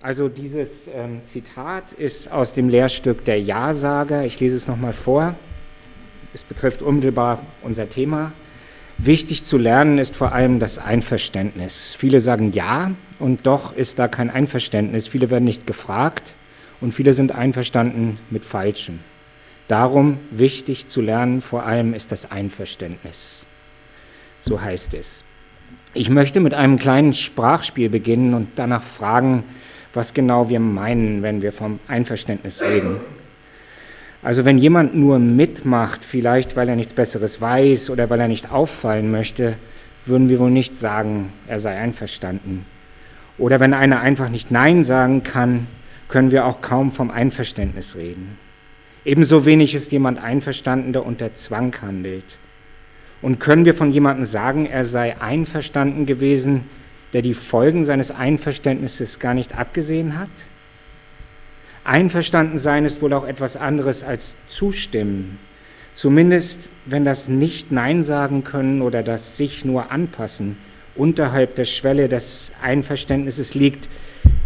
Also 0.00 0.28
dieses 0.28 0.88
ähm, 0.94 1.22
Zitat 1.24 1.92
ist 1.92 2.30
aus 2.30 2.52
dem 2.52 2.68
Lehrstück 2.68 3.24
der 3.24 3.40
Ja-Sager. 3.40 4.24
Ich 4.24 4.38
lese 4.38 4.56
es 4.56 4.68
nochmal 4.68 4.92
vor. 4.92 5.34
Es 6.32 6.44
betrifft 6.44 6.82
unmittelbar 6.82 7.42
unser 7.62 7.88
Thema. 7.88 8.30
Wichtig 8.98 9.42
zu 9.42 9.58
lernen 9.58 9.98
ist 9.98 10.14
vor 10.14 10.30
allem 10.30 10.60
das 10.60 10.78
Einverständnis. 10.78 11.96
Viele 11.98 12.20
sagen 12.20 12.52
Ja 12.52 12.92
und 13.18 13.44
doch 13.44 13.74
ist 13.74 13.98
da 13.98 14.06
kein 14.06 14.30
Einverständnis. 14.30 15.08
Viele 15.08 15.30
werden 15.30 15.44
nicht 15.44 15.66
gefragt 15.66 16.36
und 16.80 16.94
viele 16.94 17.12
sind 17.12 17.32
einverstanden 17.32 18.20
mit 18.30 18.44
Falschem. 18.44 19.00
Darum 19.66 20.18
wichtig 20.30 20.86
zu 20.86 21.00
lernen 21.00 21.40
vor 21.40 21.64
allem 21.66 21.92
ist 21.92 22.12
das 22.12 22.30
Einverständnis. 22.30 23.46
So 24.42 24.60
heißt 24.60 24.94
es. 24.94 25.24
Ich 25.92 26.08
möchte 26.08 26.38
mit 26.38 26.54
einem 26.54 26.78
kleinen 26.78 27.14
Sprachspiel 27.14 27.90
beginnen 27.90 28.34
und 28.34 28.50
danach 28.54 28.84
fragen, 28.84 29.42
was 29.98 30.14
genau 30.14 30.48
wir 30.48 30.60
meinen, 30.60 31.22
wenn 31.22 31.42
wir 31.42 31.52
vom 31.52 31.80
Einverständnis 31.88 32.62
reden. 32.62 33.00
Also 34.22 34.44
wenn 34.44 34.56
jemand 34.56 34.94
nur 34.94 35.18
mitmacht, 35.18 36.04
vielleicht 36.04 36.54
weil 36.54 36.68
er 36.68 36.76
nichts 36.76 36.92
Besseres 36.92 37.40
weiß 37.40 37.90
oder 37.90 38.08
weil 38.08 38.20
er 38.20 38.28
nicht 38.28 38.52
auffallen 38.52 39.10
möchte, 39.10 39.56
würden 40.06 40.28
wir 40.28 40.38
wohl 40.38 40.52
nicht 40.52 40.76
sagen, 40.76 41.32
er 41.48 41.58
sei 41.58 41.76
einverstanden. 41.76 42.64
Oder 43.38 43.58
wenn 43.58 43.74
einer 43.74 44.00
einfach 44.00 44.28
nicht 44.28 44.52
Nein 44.52 44.84
sagen 44.84 45.24
kann, 45.24 45.66
können 46.08 46.30
wir 46.30 46.46
auch 46.46 46.60
kaum 46.60 46.92
vom 46.92 47.10
Einverständnis 47.10 47.96
reden. 47.96 48.38
Ebenso 49.04 49.44
wenig 49.44 49.74
ist 49.74 49.90
jemand 49.90 50.22
einverstanden, 50.22 50.92
der 50.92 51.04
unter 51.04 51.34
Zwang 51.34 51.74
handelt. 51.82 52.38
Und 53.20 53.40
können 53.40 53.64
wir 53.64 53.74
von 53.74 53.90
jemandem 53.90 54.26
sagen, 54.26 54.66
er 54.66 54.84
sei 54.84 55.20
einverstanden 55.20 56.06
gewesen, 56.06 56.68
der 57.12 57.22
die 57.22 57.34
Folgen 57.34 57.84
seines 57.84 58.10
Einverständnisses 58.10 59.18
gar 59.18 59.34
nicht 59.34 59.56
abgesehen 59.56 60.18
hat? 60.18 60.28
Einverstanden 61.84 62.58
sein 62.58 62.84
ist 62.84 63.00
wohl 63.00 63.12
auch 63.12 63.26
etwas 63.26 63.56
anderes 63.56 64.04
als 64.04 64.36
zustimmen. 64.48 65.38
Zumindest 65.94 66.68
wenn 66.84 67.04
das 67.04 67.28
nicht 67.28 67.72
Nein 67.72 68.04
sagen 68.04 68.44
können 68.44 68.82
oder 68.82 69.02
das 69.02 69.36
sich 69.36 69.64
nur 69.64 69.90
anpassen 69.90 70.56
unterhalb 70.94 71.54
der 71.54 71.64
Schwelle 71.64 72.08
des 72.08 72.52
Einverständnisses 72.60 73.54
liegt, 73.54 73.88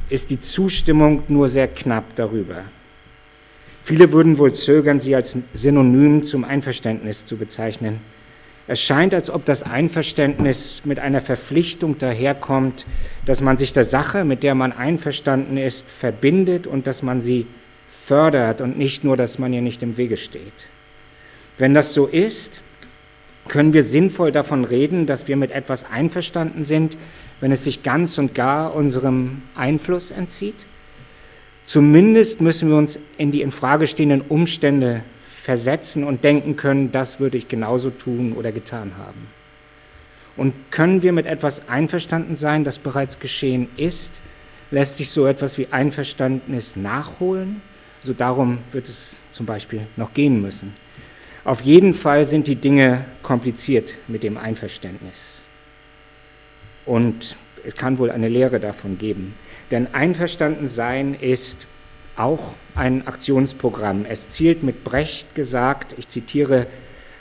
ist 0.08 0.30
die 0.30 0.40
Zustimmung 0.40 1.22
nur 1.28 1.48
sehr 1.48 1.66
knapp 1.66 2.04
darüber. 2.14 2.64
Viele 3.82 4.12
würden 4.12 4.38
wohl 4.38 4.52
zögern, 4.52 5.00
sie 5.00 5.16
als 5.16 5.36
Synonym 5.54 6.22
zum 6.22 6.44
Einverständnis 6.44 7.24
zu 7.24 7.36
bezeichnen. 7.36 8.00
Es 8.68 8.80
scheint, 8.80 9.12
als 9.12 9.28
ob 9.28 9.44
das 9.44 9.64
Einverständnis 9.64 10.82
mit 10.84 11.00
einer 11.00 11.20
Verpflichtung 11.20 11.98
daherkommt, 11.98 12.86
dass 13.26 13.40
man 13.40 13.56
sich 13.56 13.72
der 13.72 13.84
Sache, 13.84 14.24
mit 14.24 14.44
der 14.44 14.54
man 14.54 14.72
einverstanden 14.72 15.56
ist, 15.56 15.88
verbindet 15.90 16.66
und 16.68 16.86
dass 16.86 17.02
man 17.02 17.22
sie 17.22 17.46
fördert 18.06 18.60
und 18.60 18.78
nicht 18.78 19.02
nur, 19.02 19.16
dass 19.16 19.38
man 19.38 19.52
ihr 19.52 19.62
nicht 19.62 19.82
im 19.82 19.96
Wege 19.96 20.16
steht. 20.16 20.68
Wenn 21.58 21.74
das 21.74 21.92
so 21.92 22.06
ist, 22.06 22.62
können 23.48 23.72
wir 23.72 23.82
sinnvoll 23.82 24.30
davon 24.30 24.64
reden, 24.64 25.06
dass 25.06 25.26
wir 25.26 25.36
mit 25.36 25.50
etwas 25.50 25.84
einverstanden 25.84 26.64
sind, 26.64 26.96
wenn 27.40 27.50
es 27.50 27.64
sich 27.64 27.82
ganz 27.82 28.16
und 28.18 28.34
gar 28.34 28.74
unserem 28.74 29.42
Einfluss 29.56 30.12
entzieht? 30.12 30.66
Zumindest 31.66 32.40
müssen 32.40 32.68
wir 32.68 32.76
uns 32.76 32.98
in 33.18 33.32
die 33.32 33.42
in 33.42 33.50
Frage 33.50 33.88
stehenden 33.88 34.20
Umstände 34.20 35.02
versetzen 35.42 36.04
und 36.04 36.22
denken 36.22 36.56
können, 36.56 36.92
das 36.92 37.18
würde 37.18 37.36
ich 37.36 37.48
genauso 37.48 37.90
tun 37.90 38.32
oder 38.34 38.52
getan 38.52 38.92
haben. 38.96 39.26
Und 40.36 40.54
können 40.70 41.02
wir 41.02 41.12
mit 41.12 41.26
etwas 41.26 41.68
einverstanden 41.68 42.36
sein, 42.36 42.64
das 42.64 42.78
bereits 42.78 43.18
geschehen 43.18 43.68
ist? 43.76 44.12
Lässt 44.70 44.96
sich 44.96 45.10
so 45.10 45.26
etwas 45.26 45.58
wie 45.58 45.68
Einverständnis 45.70 46.76
nachholen? 46.76 47.60
Also 48.02 48.14
darum 48.14 48.58
wird 48.70 48.88
es 48.88 49.16
zum 49.30 49.44
Beispiel 49.44 49.86
noch 49.96 50.14
gehen 50.14 50.40
müssen. 50.40 50.74
Auf 51.44 51.60
jeden 51.60 51.92
Fall 51.92 52.24
sind 52.24 52.46
die 52.46 52.56
Dinge 52.56 53.04
kompliziert 53.22 53.94
mit 54.06 54.22
dem 54.22 54.38
Einverständnis. 54.38 55.42
Und 56.86 57.36
es 57.66 57.74
kann 57.76 57.98
wohl 57.98 58.10
eine 58.10 58.28
Lehre 58.28 58.60
davon 58.60 58.96
geben. 58.96 59.34
Denn 59.70 59.92
einverstanden 59.92 60.68
sein 60.68 61.14
ist 61.14 61.66
auch 62.16 62.52
ein 62.74 63.06
Aktionsprogramm. 63.06 64.04
Es 64.08 64.28
zielt 64.30 64.62
mit 64.62 64.84
Brecht 64.84 65.34
gesagt, 65.34 65.94
ich 65.98 66.08
zitiere, 66.08 66.66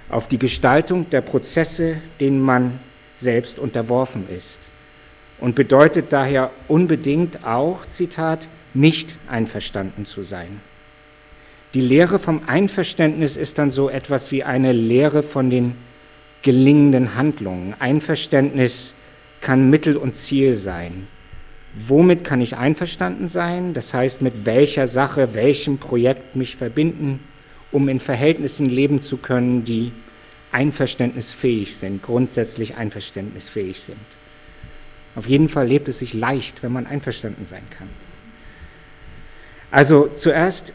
auf 0.10 0.28
die 0.28 0.40
Gestaltung 0.40 1.10
der 1.10 1.22
Prozesse, 1.22 1.98
denen 2.20 2.42
man 2.42 2.80
selbst 3.20 3.60
unterworfen 3.60 4.28
ist. 4.30 4.60
Und 5.40 5.56
bedeutet 5.56 6.12
daher 6.12 6.52
unbedingt 6.68 7.46
auch, 7.46 7.86
Zitat, 7.88 8.48
nicht 8.74 9.18
einverstanden 9.28 10.06
zu 10.06 10.24
sein. 10.24 10.62
Die 11.74 11.82
Lehre 11.82 12.20
vom 12.20 12.42
Einverständnis 12.48 13.38
ist 13.38 13.58
dann 13.58 13.72
so 13.72 13.90
etwas 13.90 14.32
wie 14.32 14.44
eine 14.44 14.74
Lehre 14.74 15.24
von 15.24 15.50
den 15.50 15.76
gelingenden 16.42 17.16
Handlungen. 17.16 17.76
Einverständnis 17.80 18.94
kann 19.40 19.70
Mittel 19.70 19.96
und 19.96 20.16
Ziel 20.16 20.56
sein. 20.56 21.08
Womit 21.74 22.24
kann 22.26 22.42
ich 22.42 22.58
einverstanden 22.58 23.28
sein? 23.28 23.74
Das 23.74 23.94
heißt, 23.94 24.22
mit 24.22 24.46
welcher 24.46 24.88
Sache, 24.88 25.34
welchem 25.34 25.78
Projekt 25.78 26.36
mich 26.36 26.58
verbinden, 26.58 27.22
um 27.72 27.88
in 27.88 28.02
Verhältnissen 28.02 28.70
leben 28.70 29.02
zu 29.02 29.18
können, 29.18 29.64
die 29.64 29.94
einverständnisfähig 30.52 31.78
sind, 31.78 32.04
grundsätzlich 32.04 32.76
einverständnisfähig 32.76 33.80
sind. 33.80 33.98
Auf 35.16 35.28
jeden 35.28 35.48
Fall 35.48 35.68
lebt 35.68 35.88
es 35.88 36.00
sich 36.00 36.14
leicht, 36.14 36.62
wenn 36.62 36.74
man 36.74 36.88
einverstanden 36.88 37.46
sein 37.46 37.64
kann. 37.78 37.90
Also 39.72 40.10
zuerst, 40.18 40.74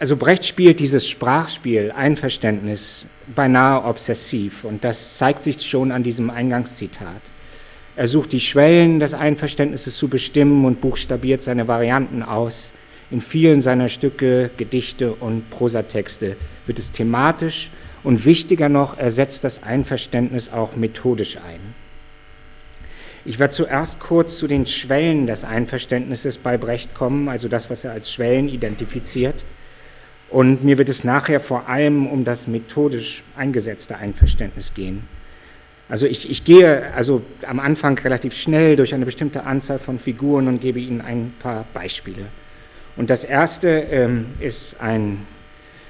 also 0.00 0.16
Brecht 0.16 0.44
spielt 0.44 0.80
dieses 0.80 1.08
Sprachspiel 1.08 1.92
Einverständnis 1.92 3.06
beinahe 3.34 3.84
obsessiv 3.84 4.64
und 4.64 4.82
das 4.82 5.16
zeigt 5.16 5.44
sich 5.44 5.62
schon 5.62 5.92
an 5.92 6.02
diesem 6.02 6.30
Eingangszitat. 6.30 7.22
Er 7.98 8.06
sucht 8.06 8.30
die 8.30 8.38
Schwellen 8.38 9.00
des 9.00 9.12
Einverständnisses 9.12 9.96
zu 9.96 10.06
bestimmen 10.06 10.64
und 10.64 10.80
buchstabiert 10.80 11.42
seine 11.42 11.66
Varianten 11.66 12.22
aus. 12.22 12.72
In 13.10 13.20
vielen 13.20 13.60
seiner 13.60 13.88
Stücke, 13.88 14.50
Gedichte 14.56 15.14
und 15.14 15.50
Prosatexte 15.50 16.36
wird 16.66 16.78
es 16.78 16.92
thematisch 16.92 17.70
und 18.04 18.24
wichtiger 18.24 18.68
noch, 18.68 18.96
er 18.98 19.10
setzt 19.10 19.42
das 19.42 19.64
Einverständnis 19.64 20.48
auch 20.48 20.76
methodisch 20.76 21.38
ein. 21.38 21.58
Ich 23.24 23.40
werde 23.40 23.54
zuerst 23.54 23.98
kurz 23.98 24.38
zu 24.38 24.46
den 24.46 24.66
Schwellen 24.66 25.26
des 25.26 25.42
Einverständnisses 25.42 26.38
bei 26.38 26.56
Brecht 26.56 26.94
kommen, 26.94 27.28
also 27.28 27.48
das, 27.48 27.68
was 27.68 27.82
er 27.82 27.90
als 27.90 28.12
Schwellen 28.12 28.48
identifiziert. 28.48 29.42
Und 30.30 30.62
mir 30.62 30.78
wird 30.78 30.88
es 30.88 31.02
nachher 31.02 31.40
vor 31.40 31.68
allem 31.68 32.06
um 32.06 32.24
das 32.24 32.46
methodisch 32.46 33.24
eingesetzte 33.36 33.96
Einverständnis 33.96 34.72
gehen. 34.72 35.02
Also 35.88 36.06
ich, 36.06 36.30
ich 36.30 36.44
gehe 36.44 36.92
also 36.94 37.22
am 37.46 37.60
Anfang 37.60 37.98
relativ 37.98 38.34
schnell 38.34 38.76
durch 38.76 38.94
eine 38.94 39.06
bestimmte 39.06 39.44
Anzahl 39.44 39.78
von 39.78 39.98
Figuren 39.98 40.46
und 40.46 40.60
gebe 40.60 40.80
Ihnen 40.80 41.00
ein 41.00 41.32
paar 41.38 41.64
Beispiele. 41.72 42.26
Und 42.96 43.10
das 43.10 43.24
erste 43.24 43.68
ähm, 43.68 44.26
ist 44.40 44.78
ein 44.80 45.26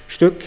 Stück 0.07 0.45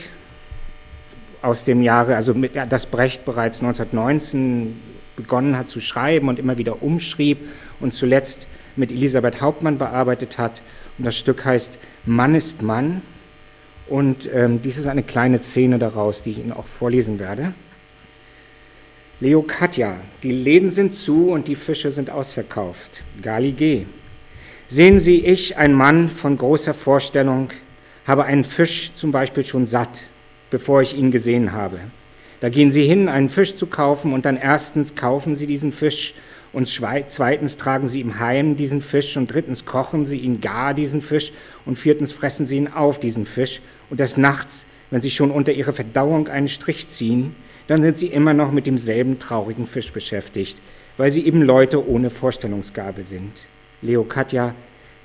aus 1.42 1.66
dem 1.66 1.82
Jahre, 1.82 2.16
also 2.16 2.34
mit, 2.34 2.56
ja, 2.56 2.66
das 2.66 2.86
Brecht 2.86 3.26
bereits 3.26 3.60
1919 3.62 4.80
begonnen 5.16 5.58
hat 5.58 5.68
zu 5.70 5.82
schreiben 5.82 6.30
und 6.30 6.40
immer 6.40 6.58
wieder 6.58 6.82
umschrieb 6.82 7.40
und 7.80 7.94
zuletzt 7.94 8.48
mit 8.76 8.92
Elisabeth 8.92 9.42
Hauptmann 9.42 9.78
bearbeitet 9.78 10.38
hat. 10.38 10.62
Und 10.98 11.06
das 11.06 11.18
Stück 11.18 11.44
heißt 11.44 11.78
Mann 12.06 12.36
ist 12.36 12.62
Mann. 12.62 13.02
Und 13.88 14.30
ähm, 14.34 14.62
dies 14.62 14.78
ist 14.78 14.88
eine 14.88 15.04
kleine 15.04 15.42
Szene 15.42 15.78
daraus, 15.78 16.24
die 16.24 16.32
ich 16.32 16.40
Ihnen 16.40 16.54
auch 16.54 16.66
vorlesen 16.66 17.20
werde. 17.20 17.54
Leo 19.24 19.44
Katja, 19.44 20.00
die 20.24 20.32
Läden 20.32 20.72
sind 20.72 20.96
zu 20.96 21.30
und 21.30 21.48
die 21.48 21.54
Fische 21.54 21.92
sind 21.92 22.10
ausverkauft. 22.10 23.04
Gali 23.22 23.52
G. 23.52 23.86
Sehen 24.68 25.00
Sie, 25.00 25.24
ich, 25.24 25.58
ein 25.58 25.74
Mann 25.76 26.10
von 26.10 26.40
großer 26.40 26.74
Vorstellung, 26.74 27.52
habe 28.08 28.26
einen 28.26 28.44
Fisch 28.44 28.92
zum 28.96 29.12
Beispiel 29.12 29.46
schon 29.46 29.68
satt, 29.68 30.02
bevor 30.50 30.82
ich 30.82 30.98
ihn 30.98 31.12
gesehen 31.12 31.52
habe. 31.52 31.82
Da 32.40 32.50
gehen 32.50 32.72
Sie 32.72 32.84
hin, 32.84 33.08
einen 33.10 33.30
Fisch 33.30 33.54
zu 33.54 33.68
kaufen 33.68 34.12
und 34.12 34.26
dann 34.26 34.38
erstens 34.38 34.96
kaufen 34.96 35.36
Sie 35.36 35.46
diesen 35.46 35.72
Fisch 35.72 36.16
und 36.52 36.68
zweitens 36.68 37.58
tragen 37.58 37.88
Sie 37.88 38.00
ihm 38.00 38.18
heim 38.18 38.58
diesen 38.58 38.82
Fisch 38.82 39.18
und 39.18 39.32
drittens 39.32 39.66
kochen 39.66 40.08
Sie 40.08 40.18
ihn 40.18 40.42
gar, 40.42 40.74
diesen 40.74 41.04
Fisch 41.04 41.32
und 41.68 41.78
viertens 41.78 42.12
fressen 42.12 42.48
Sie 42.48 42.58
ihn 42.58 42.70
auf, 42.70 43.00
diesen 43.00 43.28
Fisch 43.28 43.62
und 43.92 44.00
des 44.00 44.18
Nachts, 44.18 44.66
wenn 44.90 45.04
Sie 45.04 45.12
schon 45.12 45.30
unter 45.30 45.52
Ihre 45.52 45.74
Verdauung 45.74 46.28
einen 46.28 46.48
Strich 46.48 46.88
ziehen, 46.88 47.36
dann 47.72 47.84
sind 47.84 48.00
sie 48.00 48.08
immer 48.08 48.34
noch 48.34 48.52
mit 48.52 48.68
demselben 48.68 49.18
traurigen 49.18 49.66
Fisch 49.66 49.94
beschäftigt, 49.94 50.58
weil 50.98 51.10
sie 51.10 51.26
eben 51.26 51.42
Leute 51.42 51.88
ohne 51.88 52.10
Vorstellungsgabe 52.10 53.04
sind. 53.04 53.32
Leo 53.82 54.04
Katja, 54.04 54.54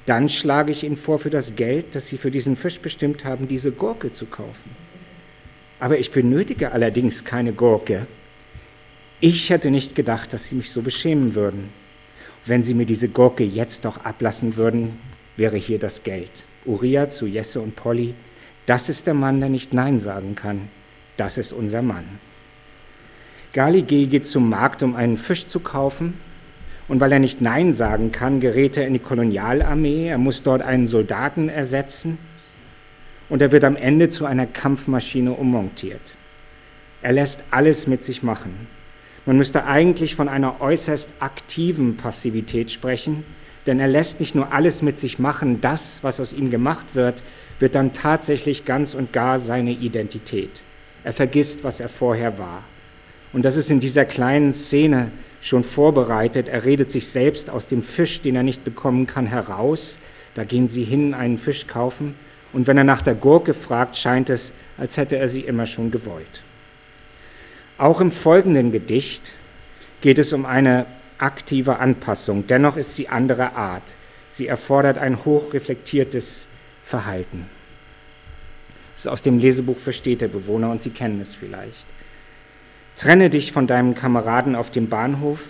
dann 0.04 0.28
schlage 0.28 0.72
ich 0.72 0.82
Ihnen 0.82 0.96
vor, 0.96 1.20
für 1.20 1.30
das 1.30 1.54
Geld, 1.54 1.94
das 1.94 2.08
Sie 2.08 2.18
für 2.18 2.32
diesen 2.32 2.56
Fisch 2.56 2.80
bestimmt 2.80 3.24
haben, 3.24 3.46
diese 3.46 3.70
Gurke 3.70 4.12
zu 4.12 4.26
kaufen. 4.26 4.70
Aber 5.78 6.00
ich 6.00 6.10
benötige 6.10 6.72
allerdings 6.72 7.24
keine 7.24 7.52
Gurke. 7.52 8.08
Ich 9.20 9.48
hätte 9.48 9.70
nicht 9.70 9.94
gedacht, 9.94 10.32
dass 10.32 10.48
Sie 10.48 10.56
mich 10.56 10.72
so 10.72 10.82
beschämen 10.82 11.36
würden. 11.36 11.68
Wenn 12.46 12.64
Sie 12.64 12.74
mir 12.74 12.86
diese 12.86 13.08
Gurke 13.08 13.44
jetzt 13.44 13.84
doch 13.84 13.98
ablassen 13.98 14.56
würden, 14.56 14.98
wäre 15.36 15.56
hier 15.56 15.78
das 15.78 16.02
Geld. 16.02 16.44
Uriah 16.64 17.08
zu 17.08 17.26
Jesse 17.26 17.60
und 17.60 17.76
Polly, 17.76 18.14
das 18.66 18.88
ist 18.88 19.06
der 19.06 19.14
Mann, 19.14 19.38
der 19.38 19.50
nicht 19.50 19.72
Nein 19.72 20.00
sagen 20.00 20.34
kann. 20.34 20.68
Das 21.16 21.38
ist 21.38 21.52
unser 21.52 21.82
Mann. 21.82 22.18
Gali 23.56 23.80
geht 23.80 24.26
zum 24.26 24.50
Markt, 24.50 24.82
um 24.82 24.94
einen 24.94 25.16
Fisch 25.16 25.46
zu 25.46 25.60
kaufen. 25.60 26.12
Und 26.88 27.00
weil 27.00 27.10
er 27.10 27.18
nicht 27.18 27.40
Nein 27.40 27.72
sagen 27.72 28.12
kann, 28.12 28.38
gerät 28.38 28.76
er 28.76 28.86
in 28.86 28.92
die 28.92 28.98
Kolonialarmee. 28.98 30.08
Er 30.08 30.18
muss 30.18 30.42
dort 30.42 30.60
einen 30.60 30.86
Soldaten 30.86 31.48
ersetzen. 31.48 32.18
Und 33.30 33.40
er 33.40 33.52
wird 33.52 33.64
am 33.64 33.74
Ende 33.74 34.10
zu 34.10 34.26
einer 34.26 34.44
Kampfmaschine 34.44 35.32
ummontiert. 35.32 36.02
Er 37.00 37.12
lässt 37.12 37.40
alles 37.50 37.86
mit 37.86 38.04
sich 38.04 38.22
machen. 38.22 38.66
Man 39.24 39.38
müsste 39.38 39.64
eigentlich 39.64 40.16
von 40.16 40.28
einer 40.28 40.60
äußerst 40.60 41.08
aktiven 41.20 41.96
Passivität 41.96 42.70
sprechen, 42.70 43.24
denn 43.66 43.80
er 43.80 43.88
lässt 43.88 44.20
nicht 44.20 44.34
nur 44.34 44.52
alles 44.52 44.82
mit 44.82 44.98
sich 44.98 45.18
machen, 45.18 45.62
das, 45.62 46.00
was 46.02 46.20
aus 46.20 46.34
ihm 46.34 46.50
gemacht 46.50 46.86
wird, 46.92 47.22
wird 47.58 47.74
dann 47.74 47.94
tatsächlich 47.94 48.66
ganz 48.66 48.92
und 48.92 49.14
gar 49.14 49.38
seine 49.38 49.72
Identität. 49.72 50.62
Er 51.04 51.14
vergisst, 51.14 51.64
was 51.64 51.80
er 51.80 51.88
vorher 51.88 52.38
war. 52.38 52.62
Und 53.36 53.42
das 53.42 53.56
ist 53.56 53.68
in 53.68 53.80
dieser 53.80 54.06
kleinen 54.06 54.54
Szene 54.54 55.10
schon 55.42 55.62
vorbereitet. 55.62 56.48
Er 56.48 56.64
redet 56.64 56.90
sich 56.90 57.08
selbst 57.08 57.50
aus 57.50 57.66
dem 57.66 57.82
Fisch, 57.82 58.22
den 58.22 58.34
er 58.34 58.42
nicht 58.42 58.64
bekommen 58.64 59.06
kann, 59.06 59.26
heraus. 59.26 59.98
Da 60.32 60.44
gehen 60.44 60.68
sie 60.68 60.84
hin, 60.84 61.12
einen 61.12 61.36
Fisch 61.36 61.66
kaufen. 61.66 62.14
Und 62.54 62.66
wenn 62.66 62.78
er 62.78 62.84
nach 62.84 63.02
der 63.02 63.14
Gurke 63.14 63.52
fragt, 63.52 63.98
scheint 63.98 64.30
es, 64.30 64.54
als 64.78 64.96
hätte 64.96 65.18
er 65.18 65.28
sie 65.28 65.42
immer 65.42 65.66
schon 65.66 65.90
gewollt. 65.90 66.42
Auch 67.76 68.00
im 68.00 68.10
folgenden 68.10 68.72
Gedicht 68.72 69.32
geht 70.00 70.18
es 70.18 70.32
um 70.32 70.46
eine 70.46 70.86
aktive 71.18 71.78
Anpassung. 71.78 72.46
Dennoch 72.46 72.78
ist 72.78 72.96
sie 72.96 73.10
anderer 73.10 73.54
Art. 73.54 73.92
Sie 74.30 74.46
erfordert 74.46 74.96
ein 74.96 75.26
hochreflektiertes 75.26 76.46
Verhalten. 76.86 77.44
Das 78.94 79.00
ist 79.00 79.08
aus 79.08 79.20
dem 79.20 79.38
Lesebuch 79.38 79.76
für 79.76 79.92
Städtebewohner 79.92 80.70
und 80.70 80.80
Sie 80.80 80.88
kennen 80.88 81.20
es 81.20 81.34
vielleicht. 81.34 81.84
Trenne 82.96 83.28
dich 83.28 83.52
von 83.52 83.66
deinem 83.66 83.94
Kameraden 83.94 84.54
auf 84.56 84.70
dem 84.70 84.88
Bahnhof, 84.88 85.40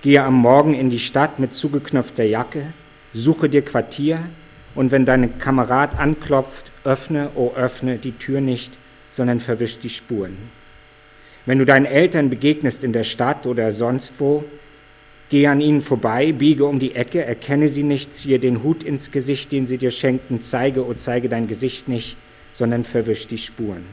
gehe 0.00 0.22
am 0.22 0.34
Morgen 0.34 0.72
in 0.72 0.88
die 0.88 0.98
Stadt 0.98 1.38
mit 1.38 1.52
zugeknöpfter 1.52 2.24
Jacke, 2.24 2.72
suche 3.12 3.50
dir 3.50 3.60
Quartier 3.60 4.20
und 4.74 4.90
wenn 4.90 5.04
dein 5.04 5.38
Kamerad 5.38 5.98
anklopft, 5.98 6.72
öffne, 6.84 7.28
oh 7.34 7.52
öffne 7.54 7.98
die 7.98 8.12
Tür 8.12 8.40
nicht, 8.40 8.78
sondern 9.10 9.38
verwisch 9.38 9.80
die 9.80 9.90
Spuren. 9.90 10.36
Wenn 11.44 11.58
du 11.58 11.66
deinen 11.66 11.84
Eltern 11.84 12.30
begegnest 12.30 12.84
in 12.84 12.94
der 12.94 13.04
Stadt 13.04 13.44
oder 13.44 13.70
sonst 13.72 14.14
wo, 14.18 14.42
geh 15.28 15.46
an 15.48 15.60
ihnen 15.60 15.82
vorbei, 15.82 16.32
biege 16.32 16.64
um 16.64 16.78
die 16.78 16.94
Ecke, 16.94 17.22
erkenne 17.22 17.68
sie 17.68 17.82
nicht, 17.82 18.14
ziehe 18.14 18.38
den 18.38 18.62
Hut 18.62 18.82
ins 18.82 19.10
Gesicht, 19.10 19.52
den 19.52 19.66
sie 19.66 19.76
dir 19.76 19.90
schenkten, 19.90 20.40
zeige, 20.40 20.86
oh 20.86 20.94
zeige 20.94 21.28
dein 21.28 21.48
Gesicht 21.48 21.86
nicht, 21.86 22.16
sondern 22.54 22.84
verwisch 22.84 23.26
die 23.26 23.36
Spuren. 23.36 23.84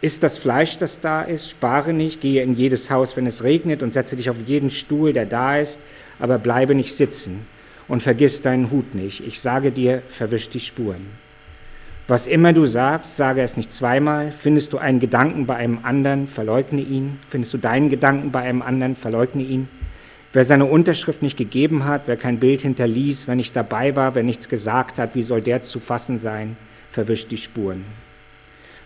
Ist 0.00 0.22
das 0.22 0.36
Fleisch, 0.36 0.76
das 0.78 1.00
da 1.00 1.22
ist, 1.22 1.48
spare 1.48 1.92
nicht, 1.92 2.20
gehe 2.20 2.42
in 2.42 2.54
jedes 2.54 2.90
Haus, 2.90 3.16
wenn 3.16 3.26
es 3.26 3.42
regnet, 3.42 3.82
und 3.82 3.92
setze 3.92 4.16
dich 4.16 4.28
auf 4.28 4.36
jeden 4.46 4.70
Stuhl, 4.70 5.12
der 5.12 5.24
da 5.26 5.58
ist, 5.58 5.80
aber 6.18 6.38
bleibe 6.38 6.74
nicht 6.74 6.94
sitzen 6.94 7.46
und 7.88 8.02
vergiss 8.02 8.42
deinen 8.42 8.70
Hut 8.70 8.94
nicht. 8.94 9.26
Ich 9.26 9.40
sage 9.40 9.72
dir, 9.72 10.02
verwisch 10.10 10.50
die 10.50 10.60
Spuren. 10.60 11.06
Was 12.08 12.26
immer 12.26 12.52
du 12.52 12.66
sagst, 12.66 13.16
sage 13.16 13.42
es 13.42 13.56
nicht 13.56 13.72
zweimal. 13.72 14.32
Findest 14.38 14.72
du 14.72 14.78
einen 14.78 15.00
Gedanken 15.00 15.46
bei 15.46 15.56
einem 15.56 15.80
anderen, 15.82 16.28
verleugne 16.28 16.80
ihn. 16.82 17.18
Findest 17.30 17.52
du 17.54 17.58
deinen 17.58 17.90
Gedanken 17.90 18.30
bei 18.30 18.42
einem 18.42 18.62
anderen, 18.62 18.94
verleugne 18.94 19.42
ihn. 19.42 19.68
Wer 20.32 20.44
seine 20.44 20.66
Unterschrift 20.66 21.22
nicht 21.22 21.36
gegeben 21.36 21.84
hat, 21.84 22.02
wer 22.06 22.16
kein 22.16 22.38
Bild 22.38 22.60
hinterließ, 22.60 23.26
wer 23.26 23.34
nicht 23.34 23.56
dabei 23.56 23.96
war, 23.96 24.14
wer 24.14 24.22
nichts 24.22 24.48
gesagt 24.48 24.98
hat, 24.98 25.14
wie 25.14 25.22
soll 25.22 25.40
der 25.40 25.62
zu 25.62 25.80
fassen 25.80 26.18
sein? 26.18 26.56
Verwisch 26.92 27.26
die 27.26 27.38
Spuren. 27.38 27.84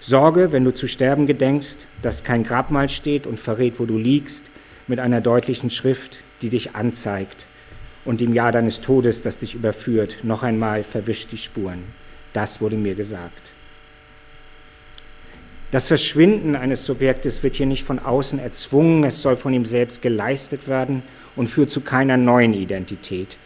Sorge, 0.00 0.50
wenn 0.50 0.64
du 0.64 0.72
zu 0.72 0.88
sterben 0.88 1.26
gedenkst, 1.26 1.86
dass 2.00 2.24
kein 2.24 2.42
Grabmal 2.42 2.88
steht 2.88 3.26
und 3.26 3.38
verrät, 3.38 3.78
wo 3.78 3.84
du 3.84 3.98
liegst, 3.98 4.44
mit 4.86 4.98
einer 4.98 5.20
deutlichen 5.20 5.68
Schrift, 5.68 6.18
die 6.40 6.48
dich 6.48 6.74
anzeigt 6.74 7.46
und 8.06 8.22
im 8.22 8.32
Jahr 8.32 8.50
deines 8.50 8.80
Todes, 8.80 9.22
das 9.22 9.38
dich 9.38 9.54
überführt, 9.54 10.16
noch 10.22 10.42
einmal 10.42 10.84
verwisch 10.84 11.26
die 11.26 11.36
Spuren. 11.36 11.84
Das 12.32 12.60
wurde 12.62 12.76
mir 12.76 12.94
gesagt. 12.94 13.52
Das 15.70 15.86
Verschwinden 15.86 16.56
eines 16.56 16.84
Subjektes 16.84 17.42
wird 17.42 17.54
hier 17.54 17.66
nicht 17.66 17.84
von 17.84 17.98
außen 17.98 18.38
erzwungen, 18.38 19.04
es 19.04 19.20
soll 19.20 19.36
von 19.36 19.52
ihm 19.52 19.66
selbst 19.66 20.02
geleistet 20.02 20.66
werden 20.66 21.02
und 21.36 21.48
führt 21.48 21.70
zu 21.70 21.82
keiner 21.82 22.16
neuen 22.16 22.54
Identität. 22.54 23.36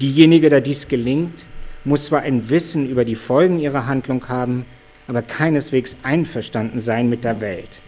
Diejenige, 0.00 0.50
der 0.50 0.60
dies 0.60 0.86
gelingt, 0.86 1.42
muss 1.84 2.06
zwar 2.06 2.20
ein 2.20 2.50
Wissen 2.50 2.88
über 2.88 3.04
die 3.04 3.16
Folgen 3.16 3.58
ihrer 3.58 3.86
Handlung 3.86 4.28
haben, 4.28 4.66
aber 5.06 5.22
keineswegs 5.22 5.96
einverstanden 6.02 6.80
sein 6.80 7.08
mit 7.08 7.24
der 7.24 7.40
Welt. 7.40 7.80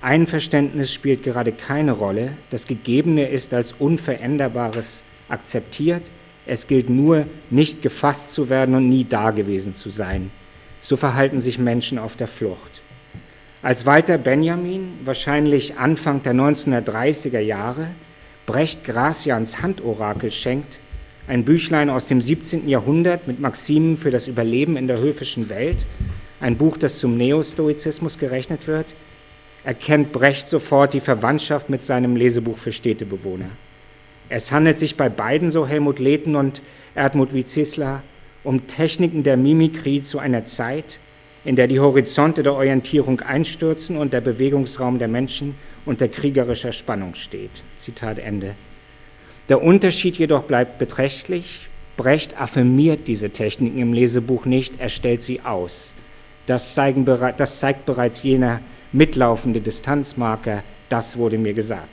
Einverständnis 0.00 0.92
spielt 0.92 1.22
gerade 1.22 1.52
keine 1.52 1.92
Rolle, 1.92 2.32
das 2.50 2.66
Gegebene 2.66 3.28
ist 3.28 3.52
als 3.52 3.72
Unveränderbares 3.72 5.02
akzeptiert, 5.28 6.02
es 6.46 6.66
gilt 6.66 6.88
nur, 6.88 7.26
nicht 7.50 7.82
gefasst 7.82 8.32
zu 8.32 8.48
werden 8.48 8.74
und 8.74 8.88
nie 8.88 9.04
dagewesen 9.04 9.74
zu 9.74 9.90
sein. 9.90 10.30
So 10.80 10.96
verhalten 10.96 11.40
sich 11.40 11.58
Menschen 11.58 11.98
auf 11.98 12.14
der 12.16 12.28
Flucht. 12.28 12.82
Als 13.62 13.84
Walter 13.84 14.16
Benjamin, 14.16 14.92
wahrscheinlich 15.04 15.76
Anfang 15.76 16.22
der 16.22 16.34
1930er 16.34 17.40
Jahre, 17.40 17.88
Brecht 18.46 18.84
Gracians 18.84 19.60
Handorakel 19.60 20.30
schenkt, 20.30 20.78
ein 21.26 21.44
Büchlein 21.44 21.90
aus 21.90 22.06
dem 22.06 22.22
17. 22.22 22.68
Jahrhundert 22.68 23.26
mit 23.26 23.40
Maximen 23.40 23.96
für 23.96 24.12
das 24.12 24.28
Überleben 24.28 24.76
in 24.76 24.86
der 24.86 24.98
höfischen 24.98 25.48
Welt, 25.48 25.84
ein 26.40 26.56
Buch, 26.56 26.76
das 26.76 26.98
zum 26.98 27.16
Neostoizismus 27.16 28.18
gerechnet 28.18 28.66
wird, 28.66 28.86
erkennt 29.64 30.12
Brecht 30.12 30.48
sofort 30.48 30.94
die 30.94 31.00
Verwandtschaft 31.00 31.70
mit 31.70 31.82
seinem 31.82 32.16
Lesebuch 32.16 32.58
für 32.58 32.72
Städtebewohner. 32.72 33.50
Es 34.28 34.52
handelt 34.52 34.78
sich 34.78 34.96
bei 34.96 35.08
beiden, 35.08 35.50
so 35.50 35.66
Helmut 35.66 35.98
Lehten 35.98 36.36
und 36.36 36.60
Erdmut 36.94 37.32
Wizisler, 37.32 38.02
um 38.44 38.66
Techniken 38.66 39.22
der 39.22 39.36
Mimikrie 39.36 40.02
zu 40.02 40.18
einer 40.18 40.44
Zeit, 40.44 41.00
in 41.44 41.56
der 41.56 41.68
die 41.68 41.80
Horizonte 41.80 42.42
der 42.42 42.54
Orientierung 42.54 43.20
einstürzen 43.20 43.96
und 43.96 44.12
der 44.12 44.20
Bewegungsraum 44.20 44.98
der 44.98 45.08
Menschen 45.08 45.54
unter 45.84 46.08
kriegerischer 46.08 46.72
Spannung 46.72 47.14
steht. 47.14 47.50
Zitat 47.78 48.18
Ende. 48.18 48.56
Der 49.48 49.62
Unterschied 49.62 50.16
jedoch 50.16 50.42
bleibt 50.42 50.78
beträchtlich. 50.78 51.68
Brecht 51.96 52.40
affirmiert 52.40 53.06
diese 53.06 53.30
Techniken 53.30 53.78
im 53.78 53.92
Lesebuch 53.92 54.44
nicht, 54.44 54.80
er 54.80 54.88
stellt 54.88 55.22
sie 55.22 55.40
aus. 55.40 55.94
Das, 56.46 56.74
zeigen, 56.74 57.04
das 57.04 57.58
zeigt 57.58 57.86
bereits 57.86 58.22
jener 58.22 58.60
mitlaufende 58.92 59.60
Distanzmarker, 59.60 60.62
das 60.88 61.16
wurde 61.16 61.38
mir 61.38 61.54
gesagt. 61.54 61.88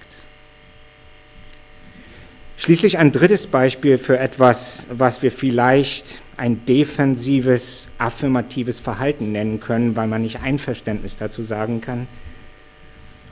Schließlich 2.58 2.98
ein 2.98 3.12
drittes 3.12 3.48
Beispiel 3.48 3.98
für 3.98 4.18
etwas, 4.18 4.86
was 4.90 5.22
wir 5.22 5.32
vielleicht 5.32 6.20
ein 6.38 6.66
defensives, 6.66 7.90
affirmatives 7.98 8.80
Verhalten 8.80 9.32
nennen 9.32 9.60
können, 9.60 9.96
weil 9.96 10.08
man 10.08 10.22
nicht 10.22 10.40
Einverständnis 10.42 11.18
dazu 11.18 11.44
sagen 11.44 11.82
kann. 11.82 12.08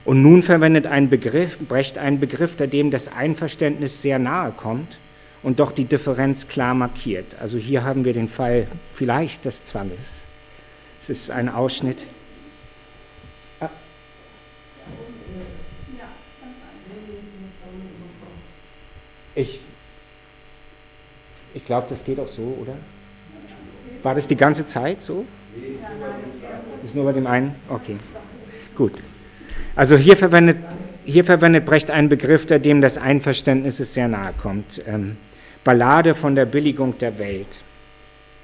Und 0.04 0.22
nun 0.24 0.42
verwendet 0.42 0.88
ein 0.88 1.10
Begriff, 1.10 1.60
Brecht 1.60 1.98
einen 1.98 2.20
Begriff, 2.20 2.56
der 2.56 2.68
dem 2.68 2.90
das 2.90 3.08
Einverständnis 3.08 4.02
sehr 4.02 4.18
nahe 4.18 4.52
kommt 4.52 4.98
und 5.44 5.60
doch 5.60 5.72
die 5.72 5.86
Differenz 5.86 6.48
klar 6.48 6.74
markiert. 6.74 7.36
Also 7.40 7.58
hier 7.58 7.84
haben 7.84 8.06
wir 8.06 8.14
den 8.14 8.28
Fall 8.28 8.68
vielleicht 8.92 9.46
des 9.46 9.64
Zwanges. 9.64 10.21
Es 11.02 11.10
ist 11.10 11.32
ein 11.32 11.50
Ausschnitt. 11.50 12.04
Ah. 13.60 13.70
Ich, 19.34 19.60
ich 21.56 21.66
glaube, 21.66 21.88
das 21.90 22.06
geht 22.06 22.20
auch 22.20 22.28
so, 22.28 22.56
oder? 22.62 22.76
War 24.04 24.14
das 24.14 24.28
die 24.28 24.36
ganze 24.36 24.64
Zeit 24.66 25.02
so? 25.02 25.26
Ist 26.84 26.94
nur 26.94 27.06
bei 27.06 27.14
dem 27.14 27.26
einen? 27.26 27.56
Okay, 27.68 27.98
gut. 28.76 28.94
Also 29.76 29.98
hier 29.98 30.18
verwendet, 30.18 30.58
hier 31.06 31.26
verwendet 31.26 31.66
Brecht 31.66 31.90
einen 31.90 32.10
Begriff, 32.10 32.46
der 32.46 32.60
dem 32.60 32.80
das 32.80 33.00
Einverständnis 33.00 33.78
sehr 33.78 34.08
nahe 34.08 34.34
kommt. 34.40 34.84
Ähm, 34.86 35.18
Ballade 35.64 36.14
von 36.14 36.36
der 36.36 36.46
Billigung 36.46 37.00
der 37.00 37.18
Welt. 37.18 37.62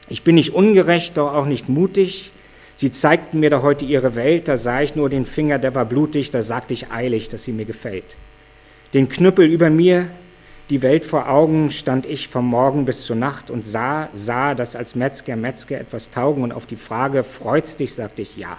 Ich 0.09 0.23
bin 0.23 0.35
nicht 0.35 0.53
ungerecht, 0.55 1.17
doch 1.17 1.33
auch 1.33 1.45
nicht 1.45 1.69
mutig. 1.69 2.31
Sie 2.77 2.91
zeigten 2.91 3.39
mir 3.39 3.49
da 3.49 3.61
heute 3.61 3.85
ihre 3.85 4.15
Welt, 4.15 4.47
da 4.47 4.55
sah 4.57 4.81
ich 4.81 4.95
nur 4.95 5.09
den 5.09 5.25
Finger, 5.25 5.59
der 5.59 5.73
war 5.75 5.85
blutig, 5.85 6.31
da 6.31 6.41
sagte 6.41 6.73
ich 6.73 6.91
eilig, 6.91 7.27
dass 7.27 7.43
sie 7.43 7.51
mir 7.51 7.65
gefällt. 7.65 8.17
Den 8.93 9.09
Knüppel 9.09 9.45
über 9.45 9.69
mir, 9.69 10.09
die 10.69 10.81
Welt 10.81 11.03
vor 11.03 11.29
Augen, 11.29 11.71
stand 11.71 12.05
ich 12.05 12.27
vom 12.27 12.45
Morgen 12.45 12.85
bis 12.85 13.05
zur 13.05 13.15
Nacht 13.15 13.49
und 13.49 13.65
sah, 13.65 14.09
sah, 14.13 14.53
dass 14.53 14.75
als 14.75 14.95
Metzger 14.95 15.35
Metzger 15.35 15.79
etwas 15.79 16.11
taugen 16.11 16.43
und 16.43 16.51
auf 16.51 16.65
die 16.65 16.75
Frage, 16.75 17.23
freut's 17.23 17.75
dich, 17.77 17.93
sagte 17.93 18.21
ich 18.21 18.37
ja. 18.37 18.57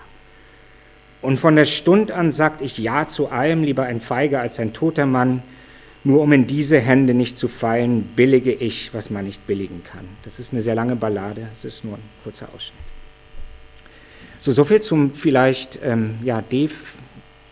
Und 1.22 1.38
von 1.38 1.54
der 1.54 1.64
Stund 1.64 2.10
an 2.10 2.32
sagte 2.32 2.64
ich 2.64 2.78
ja 2.78 3.06
zu 3.06 3.28
allem, 3.28 3.62
lieber 3.62 3.84
ein 3.84 4.00
Feiger 4.00 4.40
als 4.40 4.58
ein 4.58 4.72
toter 4.72 5.06
Mann, 5.06 5.42
Nur 6.04 6.22
um 6.22 6.32
in 6.32 6.46
diese 6.46 6.80
Hände 6.80 7.12
nicht 7.12 7.36
zu 7.36 7.48
fallen, 7.48 8.02
billige 8.14 8.52
ich, 8.52 8.94
was 8.94 9.10
man 9.10 9.26
nicht 9.26 9.46
billigen 9.46 9.82
kann. 9.84 10.08
Das 10.22 10.38
ist 10.38 10.52
eine 10.52 10.62
sehr 10.62 10.74
lange 10.74 10.96
Ballade, 10.96 11.48
es 11.58 11.64
ist 11.64 11.84
nur 11.84 11.96
ein 11.96 12.02
kurzer 12.22 12.48
Ausschnitt. 12.54 12.87
So, 14.40 14.52
so 14.52 14.64
viel 14.64 14.80
zum 14.80 15.14
vielleicht 15.14 15.78
ähm, 15.82 16.18
ja, 16.22 16.42
def 16.42 16.94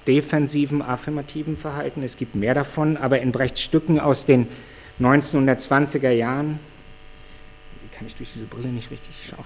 defensiven, 0.07 0.83
affirmativen 0.83 1.57
Verhalten. 1.57 2.03
Es 2.03 2.17
gibt 2.17 2.35
mehr 2.35 2.55
davon, 2.55 2.97
aber 2.97 3.21
in 3.21 3.33
Brechts 3.33 3.61
Stücken 3.61 3.99
aus 3.99 4.25
den 4.25 4.47
1920er 5.01 6.11
Jahren, 6.11 6.61
kann 7.97 8.07
ich 8.07 8.15
durch 8.15 8.33
diese 8.33 8.47
Brille 8.47 8.69
nicht 8.69 8.91
richtig 8.91 9.15
schauen? 9.29 9.45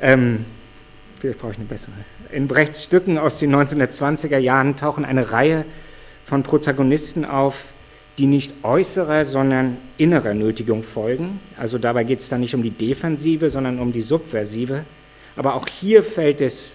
Ähm, 0.00 0.44
vielleicht 1.20 1.38
brauche 1.38 1.52
ich 1.52 1.58
eine 1.58 1.66
bessere. 1.66 1.92
In 2.32 2.48
Brechts 2.48 2.82
Stücken 2.82 3.18
aus 3.18 3.38
den 3.38 3.54
1920er 3.54 4.38
Jahren 4.38 4.76
tauchen 4.76 5.04
eine 5.04 5.30
Reihe 5.30 5.64
von 6.24 6.42
Protagonisten 6.42 7.24
auf, 7.24 7.54
die 8.18 8.26
nicht 8.26 8.52
äußerer, 8.62 9.24
sondern 9.24 9.78
innerer 9.98 10.34
Nötigung 10.34 10.82
folgen. 10.82 11.40
Also 11.56 11.78
dabei 11.78 12.04
geht 12.04 12.20
es 12.20 12.28
dann 12.28 12.40
nicht 12.40 12.54
um 12.54 12.62
die 12.62 12.70
Defensive, 12.70 13.50
sondern 13.50 13.78
um 13.78 13.92
die 13.92 14.02
Subversive. 14.02 14.84
Aber 15.36 15.54
auch 15.54 15.66
hier 15.68 16.02
fällt 16.02 16.40
es 16.40 16.74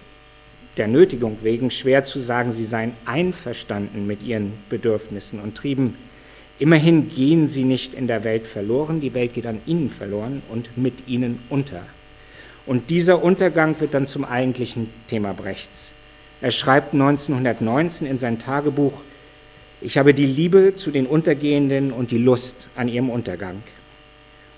der 0.76 0.88
Nötigung 0.88 1.38
wegen 1.42 1.70
schwer 1.70 2.04
zu 2.04 2.20
sagen, 2.20 2.52
sie 2.52 2.64
seien 2.64 2.92
einverstanden 3.04 4.06
mit 4.06 4.22
ihren 4.22 4.52
Bedürfnissen 4.68 5.40
und 5.40 5.56
Trieben. 5.56 5.96
Immerhin 6.58 7.08
gehen 7.08 7.48
sie 7.48 7.64
nicht 7.64 7.94
in 7.94 8.06
der 8.06 8.24
Welt 8.24 8.46
verloren, 8.46 9.00
die 9.00 9.14
Welt 9.14 9.34
geht 9.34 9.46
an 9.46 9.60
ihnen 9.66 9.90
verloren 9.90 10.42
und 10.48 10.76
mit 10.76 11.06
ihnen 11.06 11.40
unter. 11.48 11.82
Und 12.66 12.90
dieser 12.90 13.22
Untergang 13.22 13.80
wird 13.80 13.94
dann 13.94 14.06
zum 14.06 14.24
eigentlichen 14.24 14.90
Thema 15.06 15.32
Brechts. 15.32 15.92
Er 16.40 16.50
schreibt 16.50 16.92
1919 16.92 18.06
in 18.06 18.18
sein 18.18 18.38
Tagebuch, 18.38 18.92
ich 19.80 19.96
habe 19.96 20.12
die 20.12 20.26
Liebe 20.26 20.74
zu 20.76 20.90
den 20.90 21.06
Untergehenden 21.06 21.92
und 21.92 22.10
die 22.10 22.18
Lust 22.18 22.68
an 22.74 22.88
ihrem 22.88 23.10
Untergang. 23.10 23.62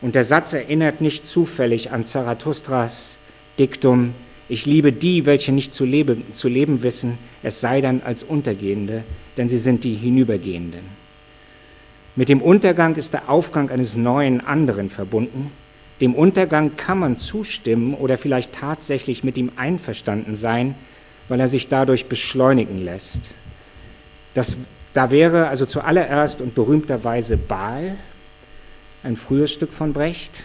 Und 0.00 0.14
der 0.14 0.24
Satz 0.24 0.54
erinnert 0.54 1.02
nicht 1.02 1.26
zufällig 1.26 1.92
an 1.92 2.06
Zarathustras 2.06 3.18
Diktum, 3.60 4.14
ich 4.48 4.64
liebe 4.64 4.90
die, 4.90 5.26
welche 5.26 5.52
nicht 5.52 5.74
zu 5.74 5.84
leben, 5.84 6.24
zu 6.32 6.48
leben 6.48 6.82
wissen, 6.82 7.18
es 7.42 7.60
sei 7.60 7.80
dann 7.82 8.02
als 8.02 8.22
Untergehende, 8.22 9.04
denn 9.36 9.48
sie 9.50 9.58
sind 9.58 9.84
die 9.84 9.94
Hinübergehenden. 9.94 10.80
Mit 12.16 12.28
dem 12.30 12.42
Untergang 12.42 12.96
ist 12.96 13.12
der 13.12 13.28
Aufgang 13.28 13.70
eines 13.70 13.94
neuen 13.94 14.40
anderen 14.40 14.90
verbunden. 14.90 15.52
Dem 16.00 16.14
Untergang 16.14 16.76
kann 16.76 16.98
man 16.98 17.18
zustimmen 17.18 17.94
oder 17.94 18.18
vielleicht 18.18 18.52
tatsächlich 18.52 19.22
mit 19.22 19.36
ihm 19.36 19.52
einverstanden 19.56 20.34
sein, 20.34 20.74
weil 21.28 21.38
er 21.38 21.48
sich 21.48 21.68
dadurch 21.68 22.06
beschleunigen 22.06 22.82
lässt. 22.82 23.20
Das, 24.34 24.56
da 24.94 25.10
wäre 25.10 25.48
also 25.48 25.66
zuallererst 25.66 26.40
und 26.40 26.54
berühmterweise 26.54 27.36
Baal, 27.36 27.96
ein 29.02 29.16
frühes 29.16 29.52
Stück 29.52 29.72
von 29.72 29.92
Brecht, 29.92 30.42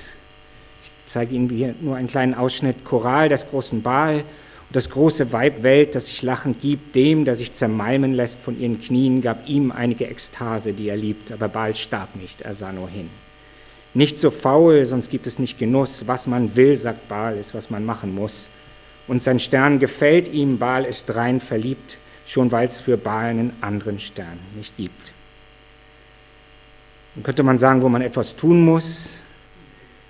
zeige 1.06 1.36
Ihnen 1.36 1.50
hier 1.50 1.76
nur 1.82 1.96
einen 1.96 2.08
kleinen 2.08 2.34
Ausschnitt. 2.34 2.84
Choral 2.86 3.30
des 3.30 3.48
großen 3.50 3.82
Baal 3.82 4.18
und 4.20 4.76
das 4.76 4.90
große 4.90 5.32
Weib 5.32 5.64
Welt, 5.64 5.96
das 5.96 6.08
sich 6.08 6.22
lachend 6.22 6.62
gibt, 6.62 6.96
dem, 6.96 7.26
der 7.26 7.36
sich 7.36 7.54
zermalmen 7.54 8.14
lässt 8.14 8.40
von 8.42 8.60
ihren 8.60 8.82
Knien, 8.82 9.22
gab 9.22 9.48
ihm 9.48 9.72
einige 9.72 10.08
Ekstase, 10.08 10.74
die 10.74 10.90
er 10.90 10.98
liebt, 10.98 11.32
aber 11.32 11.48
Baal 11.48 11.76
starb 11.76 12.16
nicht, 12.16 12.42
er 12.42 12.54
sah 12.54 12.72
nur 12.72 12.90
hin. 12.90 13.10
Nicht 13.94 14.20
so 14.20 14.30
faul, 14.30 14.86
sonst 14.86 15.10
gibt 15.10 15.26
es 15.26 15.40
nicht 15.40 15.58
Genuss. 15.58 16.06
Was 16.06 16.28
man 16.28 16.56
will, 16.58 16.76
sagt 16.76 17.08
Baal, 17.08 17.38
ist, 17.38 17.54
was 17.54 17.70
man 17.70 17.86
machen 17.86 18.14
muss. 18.14 18.50
Und 19.08 19.24
sein 19.24 19.40
Stern 19.40 19.80
gefällt 19.80 20.28
ihm, 20.28 20.58
Baal 20.58 20.84
ist 20.84 21.16
rein 21.16 21.40
verliebt, 21.40 21.98
schon 22.26 22.52
weil 22.52 22.66
es 22.68 22.80
für 22.82 22.98
Baal 22.98 23.30
einen 23.30 23.54
anderen 23.62 24.00
Stern 24.00 24.38
nicht 24.58 24.76
gibt. 24.76 25.14
Dann 27.14 27.24
könnte 27.24 27.44
man 27.44 27.58
sagen, 27.58 27.82
wo 27.82 27.88
man 27.88 28.02
etwas 28.02 28.36
tun 28.36 28.66
muss, 28.66 29.18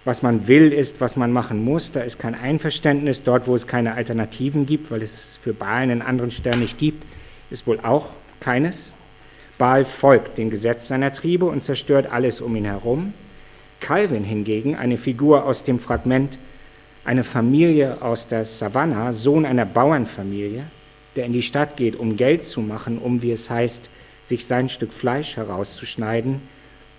was 0.06 0.22
man 0.22 0.48
will, 0.48 0.72
ist, 0.72 1.02
was 1.02 1.16
man 1.16 1.32
machen 1.32 1.64
muss. 1.64 1.92
Da 1.92 2.02
ist 2.02 2.20
kein 2.20 2.36
Einverständnis. 2.36 3.24
Dort, 3.24 3.48
wo 3.48 3.56
es 3.56 3.68
keine 3.68 3.96
Alternativen 3.96 4.66
gibt, 4.66 4.92
weil 4.92 5.02
es 5.02 5.40
für 5.44 5.54
Baal 5.54 5.82
einen 5.82 6.02
anderen 6.02 6.32
Stern 6.32 6.60
nicht 6.60 6.78
gibt, 6.78 7.06
ist 7.50 7.68
wohl 7.68 7.80
auch 7.82 8.12
keines. 8.40 8.94
Baal 9.58 9.84
folgt 9.84 10.38
dem 10.38 10.50
Gesetz 10.50 10.88
seiner 10.88 11.12
Triebe 11.12 11.46
und 11.46 11.64
zerstört 11.64 12.08
alles 12.12 12.40
um 12.40 12.56
ihn 12.56 12.66
herum. 12.66 13.14
Calvin 13.80 14.24
hingegen, 14.24 14.76
eine 14.76 14.98
Figur 14.98 15.46
aus 15.46 15.64
dem 15.64 15.80
Fragment, 15.80 16.38
eine 17.04 17.24
Familie 17.24 18.02
aus 18.02 18.28
der 18.28 18.46
Savanna, 18.46 19.12
Sohn 19.14 19.46
einer 19.46 19.66
Bauernfamilie, 19.66 20.66
der 21.16 21.26
in 21.26 21.34
die 21.34 21.42
Stadt 21.42 21.78
geht, 21.78 21.96
um 21.96 22.16
Geld 22.18 22.46
zu 22.46 22.62
machen, 22.62 22.98
um, 22.98 23.22
wie 23.22 23.32
es 23.32 23.50
heißt, 23.50 23.90
sich 24.24 24.46
sein 24.46 24.70
Stück 24.70 24.92
Fleisch 24.92 25.38
herauszuschneiden, 25.38 26.42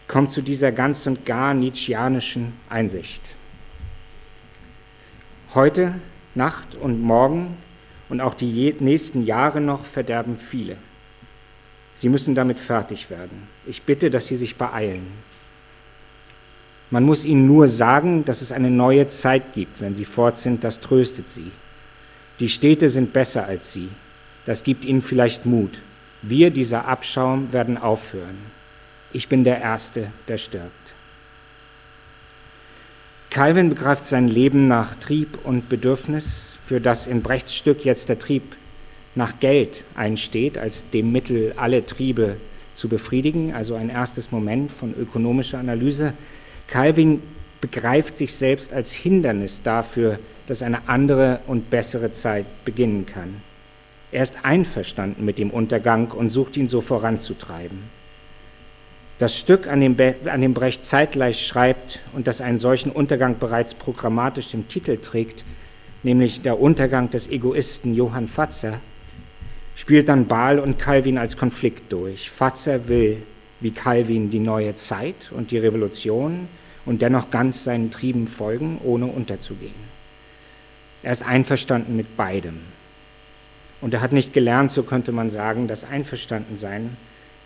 kommt 0.09 0.31
zu 0.31 0.43
dieser 0.43 0.73
ganz 0.73 1.07
und 1.07 1.27
gar 1.27 1.55
nietzscheanischen 1.55 2.53
Einsicht. 2.69 3.23
Heute, 5.55 5.95
Nacht 6.35 6.75
und 6.75 7.01
Morgen 7.03 7.57
und 8.09 8.21
auch 8.21 8.35
die 8.35 8.75
nächsten 8.79 9.25
Jahre 9.25 9.61
noch 9.61 9.85
verderben 9.85 10.39
viele. 10.39 10.77
Sie 11.95 12.09
müssen 12.09 12.35
damit 12.35 12.61
fertig 12.61 13.11
werden. 13.11 13.49
Ich 13.67 13.83
bitte, 13.83 14.11
dass 14.11 14.27
Sie 14.27 14.37
sich 14.37 14.57
beeilen. 14.57 15.07
Man 16.91 17.03
muss 17.03 17.25
ihnen 17.25 17.47
nur 17.47 17.67
sagen, 17.67 18.25
dass 18.25 18.43
es 18.43 18.53
eine 18.53 18.71
neue 18.71 19.09
Zeit 19.09 19.55
gibt. 19.55 19.81
Wenn 19.81 19.97
sie 19.97 20.05
fort 20.05 20.39
sind, 20.39 20.63
das 20.63 20.79
tröstet 20.79 21.29
sie. 21.29 21.51
Die 22.39 22.49
Städte 22.49 22.91
sind 22.91 23.13
besser 23.13 23.45
als 23.45 23.73
sie. 23.73 23.89
Das 24.45 24.63
gibt 24.63 24.85
ihnen 24.85 25.03
vielleicht 25.03 25.47
Mut. 25.47 25.81
Wir, 26.23 26.51
dieser 26.51 26.87
Abschaum, 26.87 27.53
werden 27.53 27.77
aufhören 27.77 28.56
ich 29.17 29.31
bin 29.31 29.45
der 29.45 29.63
Erste, 29.63 30.13
der 30.29 30.37
stirbt. 30.37 30.95
Calvin 33.31 33.71
begreift 33.71 34.05
sein 34.05 34.29
Leben 34.29 34.69
nach 34.69 34.95
Trieb 34.97 35.39
und 35.43 35.71
Bedürfnis, 35.71 36.59
für 36.67 36.83
das 36.83 37.07
in 37.07 37.23
Brechts 37.23 37.55
Stück 37.55 37.83
jetzt 37.83 38.11
der 38.11 38.19
Trieb 38.19 38.43
nach 39.15 39.41
Geld 39.41 39.85
einsteht, 39.95 40.59
als 40.59 40.89
dem 40.91 41.13
Mittel, 41.13 41.55
alle 41.57 41.87
Triebe 41.87 42.37
zu 42.75 42.91
befriedigen, 42.91 43.55
also 43.55 43.75
ein 43.75 43.89
erstes 43.89 44.31
Moment 44.33 44.71
von 44.71 44.95
ökonomischer 44.95 45.59
Analyse. 45.59 46.13
Calvin 46.67 47.23
begreift 47.63 48.19
sich 48.19 48.35
selbst 48.35 48.71
als 48.71 48.93
Hindernis 48.93 49.63
dafür, 49.63 50.19
dass 50.47 50.61
eine 50.61 50.91
andere 50.91 51.41
und 51.47 51.71
bessere 51.71 52.13
Zeit 52.13 52.45
beginnen 52.67 53.07
kann. 53.07 53.41
Er 54.13 54.25
ist 54.25 54.35
einverstanden 54.43 55.25
mit 55.25 55.39
dem 55.39 55.51
Untergang 55.51 56.11
und 56.11 56.29
sucht 56.29 56.59
ihn 56.59 56.69
so 56.69 56.83
voranzutreiben. 56.83 57.96
Das 59.19 59.35
Stück, 59.35 59.67
an 59.67 59.81
dem, 59.81 59.97
an 60.27 60.43
dem 60.43 60.53
Brecht 60.53 60.85
zeitgleich 60.85 61.47
schreibt 61.47 62.01
und 62.13 62.27
das 62.27 62.43
einen 62.43 62.59
solchen 62.59 62.93
Untergang 62.93 63.39
bereits 63.39 63.73
programmatisch 63.73 64.53
im 64.53 64.69
Titel 64.69 64.99
trägt, 64.99 65.45
nämlich 66.03 66.43
der 66.43 66.61
Untergang 66.61 67.09
des 67.09 67.27
Egoisten 67.29 67.95
Johann 67.95 68.29
Fatzer, 68.29 68.81
spielt 69.75 70.11
dann 70.11 70.27
Baal 70.27 70.59
und 70.59 70.79
Calvin 70.79 71.17
als 71.17 71.39
Konflikt 71.39 71.91
durch. 71.93 72.31
Fatzer 72.31 72.89
will, 72.89 73.23
wie 73.61 73.71
Calvin, 73.71 74.31
die 74.31 74.39
neue 74.39 74.75
Zeit 74.75 75.33
und 75.35 75.51
die 75.51 75.59
Revolution 75.59 76.49
und 76.85 77.01
dennoch 77.01 77.31
ganz 77.31 77.65
seinen 77.65 77.91
Trieben 77.91 78.29
folgen, 78.29 78.79
ohne 78.85 79.07
unterzugehen. 79.07 79.97
Er 81.03 81.13
ist 81.13 81.25
einverstanden 81.25 81.97
mit 81.97 82.19
beidem. 82.19 82.61
Und 83.81 83.95
er 83.95 84.03
hat 84.03 84.13
nicht 84.13 84.35
gelernt, 84.35 84.73
so 84.73 84.83
könnte 84.83 85.13
man 85.13 85.31
sagen, 85.31 85.69
das 85.69 85.85
Einverstandensein 85.85 86.99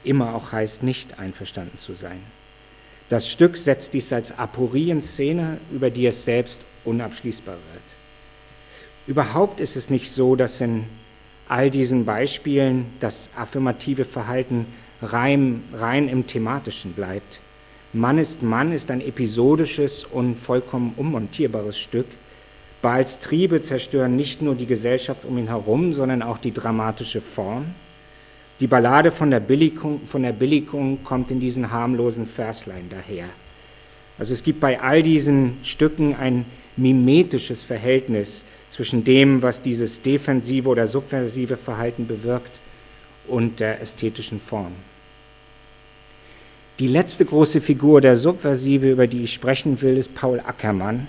immer 0.05 0.35
auch 0.35 0.53
heißt, 0.53 0.83
nicht 0.83 1.19
einverstanden 1.19 1.79
zu 1.79 1.95
sein. 1.95 2.21
Das 3.09 3.29
Stück 3.29 3.57
setzt 3.57 3.93
dies 3.93 4.13
als 4.13 4.37
Aporie 4.39 4.91
in 4.91 5.03
Szene, 5.03 5.59
über 5.73 5.91
die 5.91 6.07
es 6.07 6.25
selbst 6.25 6.63
unabschließbar 6.85 7.57
wird. 7.57 7.83
Überhaupt 9.07 9.61
ist 9.61 9.77
es 9.77 9.91
nicht 9.91 10.11
so, 10.11 10.37
dass 10.37 10.61
in 10.61 10.85
all 11.49 11.71
diesen 11.71 12.05
Beispielen 12.05 12.87
das 13.01 13.29
affirmative 13.37 14.05
Verhalten 14.05 14.67
rein, 15.03 15.65
rein 15.73 16.09
im 16.09 16.27
Thematischen 16.27 16.93
bleibt. 16.93 17.41
Mann 17.93 18.19
ist 18.19 18.43
Mann 18.43 18.71
ist 18.71 18.91
ein 18.93 19.01
episodisches 19.01 20.05
und 20.05 20.37
vollkommen 20.37 20.95
unmontierbares 20.97 21.77
Stück. 21.77 22.07
Baals 22.83 23.19
Triebe 23.19 23.61
zerstören 23.61 24.15
nicht 24.15 24.41
nur 24.41 24.55
die 24.55 24.67
Gesellschaft 24.67 25.25
um 25.25 25.37
ihn 25.39 25.49
herum, 25.49 25.93
sondern 25.93 26.23
auch 26.23 26.39
die 26.39 26.53
dramatische 26.53 27.21
Form. 27.21 27.75
Die 28.61 28.67
Ballade 28.67 29.11
von 29.11 29.31
der, 29.31 29.41
Billigung, 29.41 30.07
von 30.07 30.23
der 30.23 30.33
Billigung 30.33 31.03
kommt 31.03 31.31
in 31.31 31.41
diesen 31.41 31.71
harmlosen 31.71 32.27
Verslein 32.27 32.91
daher. 32.91 33.31
Also 34.19 34.35
es 34.35 34.43
gibt 34.43 34.61
bei 34.61 34.79
all 34.79 35.03
diesen 35.03 35.57
Stücken 35.63 36.15
ein 36.15 36.45
mimetisches 36.77 37.65
Verhältnis 37.65 38.45
zwischen 38.69 39.03
dem, 39.03 39.41
was 39.41 39.63
dieses 39.63 40.03
defensive 40.03 40.69
oder 40.69 40.87
subversive 40.87 41.57
Verhalten 41.57 42.07
bewirkt 42.07 42.61
und 43.27 43.61
der 43.61 43.81
ästhetischen 43.81 44.41
Form. 44.41 44.73
Die 46.79 46.87
letzte 46.87 47.25
große 47.25 47.63
Figur 47.63 48.03
der 48.03 48.17
Subversive, 48.17 48.91
über 48.91 49.07
die 49.07 49.25
ich 49.25 49.33
sprechen 49.33 49.81
will, 49.81 49.97
ist 49.97 50.15
Paul 50.15 50.39
Ackermann 50.41 51.07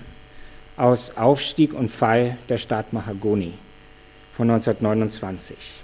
aus 0.78 1.16
Aufstieg 1.18 1.74
und 1.74 1.90
Fall 1.90 2.38
der 2.48 2.58
Stadt 2.58 2.94
Mahagoni 2.94 3.54
von 4.36 4.50
1929. 4.50 5.81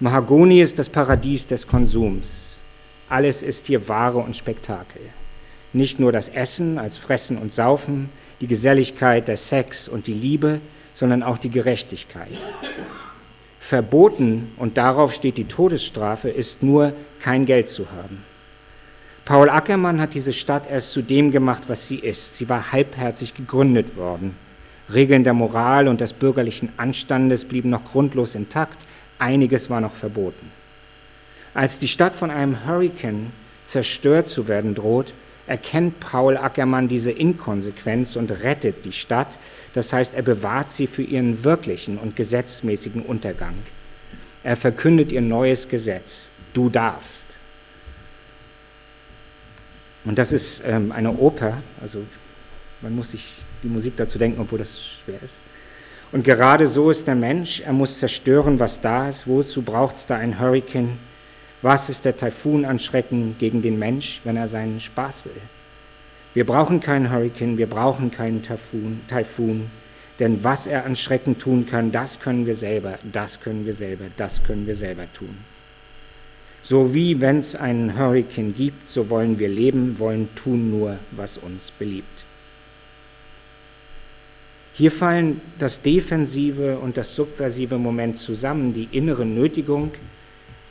Mahagoni 0.00 0.60
ist 0.60 0.80
das 0.80 0.88
Paradies 0.88 1.46
des 1.46 1.68
Konsums. 1.68 2.60
Alles 3.08 3.44
ist 3.44 3.68
hier 3.68 3.88
Ware 3.88 4.18
und 4.18 4.34
Spektakel. 4.34 5.02
Nicht 5.72 6.00
nur 6.00 6.10
das 6.10 6.28
Essen 6.28 6.78
als 6.78 6.98
Fressen 6.98 7.38
und 7.38 7.52
Saufen, 7.52 8.10
die 8.40 8.48
Geselligkeit, 8.48 9.28
der 9.28 9.36
Sex 9.36 9.88
und 9.88 10.08
die 10.08 10.14
Liebe, 10.14 10.60
sondern 10.94 11.22
auch 11.22 11.38
die 11.38 11.50
Gerechtigkeit. 11.50 12.44
Verboten, 13.60 14.52
und 14.56 14.76
darauf 14.76 15.12
steht 15.12 15.36
die 15.36 15.46
Todesstrafe, 15.46 16.28
ist 16.28 16.60
nur 16.60 16.92
kein 17.20 17.46
Geld 17.46 17.68
zu 17.68 17.92
haben. 17.92 18.24
Paul 19.24 19.48
Ackermann 19.48 20.00
hat 20.00 20.14
diese 20.14 20.32
Stadt 20.32 20.68
erst 20.68 20.90
zu 20.90 21.02
dem 21.02 21.30
gemacht, 21.30 21.62
was 21.68 21.86
sie 21.86 21.98
ist. 22.00 22.36
Sie 22.36 22.48
war 22.48 22.72
halbherzig 22.72 23.34
gegründet 23.34 23.96
worden. 23.96 24.36
Regeln 24.92 25.22
der 25.22 25.34
Moral 25.34 25.86
und 25.86 26.00
des 26.00 26.12
bürgerlichen 26.12 26.70
Anstandes 26.78 27.44
blieben 27.44 27.70
noch 27.70 27.84
grundlos 27.84 28.34
intakt, 28.34 28.84
einiges 29.24 29.70
war 29.70 29.80
noch 29.80 29.94
verboten. 29.94 30.52
Als 31.54 31.78
die 31.78 31.88
Stadt 31.88 32.14
von 32.14 32.30
einem 32.30 32.66
Hurrikan 32.66 33.32
zerstört 33.64 34.28
zu 34.28 34.46
werden 34.48 34.74
droht, 34.74 35.14
erkennt 35.46 35.98
Paul 36.00 36.36
Ackermann 36.36 36.88
diese 36.88 37.10
Inkonsequenz 37.10 38.16
und 38.16 38.30
rettet 38.30 38.84
die 38.84 38.92
Stadt, 38.92 39.38
das 39.72 39.92
heißt, 39.92 40.14
er 40.14 40.22
bewahrt 40.22 40.70
sie 40.70 40.86
für 40.86 41.02
ihren 41.02 41.42
wirklichen 41.42 41.98
und 41.98 42.16
gesetzmäßigen 42.16 43.02
Untergang. 43.02 43.54
Er 44.42 44.56
verkündet 44.56 45.10
ihr 45.10 45.22
neues 45.22 45.68
Gesetz. 45.68 46.28
Du 46.52 46.68
darfst. 46.68 47.26
Und 50.04 50.18
das 50.18 50.32
ist 50.32 50.62
ähm, 50.66 50.92
eine 50.92 51.12
Oper, 51.16 51.62
also 51.80 52.04
man 52.82 52.94
muss 52.94 53.12
sich 53.12 53.24
die 53.62 53.68
Musik 53.68 53.96
dazu 53.96 54.18
denken, 54.18 54.40
obwohl 54.40 54.58
das 54.58 54.84
schwer 55.04 55.22
ist. 55.22 55.34
Und 56.14 56.22
gerade 56.22 56.68
so 56.68 56.90
ist 56.90 57.08
der 57.08 57.16
Mensch, 57.16 57.58
er 57.58 57.72
muss 57.72 57.98
zerstören, 57.98 58.60
was 58.60 58.80
da 58.80 59.08
ist. 59.08 59.26
Wozu 59.26 59.62
braucht 59.62 59.96
es 59.96 60.06
da 60.06 60.16
ein 60.16 60.38
Hurrikan? 60.38 60.96
Was 61.60 61.88
ist 61.88 62.04
der 62.04 62.16
Taifun 62.16 62.64
an 62.64 62.78
Schrecken 62.78 63.34
gegen 63.40 63.62
den 63.62 63.80
Mensch, 63.80 64.20
wenn 64.22 64.36
er 64.36 64.46
seinen 64.46 64.78
Spaß 64.78 65.24
will? 65.24 65.42
Wir 66.32 66.46
brauchen 66.46 66.78
keinen 66.78 67.12
Hurrikan, 67.12 67.58
wir 67.58 67.66
brauchen 67.66 68.12
keinen 68.12 68.44
Taifun, 68.44 69.00
Taifun, 69.08 69.72
denn 70.20 70.44
was 70.44 70.68
er 70.68 70.86
an 70.86 70.94
Schrecken 70.94 71.36
tun 71.36 71.66
kann, 71.66 71.90
das 71.90 72.20
können 72.20 72.46
wir 72.46 72.54
selber, 72.54 73.00
das 73.10 73.40
können 73.40 73.66
wir 73.66 73.74
selber, 73.74 74.04
das 74.16 74.40
können 74.44 74.68
wir 74.68 74.76
selber 74.76 75.12
tun. 75.14 75.36
So 76.62 76.94
wie 76.94 77.20
wenn 77.20 77.40
es 77.40 77.56
einen 77.56 77.98
Hurrikan 77.98 78.54
gibt, 78.54 78.88
so 78.88 79.10
wollen 79.10 79.40
wir 79.40 79.48
leben, 79.48 79.98
wollen 79.98 80.28
tun 80.36 80.70
nur, 80.70 80.96
was 81.10 81.38
uns 81.38 81.72
beliebt. 81.72 82.23
Hier 84.76 84.90
fallen 84.90 85.40
das 85.60 85.82
defensive 85.82 86.78
und 86.78 86.96
das 86.96 87.14
subversive 87.14 87.78
Moment 87.78 88.18
zusammen. 88.18 88.74
Die 88.74 88.88
innere 88.90 89.24
Nötigung 89.24 89.92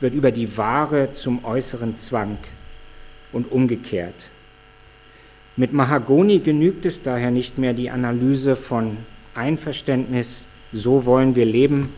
wird 0.00 0.12
über 0.12 0.30
die 0.30 0.58
Ware 0.58 1.12
zum 1.12 1.42
äußeren 1.42 1.96
Zwang 1.96 2.36
und 3.32 3.50
umgekehrt. 3.50 4.28
Mit 5.56 5.72
Mahagoni 5.72 6.40
genügt 6.40 6.84
es 6.84 7.02
daher 7.02 7.30
nicht 7.30 7.56
mehr 7.56 7.72
die 7.72 7.88
Analyse 7.88 8.56
von 8.56 8.98
Einverständnis, 9.34 10.46
so 10.70 11.06
wollen 11.06 11.34
wir 11.34 11.46
leben, 11.46 11.94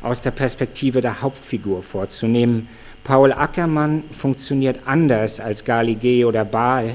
aus 0.00 0.22
der 0.22 0.30
Perspektive 0.30 1.02
der 1.02 1.20
Hauptfigur 1.20 1.82
vorzunehmen. 1.82 2.68
Paul 3.04 3.34
Ackermann 3.34 4.04
funktioniert 4.18 4.80
anders 4.86 5.40
als 5.40 5.62
Galigé 5.66 6.24
oder 6.24 6.46
Baal, 6.46 6.94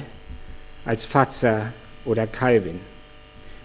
als 0.85 1.05
Fatzer 1.05 1.71
oder 2.03 2.25
Calvin. 2.25 2.79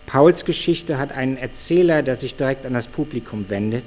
Pauls 0.07 0.45
Geschichte 0.45 0.99
hat 0.99 1.13
einen 1.13 1.37
Erzähler, 1.37 2.03
der 2.03 2.17
sich 2.17 2.37
direkt 2.37 2.67
an 2.67 2.75
das 2.75 2.87
Publikum 2.87 3.49
wendet. 3.49 3.85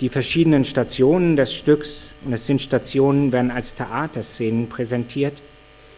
Die 0.00 0.08
verschiedenen 0.08 0.64
Stationen 0.64 1.36
des 1.36 1.54
Stücks, 1.54 2.12
und 2.24 2.32
es 2.32 2.46
sind 2.46 2.60
Stationen, 2.60 3.32
werden 3.32 3.50
als 3.50 3.74
Theaterszenen 3.74 4.68
präsentiert. 4.68 5.40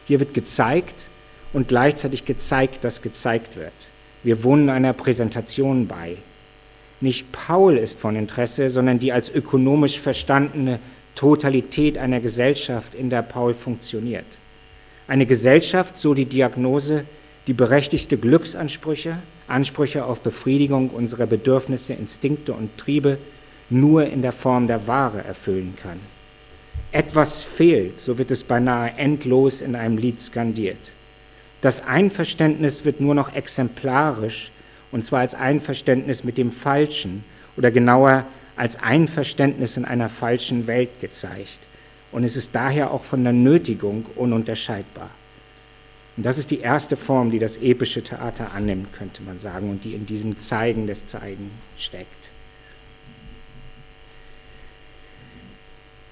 Hier 0.07 0.21
wird 0.21 0.35
gezeigt, 0.35 0.95
und 1.54 1.69
gleichzeitig 1.69 2.26
gezeigt, 2.26 2.85
dass 2.85 3.00
gezeigt 3.00 3.57
wird. 3.57 3.73
Wir 4.23 4.43
wohnen 4.43 4.69
einer 4.69 4.93
Präsentation 4.93 5.87
bei. 5.87 6.17
Nicht 7.00 7.32
Paul 7.32 7.78
ist 7.78 7.99
von 7.99 8.17
Interesse, 8.17 8.69
sondern 8.69 8.99
die 8.99 9.13
als 9.13 9.30
ökonomisch 9.30 10.00
verstandene 10.00 10.80
Totalität 11.15 11.97
einer 11.97 12.21
Gesellschaft, 12.21 12.95
in 12.95 13.08
der 13.08 13.23
Paul 13.23 13.54
funktioniert. 13.54 14.26
Eine 15.06 15.26
Gesellschaft, 15.26 15.97
so 15.97 16.13
die 16.13 16.25
Diagnose, 16.25 17.04
die 17.47 17.52
berechtigte 17.52 18.17
Glücksansprüche, 18.17 19.19
Ansprüche 19.49 20.04
auf 20.04 20.21
Befriedigung 20.21 20.91
unserer 20.91 21.26
Bedürfnisse, 21.26 21.93
Instinkte 21.93 22.54
und 22.54 22.76
Triebe 22.78 23.19
nur 23.71 24.07
in 24.07 24.23
der 24.23 24.33
Form 24.33 24.67
der 24.67 24.87
Ware 24.87 25.23
erfüllen 25.23 25.76
kann. 25.83 26.00
Etwas 26.93 27.43
fehlt, 27.43 28.00
so 28.00 28.19
wird 28.19 28.30
es 28.30 28.45
beinahe 28.45 28.93
endlos 28.97 29.61
in 29.61 29.75
einem 29.75 29.99
Lied 29.99 30.21
skandiert. 30.21 30.93
Das 31.61 31.85
Einverständnis 31.85 32.85
wird 32.85 33.00
nur 33.00 33.15
noch 33.15 33.35
exemplarisch, 33.35 34.50
und 34.93 35.04
zwar 35.04 35.21
als 35.21 35.35
Einverständnis 35.35 36.25
mit 36.25 36.39
dem 36.39 36.52
Falschen 36.52 37.25
oder 37.57 37.71
genauer 37.71 38.26
als 38.57 38.76
Einverständnis 38.76 39.76
in 39.76 39.85
einer 39.85 40.09
falschen 40.09 40.67
Welt 40.67 41.00
gezeigt. 41.00 41.59
Und 42.13 42.23
es 42.23 42.37
ist 42.37 42.54
daher 42.54 42.93
auch 42.93 43.02
von 43.02 43.25
der 43.25 43.33
Nötigung 43.33 44.07
ununterscheidbar. 44.15 45.11
Und 46.17 46.25
das 46.25 46.39
ist 46.39 46.50
die 46.50 46.61
erste 46.61 46.97
Form, 46.97 47.31
die 47.31 47.39
das 47.39 47.57
epische 47.57 48.03
Theater 48.03 48.53
annimmt, 48.53 48.93
könnte 48.93 49.23
man 49.23 49.39
sagen, 49.39 49.71
und 49.71 49.85
die 49.85 49.95
in 49.95 50.07
diesem 50.07 50.37
Zeigen 50.37 50.87
des 50.87 51.07
Zeigen 51.07 51.50
steckt. 51.77 52.31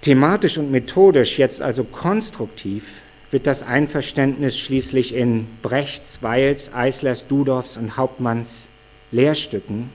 Thematisch 0.00 0.58
und 0.58 0.72
methodisch, 0.72 1.38
jetzt 1.38 1.62
also 1.62 1.84
konstruktiv, 1.84 2.84
wird 3.30 3.46
das 3.46 3.62
Einverständnis 3.62 4.58
schließlich 4.58 5.14
in 5.14 5.46
Brechts, 5.62 6.22
Weils, 6.22 6.72
Eislers, 6.74 7.26
Dudorfs 7.28 7.76
und 7.76 7.96
Hauptmanns 7.96 8.68
Lehrstücken, 9.12 9.90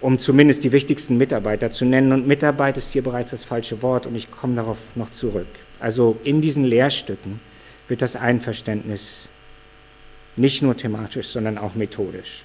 um 0.00 0.18
zumindest 0.18 0.62
die 0.62 0.70
wichtigsten 0.70 1.18
Mitarbeiter 1.18 1.72
zu 1.72 1.84
nennen. 1.84 2.12
Und 2.12 2.28
Mitarbeit 2.28 2.78
ist 2.78 2.92
hier 2.92 3.02
bereits 3.02 3.32
das 3.32 3.42
falsche 3.42 3.82
Wort 3.82 4.06
und 4.06 4.14
ich 4.14 4.30
komme 4.30 4.54
darauf 4.54 4.78
noch 4.94 5.10
zurück. 5.10 5.48
Also 5.80 6.16
in 6.22 6.40
diesen 6.40 6.64
Lehrstücken 6.64 7.40
wird 7.90 8.02
das 8.02 8.16
Einverständnis 8.16 9.28
nicht 10.36 10.62
nur 10.62 10.76
thematisch, 10.76 11.28
sondern 11.28 11.58
auch 11.58 11.74
methodisch. 11.74 12.44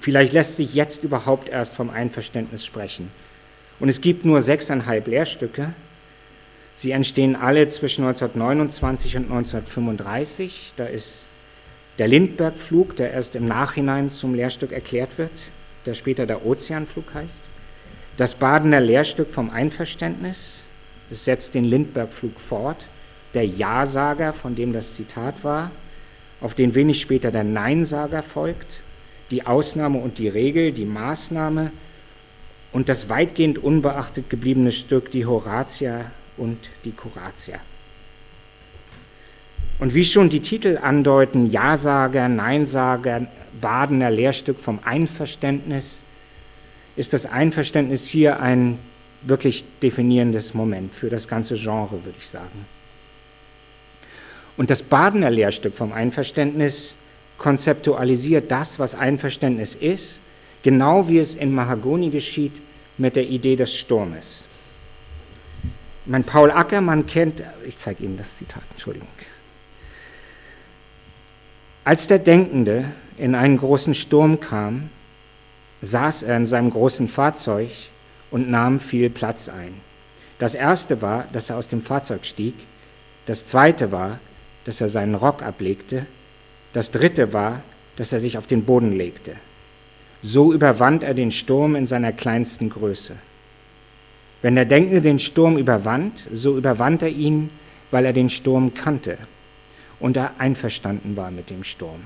Vielleicht 0.00 0.32
lässt 0.32 0.56
sich 0.56 0.74
jetzt 0.74 1.02
überhaupt 1.02 1.48
erst 1.48 1.74
vom 1.74 1.90
Einverständnis 1.90 2.64
sprechen. 2.64 3.10
Und 3.80 3.88
es 3.88 4.00
gibt 4.00 4.24
nur 4.24 4.42
sechseinhalb 4.42 5.06
Lehrstücke, 5.06 5.72
Sie 6.78 6.92
entstehen 6.92 7.34
alle 7.34 7.66
zwischen 7.66 8.04
1929 8.04 9.16
und 9.16 9.24
1935. 9.24 10.74
Da 10.76 10.86
ist 10.86 11.26
der 11.98 12.06
Lindbergh-Flug, 12.06 12.94
der 12.94 13.10
erst 13.10 13.34
im 13.34 13.46
Nachhinein 13.46 14.10
zum 14.10 14.32
Lehrstück 14.32 14.70
erklärt 14.70 15.18
wird, 15.18 15.32
der 15.86 15.94
später 15.94 16.24
der 16.24 16.46
Ozeanflug 16.46 17.12
heißt. 17.12 17.40
Das 18.16 18.36
Badener 18.36 18.80
Lehrstück 18.80 19.28
vom 19.32 19.50
Einverständnis, 19.50 20.64
es 21.10 21.24
setzt 21.24 21.54
den 21.54 21.64
Lindbergh-Flug 21.64 22.38
fort. 22.38 22.86
Der 23.34 23.46
Ja-Sager, 23.46 24.32
von 24.32 24.54
dem 24.54 24.72
das 24.72 24.94
Zitat 24.94 25.44
war, 25.44 25.70
auf 26.40 26.54
den 26.54 26.74
wenig 26.74 27.00
später 27.00 27.30
der 27.30 27.44
Nein-Sager 27.44 28.22
folgt. 28.22 28.82
Die 29.30 29.46
Ausnahme 29.46 29.98
und 29.98 30.18
die 30.18 30.28
Regel, 30.28 30.72
die 30.72 30.86
Maßnahme 30.86 31.72
und 32.72 32.88
das 32.88 33.08
weitgehend 33.08 33.58
unbeachtet 33.58 34.30
gebliebene 34.30 34.72
Stück, 34.72 35.10
die 35.10 35.26
Horatia 35.26 36.10
und 36.36 36.58
die 36.84 36.92
Kuratia. 36.92 37.58
Und 39.78 39.94
wie 39.94 40.04
schon 40.04 40.28
die 40.28 40.40
Titel 40.40 40.78
andeuten, 40.80 41.50
Ja-Sager, 41.50 42.28
Nein-Sager, 42.28 43.26
Badener 43.60 44.10
Lehrstück 44.10 44.58
vom 44.58 44.80
Einverständnis, 44.84 46.02
ist 46.96 47.12
das 47.12 47.26
Einverständnis 47.26 48.04
hier 48.06 48.40
ein 48.40 48.78
wirklich 49.22 49.64
definierendes 49.82 50.54
Moment 50.54 50.94
für 50.94 51.10
das 51.10 51.28
ganze 51.28 51.54
Genre, 51.54 52.04
würde 52.04 52.18
ich 52.18 52.26
sagen. 52.26 52.66
Und 54.58 54.70
das 54.70 54.82
Badener 54.82 55.30
Lehrstück 55.30 55.76
vom 55.76 55.92
Einverständnis 55.92 56.96
konzeptualisiert 57.38 58.50
das, 58.50 58.80
was 58.80 58.96
Einverständnis 58.96 59.76
ist, 59.76 60.20
genau 60.64 61.08
wie 61.08 61.18
es 61.18 61.36
in 61.36 61.54
Mahagoni 61.54 62.10
geschieht 62.10 62.60
mit 62.98 63.14
der 63.14 63.28
Idee 63.28 63.54
des 63.54 63.72
Sturmes. 63.72 64.48
Mein 66.06 66.24
Paul 66.24 66.50
Ackermann 66.50 67.06
kennt, 67.06 67.40
ich 67.64 67.78
zeige 67.78 68.02
Ihnen 68.02 68.16
das 68.16 68.36
Zitat, 68.36 68.64
Entschuldigung. 68.72 69.06
Als 71.84 72.08
der 72.08 72.18
Denkende 72.18 72.90
in 73.16 73.36
einen 73.36 73.58
großen 73.58 73.94
Sturm 73.94 74.40
kam, 74.40 74.90
saß 75.82 76.24
er 76.24 76.36
in 76.36 76.48
seinem 76.48 76.70
großen 76.70 77.06
Fahrzeug 77.06 77.70
und 78.32 78.50
nahm 78.50 78.80
viel 78.80 79.08
Platz 79.08 79.48
ein. 79.48 79.74
Das 80.40 80.56
erste 80.56 81.00
war, 81.00 81.28
dass 81.32 81.48
er 81.48 81.58
aus 81.58 81.68
dem 81.68 81.80
Fahrzeug 81.80 82.26
stieg. 82.26 82.54
Das 83.26 83.46
zweite 83.46 83.92
war, 83.92 84.18
dass 84.68 84.82
er 84.82 84.90
seinen 84.90 85.14
Rock 85.14 85.42
ablegte. 85.42 86.04
Das 86.74 86.90
dritte 86.90 87.32
war, 87.32 87.62
dass 87.96 88.12
er 88.12 88.20
sich 88.20 88.36
auf 88.36 88.46
den 88.46 88.64
Boden 88.64 88.92
legte. 88.92 89.36
So 90.22 90.52
überwand 90.52 91.02
er 91.02 91.14
den 91.14 91.30
Sturm 91.30 91.74
in 91.74 91.86
seiner 91.86 92.12
kleinsten 92.12 92.68
Größe. 92.68 93.14
Wenn 94.42 94.56
der 94.56 94.66
Denkende 94.66 95.00
den 95.00 95.20
Sturm 95.20 95.56
überwand, 95.56 96.22
so 96.34 96.54
überwand 96.54 97.00
er 97.00 97.08
ihn, 97.08 97.48
weil 97.90 98.04
er 98.04 98.12
den 98.12 98.28
Sturm 98.28 98.74
kannte 98.74 99.16
und 100.00 100.18
er 100.18 100.32
einverstanden 100.38 101.16
war 101.16 101.30
mit 101.30 101.48
dem 101.48 101.64
Sturm. 101.64 102.02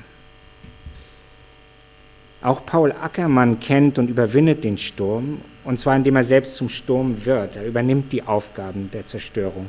Auch 2.43 2.65
Paul 2.65 2.93
Ackermann 2.93 3.59
kennt 3.59 3.99
und 3.99 4.09
überwindet 4.09 4.63
den 4.63 4.79
Sturm, 4.79 5.41
und 5.65 5.81
zwar 5.81 5.97
indem 5.97 6.15
er 6.15 6.23
selbst 6.23 6.55
zum 6.55 6.69
Sturm 6.69 7.25
wird. 7.25 7.57
Er 7.57 7.67
übernimmt 7.67 8.13
die 8.13 8.23
Aufgaben 8.23 8.89
der 8.93 9.05
Zerstörung. 9.05 9.67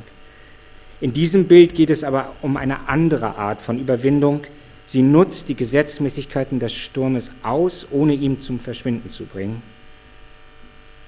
In 1.01 1.13
diesem 1.13 1.47
Bild 1.47 1.75
geht 1.75 1.89
es 1.89 2.03
aber 2.03 2.33
um 2.41 2.57
eine 2.57 2.87
andere 2.87 3.35
Art 3.35 3.61
von 3.61 3.79
Überwindung. 3.79 4.41
Sie 4.85 5.01
nutzt 5.01 5.49
die 5.49 5.55
Gesetzmäßigkeiten 5.55 6.59
des 6.59 6.73
Sturmes 6.73 7.31
aus, 7.41 7.87
ohne 7.91 8.13
ihn 8.13 8.39
zum 8.39 8.59
Verschwinden 8.59 9.09
zu 9.09 9.25
bringen. 9.25 9.61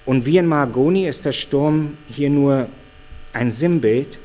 Und 0.06 0.26
wie 0.26 0.38
in 0.38 0.46
Margoni 0.46 1.08
ist 1.08 1.26
der 1.26 1.32
Sturm 1.32 1.98
hier 2.10 2.30
nur 2.30 2.68
ein 3.34 3.52
Sinnbild. 3.52 4.20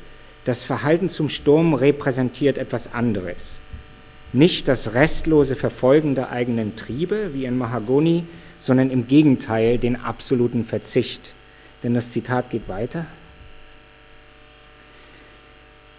Das 0.45 0.63
Verhalten 0.63 1.09
zum 1.09 1.29
Sturm 1.29 1.73
repräsentiert 1.73 2.57
etwas 2.57 2.93
anderes. 2.93 3.61
Nicht 4.33 4.67
das 4.67 4.93
restlose 4.93 5.55
Verfolgen 5.55 6.15
der 6.15 6.31
eigenen 6.31 6.75
Triebe, 6.75 7.33
wie 7.33 7.45
in 7.45 7.57
Mahagoni, 7.57 8.23
sondern 8.59 8.89
im 8.89 9.07
Gegenteil 9.07 9.77
den 9.77 9.95
absoluten 9.95 10.63
Verzicht. 10.63 11.33
Denn 11.83 11.93
das 11.93 12.11
Zitat 12.11 12.49
geht 12.49 12.69
weiter. 12.69 13.07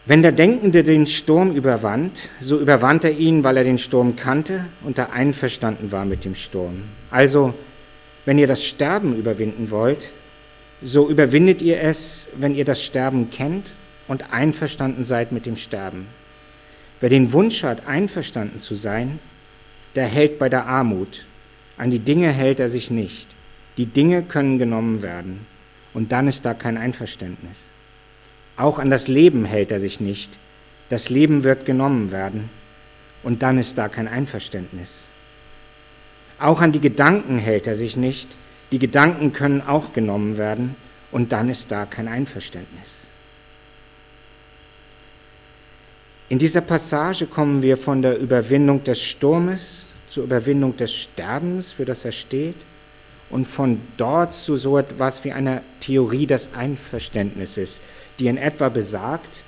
Wenn 0.04 0.22
der 0.22 0.32
Denkende 0.32 0.82
den 0.82 1.06
Sturm 1.06 1.52
überwand, 1.52 2.28
so 2.40 2.58
überwand 2.58 3.04
er 3.04 3.12
ihn, 3.12 3.44
weil 3.44 3.56
er 3.56 3.62
den 3.62 3.78
Sturm 3.78 4.16
kannte 4.16 4.64
und 4.82 4.98
er 4.98 5.12
einverstanden 5.12 5.92
war 5.92 6.04
mit 6.04 6.24
dem 6.24 6.34
Sturm. 6.34 6.82
Also, 7.12 7.54
wenn 8.24 8.36
ihr 8.36 8.48
das 8.48 8.64
Sterben 8.64 9.16
überwinden 9.16 9.70
wollt, 9.70 10.10
so 10.82 11.08
überwindet 11.08 11.62
ihr 11.62 11.80
es, 11.80 12.26
wenn 12.34 12.56
ihr 12.56 12.64
das 12.64 12.82
Sterben 12.82 13.30
kennt 13.30 13.70
und 14.08 14.32
einverstanden 14.32 15.04
seid 15.04 15.30
mit 15.30 15.46
dem 15.46 15.54
Sterben. 15.54 16.08
Wer 17.00 17.08
den 17.08 17.32
Wunsch 17.32 17.62
hat, 17.62 17.86
einverstanden 17.86 18.58
zu 18.58 18.74
sein, 18.74 19.20
der 19.94 20.06
hält 20.06 20.40
bei 20.40 20.48
der 20.48 20.66
Armut. 20.66 21.26
An 21.76 21.92
die 21.92 22.00
Dinge 22.00 22.32
hält 22.32 22.58
er 22.58 22.68
sich 22.68 22.90
nicht. 22.90 23.28
Die 23.76 23.86
Dinge 23.86 24.24
können 24.24 24.58
genommen 24.58 25.00
werden 25.00 25.46
und 25.94 26.10
dann 26.10 26.26
ist 26.26 26.44
da 26.44 26.54
kein 26.54 26.76
Einverständnis. 26.76 27.71
Auch 28.62 28.78
an 28.78 28.90
das 28.90 29.08
Leben 29.08 29.44
hält 29.44 29.72
er 29.72 29.80
sich 29.80 29.98
nicht. 29.98 30.38
Das 30.88 31.10
Leben 31.10 31.42
wird 31.42 31.66
genommen 31.66 32.12
werden 32.12 32.48
und 33.24 33.42
dann 33.42 33.58
ist 33.58 33.76
da 33.76 33.88
kein 33.88 34.06
Einverständnis. 34.06 35.08
Auch 36.38 36.60
an 36.60 36.70
die 36.70 36.78
Gedanken 36.78 37.38
hält 37.38 37.66
er 37.66 37.74
sich 37.74 37.96
nicht. 37.96 38.28
Die 38.70 38.78
Gedanken 38.78 39.32
können 39.32 39.62
auch 39.62 39.92
genommen 39.92 40.38
werden 40.38 40.76
und 41.10 41.32
dann 41.32 41.48
ist 41.48 41.72
da 41.72 41.86
kein 41.86 42.06
Einverständnis. 42.06 42.94
In 46.28 46.38
dieser 46.38 46.60
Passage 46.60 47.26
kommen 47.26 47.62
wir 47.62 47.76
von 47.76 48.00
der 48.00 48.16
Überwindung 48.16 48.84
des 48.84 49.02
Sturmes 49.02 49.88
zur 50.06 50.22
Überwindung 50.22 50.76
des 50.76 50.94
Sterbens, 50.94 51.72
für 51.72 51.84
das 51.84 52.04
er 52.04 52.12
steht, 52.12 52.54
und 53.28 53.44
von 53.46 53.80
dort 53.96 54.34
zu 54.34 54.54
so 54.54 54.78
etwas 54.78 55.24
wie 55.24 55.32
einer 55.32 55.62
Theorie 55.80 56.28
des 56.28 56.54
Einverständnisses, 56.54 57.80
die 58.22 58.28
in 58.28 58.36
etwa 58.38 58.68
besagt, 58.68 59.42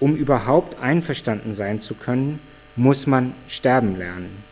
um 0.00 0.16
überhaupt 0.16 0.82
einverstanden 0.82 1.54
sein 1.54 1.80
zu 1.80 1.94
können, 1.94 2.40
muss 2.74 3.06
man 3.06 3.34
sterben 3.46 3.96
lernen. 3.96 4.42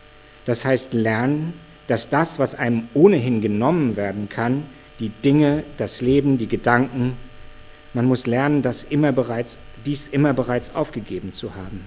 Das 0.45 0.63
heißt 0.63 0.93
lernen, 0.93 1.53
dass 1.87 2.09
das, 2.09 2.39
was 2.39 2.55
einem 2.55 2.87
ohnehin 2.93 3.41
genommen 3.41 3.97
werden 3.97 4.29
kann, 4.29 4.63
die 4.99 5.09
Dinge, 5.09 5.65
das 5.75 5.99
Leben, 5.99 6.37
die 6.37 6.47
Gedanken, 6.47 7.17
man 7.93 8.05
muss 8.05 8.27
lernen, 8.27 8.61
dass 8.61 8.85
immer 8.85 9.11
bereits 9.11 9.57
dies 9.85 10.07
immer 10.07 10.33
bereits 10.33 10.73
aufgegeben 10.73 11.33
zu 11.33 11.53
haben. 11.53 11.85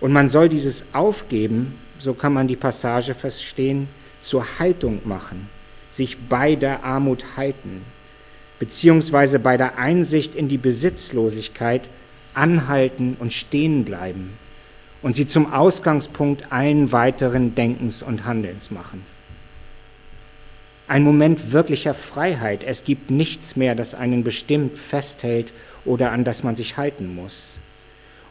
Und 0.00 0.12
man 0.12 0.28
soll 0.28 0.48
dieses 0.48 0.84
Aufgeben, 0.92 1.76
so 1.98 2.14
kann 2.14 2.32
man 2.32 2.46
die 2.46 2.54
Passage 2.54 3.16
verstehen, 3.16 3.88
zur 4.20 4.60
Haltung 4.60 5.00
machen, 5.04 5.48
sich 5.90 6.16
bei 6.28 6.54
der 6.54 6.84
Armut 6.84 7.36
halten, 7.36 7.84
beziehungsweise 8.58 9.38
bei 9.38 9.56
der 9.56 9.78
Einsicht 9.78 10.34
in 10.34 10.48
die 10.48 10.58
Besitzlosigkeit 10.58 11.88
anhalten 12.34 13.16
und 13.18 13.32
stehen 13.32 13.84
bleiben 13.84 14.38
und 15.02 15.16
sie 15.16 15.26
zum 15.26 15.52
Ausgangspunkt 15.52 16.50
allen 16.50 16.90
weiteren 16.92 17.54
Denkens 17.54 18.02
und 18.02 18.24
Handelns 18.24 18.70
machen. 18.70 19.04
Ein 20.86 21.02
Moment 21.02 21.52
wirklicher 21.52 21.94
Freiheit. 21.94 22.62
Es 22.62 22.84
gibt 22.84 23.10
nichts 23.10 23.56
mehr, 23.56 23.74
das 23.74 23.94
einen 23.94 24.22
bestimmt 24.22 24.78
festhält 24.78 25.52
oder 25.84 26.12
an 26.12 26.24
das 26.24 26.42
man 26.42 26.56
sich 26.56 26.76
halten 26.76 27.14
muss. 27.14 27.58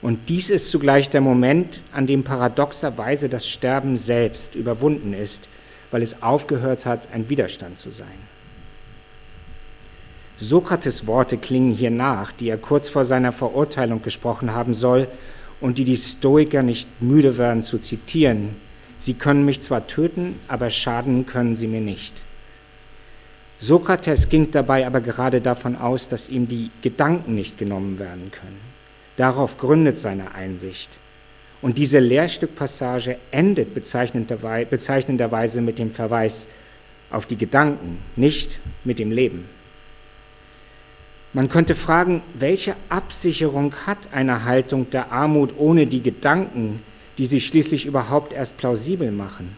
Und 0.02 0.30
dies 0.30 0.50
ist 0.50 0.70
zugleich 0.70 1.10
der 1.10 1.22
Moment, 1.22 1.82
an 1.94 2.08
dem 2.08 2.24
paradoxerweise 2.24 3.30
das 3.30 3.48
Sterben 3.48 3.98
selbst 3.98 4.54
überwunden 4.54 5.14
ist, 5.14 5.48
weil 5.92 6.02
es 6.02 6.22
aufgehört 6.22 6.86
hat, 6.86 7.08
ein 7.14 7.30
Widerstand 7.30 7.80
zu 7.80 7.92
sein. 7.92 8.33
Sokrates 10.40 11.06
Worte 11.06 11.38
klingen 11.38 11.74
hier 11.74 11.92
nach, 11.92 12.32
die 12.32 12.50
er 12.50 12.58
kurz 12.58 12.90
vor 12.90 13.06
seiner 13.06 13.32
Verurteilung 13.32 14.02
gesprochen 14.02 14.54
haben 14.54 14.74
soll 14.74 15.08
und 15.62 15.78
die 15.78 15.86
die 15.86 15.98
Stoiker 15.98 16.64
nicht 16.64 16.88
müde 17.02 17.38
werden 17.38 17.62
zu 17.62 17.78
zitieren. 17.78 18.56
Sie 19.00 19.14
können 19.14 19.46
mich 19.46 19.62
zwar 19.62 19.86
töten, 19.88 20.40
aber 20.48 20.70
schaden 20.70 21.26
können 21.26 21.56
sie 21.56 21.68
mir 21.68 21.82
nicht. 21.82 22.22
Sokrates 23.60 24.28
ging 24.28 24.52
dabei 24.52 24.86
aber 24.86 25.00
gerade 25.02 25.40
davon 25.40 25.76
aus, 25.76 26.10
dass 26.10 26.28
ihm 26.30 26.48
die 26.48 26.72
Gedanken 26.82 27.36
nicht 27.36 27.58
genommen 27.58 28.00
werden 28.00 28.32
können. 28.32 28.60
Darauf 29.16 29.58
gründet 29.58 30.00
seine 30.00 30.34
Einsicht. 30.34 30.98
Und 31.62 31.78
diese 31.78 32.00
Lehrstückpassage 32.00 33.18
endet 33.32 33.74
bezeichnenderweise 33.74 35.62
mit 35.62 35.80
dem 35.80 35.92
Verweis 35.92 36.48
auf 37.10 37.26
die 37.26 37.38
Gedanken, 37.38 38.00
nicht 38.18 38.60
mit 38.84 39.00
dem 39.00 39.12
Leben. 39.12 39.48
Man 41.36 41.50
könnte 41.50 41.74
fragen, 41.74 42.22
welche 42.36 42.76
Absicherung 42.90 43.74
hat 43.88 43.98
eine 44.12 44.44
Haltung 44.46 44.92
der 44.92 45.12
Armut 45.12 45.56
ohne 45.58 45.88
die 45.88 46.04
Gedanken, 46.04 46.84
die 47.18 47.26
sie 47.26 47.42
schließlich 47.42 47.88
überhaupt 47.88 48.34
erst 48.34 48.58
plausibel 48.58 49.12
machen? 49.12 49.58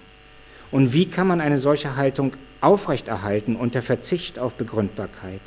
Und 0.71 0.93
wie 0.93 1.05
kann 1.05 1.27
man 1.27 1.41
eine 1.41 1.57
solche 1.57 1.97
Haltung 1.97 2.31
aufrechterhalten 2.61 3.57
unter 3.57 3.81
Verzicht 3.81 4.39
auf 4.39 4.53
Begründbarkeit? 4.53 5.41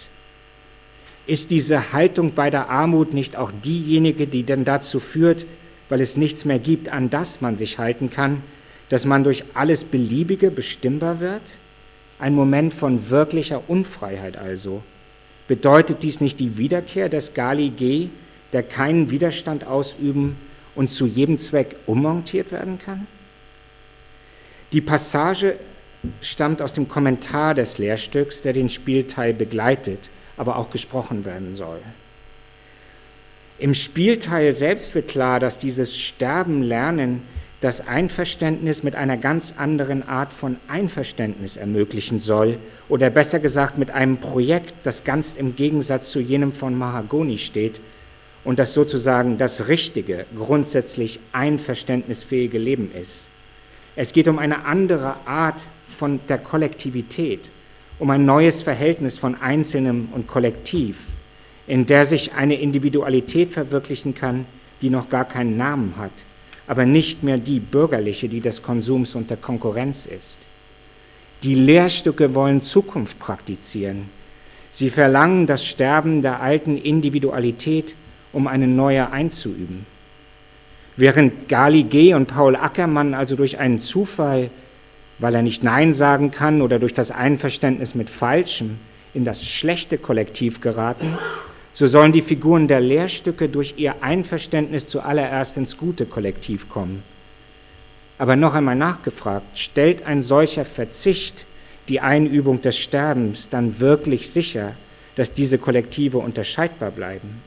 Ist 1.27 1.51
diese 1.51 1.95
Haltung 1.95 2.35
bei 2.35 2.51
der 2.51 2.69
Armut 2.69 3.15
nicht 3.15 3.37
auch 3.37 3.51
diejenige, 3.65 4.27
die 4.27 4.43
denn 4.43 4.67
dazu 4.67 5.01
führt, 5.01 5.47
weil 5.89 6.03
es 6.03 6.19
nichts 6.19 6.45
mehr 6.45 6.59
gibt, 6.59 6.91
an 6.91 7.09
das 7.09 7.41
man 7.41 7.57
sich 7.57 7.79
halten 7.79 8.11
kann, 8.11 8.43
dass 8.91 9.07
man 9.07 9.25
durch 9.25 9.45
alles 9.55 9.85
Beliebige 9.85 10.51
bestimmbar 10.51 11.21
wird? 11.21 11.43
Ein 12.19 12.35
Moment 12.35 12.75
von 12.75 13.09
wirklicher 13.09 13.63
Unfreiheit 13.69 14.37
also. 14.37 14.83
Bedeutet 15.49 16.03
dies 16.03 16.21
nicht 16.21 16.39
die 16.39 16.59
Wiederkehr 16.59 17.09
des 17.09 17.35
Gali 17.35 17.71
G, 17.71 18.11
der 18.53 18.63
keinen 18.63 19.11
Widerstand 19.11 19.67
ausüben 19.67 20.37
und 20.75 20.91
zu 20.91 21.07
jedem 21.07 21.39
Zweck 21.39 21.77
ummontiert 21.87 22.53
werden 22.53 22.79
kann? 22.79 23.07
Die 24.73 24.83
Passage 24.83 25.59
stammt 26.21 26.61
aus 26.61 26.75
dem 26.75 26.89
Kommentar 26.89 27.55
des 27.55 27.79
Lehrstücks, 27.79 28.43
der 28.43 28.53
den 28.53 28.69
Spielteil 28.69 29.33
begleitet, 29.33 30.11
aber 30.37 30.57
auch 30.57 30.71
gesprochen 30.71 31.25
werden 31.25 31.57
soll. 31.57 31.81
Im 33.59 33.75
Spielteil 33.75 34.55
selbst 34.55 34.95
wird 34.95 35.09
klar, 35.09 35.41
dass 35.41 35.59
dieses 35.59 35.97
Sterben 35.99 36.63
lernen 36.63 37.23
das 37.61 37.87
Einverständnis 37.87 38.85
mit 38.85 38.95
einer 38.95 39.17
ganz 39.17 39.55
anderen 39.57 40.09
Art 40.09 40.33
von 40.33 40.57
Einverständnis 40.69 41.57
ermöglichen 41.57 42.21
soll, 42.21 42.59
oder 42.89 43.11
besser 43.11 43.41
gesagt 43.41 43.79
mit 43.79 43.91
einem 43.91 44.19
Projekt, 44.19 44.75
das 44.85 45.03
ganz 45.03 45.33
im 45.33 45.57
Gegensatz 45.57 46.11
zu 46.11 46.21
jenem 46.21 46.53
von 46.53 46.79
Mahagoni 46.79 47.39
steht 47.39 47.81
und 48.45 48.61
das 48.61 48.75
sozusagen 48.75 49.39
das 49.39 49.67
richtige, 49.67 50.27
grundsätzlich 50.37 51.19
einverständnisfähige 51.33 52.59
Leben 52.59 52.93
ist. 52.93 53.29
Es 53.97 54.13
geht 54.13 54.29
um 54.29 54.39
eine 54.39 54.65
andere 54.65 55.17
Art 55.27 55.61
von 55.99 56.21
der 56.29 56.39
Kollektivität, 56.39 57.51
um 57.99 58.11
ein 58.11 58.25
neues 58.25 58.63
Verhältnis 58.63 59.19
von 59.19 59.35
Einzelnem 59.35 60.11
und 60.13 60.29
Kollektiv, 60.29 60.97
in 61.67 61.87
der 61.87 62.07
sich 62.07 62.35
eine 62.35 62.55
Individualität 62.55 63.51
verwirklichen 63.51 64.15
kann, 64.15 64.47
die 64.81 64.91
noch 64.91 65.09
gar 65.09 65.25
keinen 65.25 65.57
Namen 65.57 65.95
hat, 65.97 66.13
aber 66.69 66.85
nicht 66.85 67.23
mehr 67.23 67.39
die 67.39 67.59
bürgerliche, 67.59 68.29
die 68.29 68.41
des 68.41 68.63
Konsums 68.63 69.15
und 69.15 69.31
der 69.31 69.39
Konkurrenz 69.39 70.07
ist. 70.07 70.39
Die 71.43 71.55
Lehrstücke 71.55 72.35
wollen 72.35 72.63
Zukunft 72.63 73.19
praktizieren. 73.19 74.11
Sie 74.71 74.91
verlangen 74.91 75.47
das 75.47 75.65
Sterben 75.65 76.21
der 76.21 76.43
alten 76.43 76.77
Individualität, 76.77 77.95
um 78.33 78.47
eine 78.47 78.69
neue 78.69 79.11
einzuüben. 79.11 79.87
Während 80.97 81.49
Gali 81.49 81.85
G. 81.85 82.13
und 82.13 82.27
Paul 82.27 82.55
Ackermann 82.55 83.15
also 83.15 83.35
durch 83.35 83.59
einen 83.59 83.81
Zufall, 83.81 84.51
weil 85.19 85.35
er 85.35 85.43
nicht 85.43 85.63
Nein 85.63 85.95
sagen 85.95 86.31
kann 86.31 86.61
oder 86.61 86.79
durch 86.79 86.93
das 86.93 87.11
Einverständnis 87.11 87.95
mit 87.95 88.11
Falschem, 88.11 88.79
in 89.15 89.25
das 89.25 89.45
schlechte 89.45 89.97
Kollektiv 89.97 90.61
geraten, 90.61 91.17
so 91.79 91.87
sollen 91.87 92.11
die 92.11 92.23
Figuren 92.23 92.67
der 92.67 92.81
Lehrstücke 92.81 93.49
durch 93.49 93.75
ihr 93.77 94.03
Einverständnis 94.03 94.89
zuallererst 94.89 95.57
ins 95.57 95.77
gute 95.77 96.07
Kollektiv 96.07 96.69
kommen. 96.69 97.05
Aber 98.19 98.35
noch 98.35 98.55
einmal 98.55 98.75
nachgefragt, 98.75 99.57
stellt 99.57 100.05
ein 100.05 100.25
solcher 100.25 100.65
Verzicht 100.65 101.47
die 101.87 102.01
Einübung 102.01 102.61
des 102.63 102.77
Sterbens 102.77 103.49
dann 103.49 103.79
wirklich 103.79 104.31
sicher, 104.31 104.75
dass 105.15 105.33
diese 105.33 105.57
Kollektive 105.57 106.19
unterscheidbar 106.19 106.91
bleiben? 106.91 107.43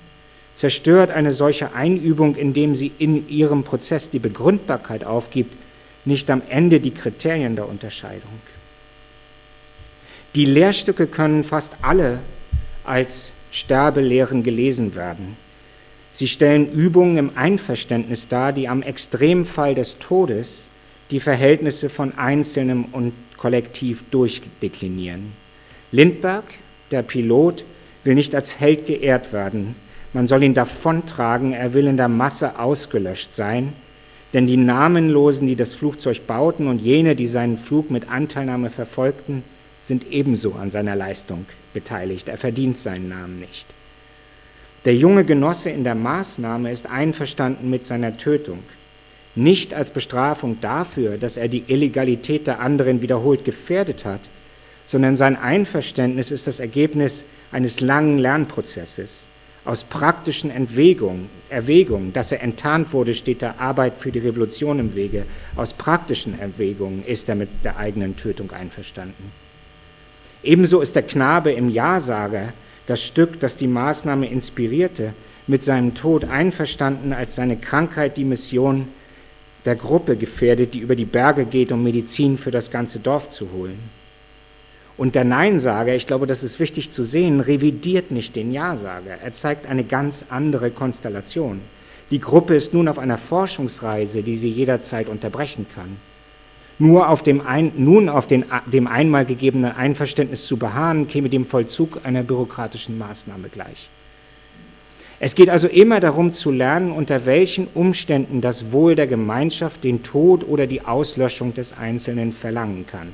Zerstört 0.56 1.12
eine 1.12 1.34
solche 1.34 1.74
Einübung, 1.74 2.36
indem 2.38 2.74
sie 2.74 2.94
in 3.00 3.28
ihrem 3.28 3.66
Prozess 3.66 4.12
die 4.12 4.20
Begründbarkeit 4.20 5.04
aufgibt, 5.04 5.58
nicht 6.06 6.30
am 6.30 6.42
Ende 6.48 6.80
die 6.80 6.92
Kriterien 6.92 7.58
der 7.58 7.68
Unterscheidung? 7.68 8.40
Die 10.36 10.46
Lehrstücke 10.46 11.08
können 11.08 11.44
fast 11.44 11.74
alle 11.82 12.20
als 12.86 13.34
Sterbelehren 13.52 14.44
gelesen 14.44 14.96
werden. 14.96 15.36
Sie 16.14 16.28
stellen 16.28 16.72
Übungen 16.72 17.18
im 17.18 17.32
Einverständnis 17.36 18.28
dar, 18.28 18.54
die 18.54 18.68
am 18.68 18.82
Extremfall 18.82 19.76
des 19.76 19.98
Todes 20.00 20.70
die 21.12 21.20
Verhältnisse 21.20 21.90
von 21.90 22.18
Einzelnem 22.18 22.86
und 22.92 23.14
Kollektiv 23.38 24.04
durchdeklinieren. 24.12 25.34
Lindbergh, 25.92 26.48
der 26.92 27.02
Pilot, 27.02 27.66
will 28.04 28.16
nicht 28.16 28.34
als 28.34 28.60
Held 28.60 28.88
geehrt 28.88 29.34
werden. 29.34 29.76
Man 30.14 30.28
soll 30.28 30.44
ihn 30.44 30.54
davontragen, 30.54 31.54
er 31.54 31.74
will 31.74 31.88
in 31.88 31.98
der 31.98 32.08
Masse 32.08 32.58
ausgelöscht 32.60 33.34
sein, 33.34 33.74
denn 34.34 34.48
die 34.48 34.58
Namenlosen, 34.58 35.48
die 35.48 35.56
das 35.56 35.76
Flugzeug 35.76 36.26
bauten 36.28 36.68
und 36.68 36.80
jene, 36.80 37.16
die 37.16 37.28
seinen 37.28 37.58
Flug 37.58 37.92
mit 37.92 38.10
Anteilnahme 38.10 38.70
verfolgten, 38.70 39.44
sind 39.84 40.10
ebenso 40.10 40.54
an 40.54 40.72
seiner 40.72 40.96
Leistung 40.96 41.46
beteiligt. 41.74 42.30
Er 42.30 42.38
verdient 42.38 42.78
seinen 42.78 43.10
Namen 43.10 43.40
nicht. 43.40 43.66
Der 44.86 44.96
junge 44.96 45.26
Genosse 45.26 45.70
in 45.70 45.84
der 45.84 45.96
Maßnahme 45.96 46.72
ist 46.72 46.90
einverstanden 46.90 47.70
mit 47.70 47.86
seiner 47.86 48.18
Tötung, 48.18 48.64
nicht 49.36 49.74
als 49.74 49.92
Bestrafung 49.92 50.60
dafür, 50.60 51.18
dass 51.18 51.38
er 51.38 51.48
die 51.48 51.64
Illegalität 51.68 52.48
der 52.48 52.60
anderen 52.60 53.02
wiederholt 53.02 53.46
gefährdet 53.46 54.04
hat, 54.04 54.22
sondern 54.86 55.16
sein 55.16 55.38
Einverständnis 55.38 56.32
ist 56.32 56.48
das 56.48 56.60
Ergebnis 56.60 57.24
eines 57.52 57.80
langen 57.80 58.18
Lernprozesses. 58.18 59.28
Aus 59.64 59.84
praktischen 59.84 60.50
Entwägungen, 60.50 61.30
Erwägungen, 61.50 62.12
dass 62.14 62.32
er 62.32 62.42
enttarnt 62.42 62.92
wurde, 62.92 63.14
steht 63.14 63.44
der 63.44 63.62
Arbeit 63.62 64.00
für 64.00 64.12
die 64.12 64.20
Revolution 64.20 64.80
im 64.80 64.96
Wege. 64.96 65.26
Aus 65.56 65.72
praktischen 65.74 66.40
Erwägungen 66.40 67.06
ist 67.06 67.30
er 67.30 67.36
mit 67.36 67.50
der 67.64 67.78
eigenen 67.78 68.16
Tötung 68.16 68.52
einverstanden. 68.52 69.32
Ebenso 70.44 70.82
ist 70.82 70.96
der 70.96 71.04
Knabe 71.04 71.52
im 71.52 71.70
Ja-Sager, 71.70 72.54
das 72.88 73.04
Stück, 73.04 73.40
das 73.40 73.56
die 73.58 73.68
Maßnahme 73.68 74.28
inspirierte, 74.28 75.14
mit 75.46 75.64
seinem 75.64 75.94
Tod 75.94 76.26
einverstanden, 76.26 77.14
als 77.14 77.36
seine 77.36 77.58
Krankheit 77.58 78.18
die 78.18 78.24
Mission 78.24 78.88
der 79.66 79.76
Gruppe 79.76 80.18
gefährdet, 80.18 80.74
die 80.74 80.80
über 80.80 80.96
die 80.96 81.06
Berge 81.06 81.46
geht, 81.46 81.72
um 81.72 81.84
Medizin 81.84 82.40
für 82.40 82.50
das 82.50 82.72
ganze 82.72 83.00
Dorf 83.00 83.30
zu 83.30 83.52
holen. 83.52 83.78
Und 84.98 85.14
der 85.16 85.24
Neinsager, 85.24 85.96
ich 85.96 86.08
glaube, 86.08 86.26
das 86.26 86.44
ist 86.44 86.60
wichtig 86.60 86.92
zu 86.92 87.04
sehen, 87.04 87.40
revidiert 87.40 88.12
nicht 88.12 88.36
den 88.36 88.52
Ja-Sager. 88.52 89.20
Er 89.24 89.34
zeigt 89.34 89.68
eine 89.68 89.84
ganz 89.84 90.26
andere 90.30 90.72
Konstellation. 90.72 91.62
Die 92.10 92.20
Gruppe 92.20 92.56
ist 92.56 92.74
nun 92.74 92.88
auf 92.88 93.00
einer 93.00 93.18
Forschungsreise, 93.18 94.24
die 94.24 94.38
sie 94.38 94.50
jederzeit 94.50 95.08
unterbrechen 95.08 95.66
kann. 95.74 95.98
Nur 96.80 97.10
auf 97.10 97.22
dem 97.22 97.42
ein, 97.42 97.74
nun 97.78 98.10
auf 98.10 98.28
den, 98.28 98.46
dem 98.66 98.88
einmal 98.88 99.26
gegebenen 99.26 99.72
Einverständnis 99.72 100.48
zu 100.48 100.58
beharren, 100.58 101.08
käme 101.08 101.30
dem 101.30 101.46
Vollzug 101.46 102.00
einer 102.04 102.24
bürokratischen 102.24 102.98
Maßnahme 102.98 103.50
gleich. 103.50 103.90
Es 105.24 105.36
geht 105.36 105.50
also 105.50 105.68
immer 105.68 106.00
darum 106.00 106.34
zu 106.34 106.50
lernen, 106.50 106.92
unter 106.92 107.28
welchen 107.28 107.68
Umständen 107.76 108.42
das 108.42 108.72
Wohl 108.72 108.96
der 108.96 109.06
Gemeinschaft 109.06 109.84
den 109.84 110.02
Tod 110.02 110.44
oder 110.48 110.66
die 110.66 110.82
Auslöschung 110.82 111.54
des 111.54 111.78
Einzelnen 111.78 112.32
verlangen 112.34 112.88
kann. 112.88 113.10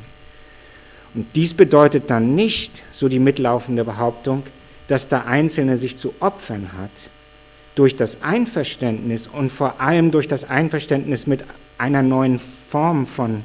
Und 1.13 1.28
dies 1.36 1.54
bedeutet 1.54 2.10
dann 2.10 2.34
nicht, 2.34 2.82
so 2.93 3.10
die 3.10 3.20
mitlaufende 3.20 3.84
Behauptung, 3.84 4.43
dass 4.88 5.10
der 5.10 5.28
Einzelne 5.28 5.76
sich 5.76 5.98
zu 5.98 6.13
opfern 6.22 6.70
hat. 6.78 6.91
Durch 7.76 7.98
das 7.98 8.22
Einverständnis 8.22 9.28
und 9.28 9.52
vor 9.52 9.82
allem 9.82 10.12
durch 10.12 10.30
das 10.30 10.46
Einverständnis 10.46 11.28
mit 11.28 11.43
einer 11.78 12.04
neuen 12.04 12.39
Form 12.69 13.08
von 13.08 13.43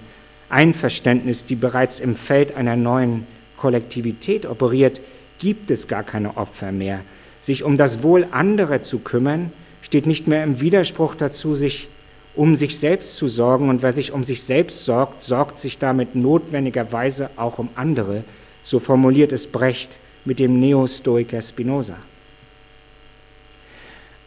Einverständnis, 0.49 1.45
die 1.45 1.55
bereits 1.55 2.01
im 2.01 2.17
Feld 2.17 2.55
einer 2.57 2.77
neuen 2.77 3.27
Kollektivität 3.57 4.47
operiert, 4.47 5.01
gibt 5.39 5.71
es 5.71 5.89
gar 5.89 6.03
keine 6.03 6.37
Opfer 6.37 6.73
mehr. 6.73 7.01
Sich 7.41 7.65
um 7.65 7.77
das 7.77 8.03
Wohl 8.03 8.27
anderer 8.31 8.83
zu 8.83 8.99
kümmern, 8.99 9.53
steht 9.81 10.07
nicht 10.07 10.27
mehr 10.27 10.45
im 10.45 10.61
Widerspruch 10.61 11.15
dazu, 11.15 11.55
sich 11.55 11.89
um 12.35 12.57
sich 12.57 12.79
selbst 12.79 13.17
zu 13.17 13.29
sorgen. 13.29 13.69
Und 13.69 13.83
wer 13.83 13.93
sich 13.93 14.13
um 14.13 14.25
sich 14.25 14.43
selbst 14.43 14.85
sorgt, 14.85 15.23
sorgt 15.23 15.59
sich 15.59 15.79
damit 15.79 16.15
notwendigerweise 16.15 17.31
auch 17.37 17.59
um 17.59 17.69
andere. 17.75 18.25
So 18.63 18.79
formuliert 18.79 19.33
es 19.33 19.47
Brecht 19.47 19.99
mit 20.25 20.39
dem 20.39 20.61
Neostoiker 20.61 21.43
Spinoza. 21.43 21.97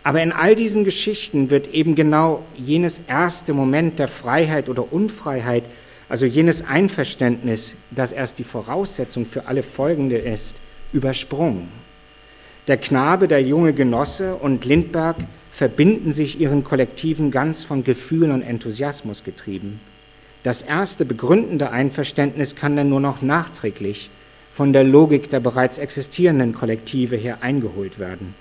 Aber 0.05 0.21
in 0.21 0.31
all 0.31 0.55
diesen 0.55 0.83
Geschichten 0.83 1.49
wird 1.49 1.73
eben 1.73 1.95
genau 1.95 2.43
jenes 2.55 3.01
erste 3.07 3.53
Moment 3.53 3.97
der 3.97 4.07
Freiheit 4.07 4.69
oder 4.69 4.93
Unfreiheit 4.93 5.63
also 6.09 6.27
jenes 6.27 6.63
Einverständnis, 6.63 7.75
das 7.89 8.11
erst 8.11 8.37
die 8.37 8.43
Voraussetzung 8.43 9.25
für 9.25 9.47
alle 9.47 9.63
folgende 9.63 10.19
ist, 10.19 10.57
übersprungen. 10.93 11.69
Der 12.67 12.77
Knabe, 12.77 13.27
der 13.27 13.41
junge 13.41 13.73
Genosse 13.73 14.35
und 14.35 14.63
Lindberg 14.63 15.15
verbinden 15.51 16.11
sich 16.11 16.39
ihren 16.39 16.63
Kollektiven 16.63 17.31
ganz 17.31 17.63
von 17.63 17.83
Gefühlen 17.83 18.31
und 18.31 18.43
Enthusiasmus 18.43 19.23
getrieben. 19.23 19.79
Das 20.43 20.61
erste 20.61 21.03
begründende 21.05 21.71
Einverständnis 21.71 22.55
kann 22.55 22.75
dann 22.75 22.89
nur 22.89 22.99
noch 22.99 23.23
nachträglich 23.23 24.11
von 24.53 24.71
der 24.71 24.83
Logik 24.83 25.31
der 25.31 25.39
bereits 25.39 25.79
existierenden 25.79 26.53
Kollektive 26.53 27.15
her 27.15 27.39
eingeholt 27.41 27.97
werden. 27.97 28.35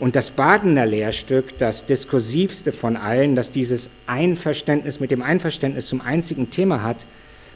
Und 0.00 0.16
das 0.16 0.30
Badener 0.30 0.86
Lehrstück, 0.86 1.58
das 1.58 1.84
diskursivste 1.84 2.72
von 2.72 2.96
allen, 2.96 3.36
das 3.36 3.52
dieses 3.52 3.90
Einverständnis 4.06 4.98
mit 4.98 5.10
dem 5.10 5.22
Einverständnis 5.22 5.88
zum 5.88 6.00
einzigen 6.00 6.48
Thema 6.48 6.82
hat, 6.82 7.04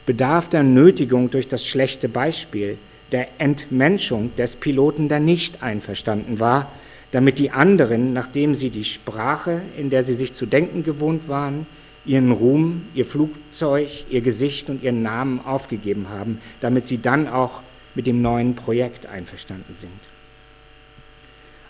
bedarf 0.05 0.47
der 0.47 0.61
Nötigung 0.61 1.31
durch 1.31 1.47
das 1.47 1.65
schlechte 1.65 2.07
Beispiel, 2.07 2.77
der 3.11 3.27
Entmenschung 3.39 4.35
des 4.35 4.55
Piloten, 4.55 5.09
der 5.09 5.19
nicht 5.19 5.63
einverstanden 5.63 6.39
war, 6.39 6.71
damit 7.11 7.39
die 7.39 7.49
anderen, 7.49 8.13
nachdem 8.13 8.53
sie 8.53 8.69
die 8.69 8.83
Sprache, 8.83 9.61
in 9.75 9.89
der 9.89 10.03
sie 10.03 10.13
sich 10.13 10.33
zu 10.33 10.45
denken 10.45 10.83
gewohnt 10.83 11.27
waren, 11.27 11.65
ihren 12.05 12.31
Ruhm, 12.31 12.85
ihr 12.93 13.07
Flugzeug, 13.07 14.05
ihr 14.11 14.21
Gesicht 14.21 14.69
und 14.69 14.83
ihren 14.83 15.01
Namen 15.01 15.39
aufgegeben 15.43 16.09
haben, 16.09 16.39
damit 16.61 16.85
sie 16.85 17.01
dann 17.01 17.27
auch 17.27 17.61
mit 17.95 18.05
dem 18.05 18.21
neuen 18.21 18.53
Projekt 18.53 19.07
einverstanden 19.07 19.73
sind. 19.73 19.91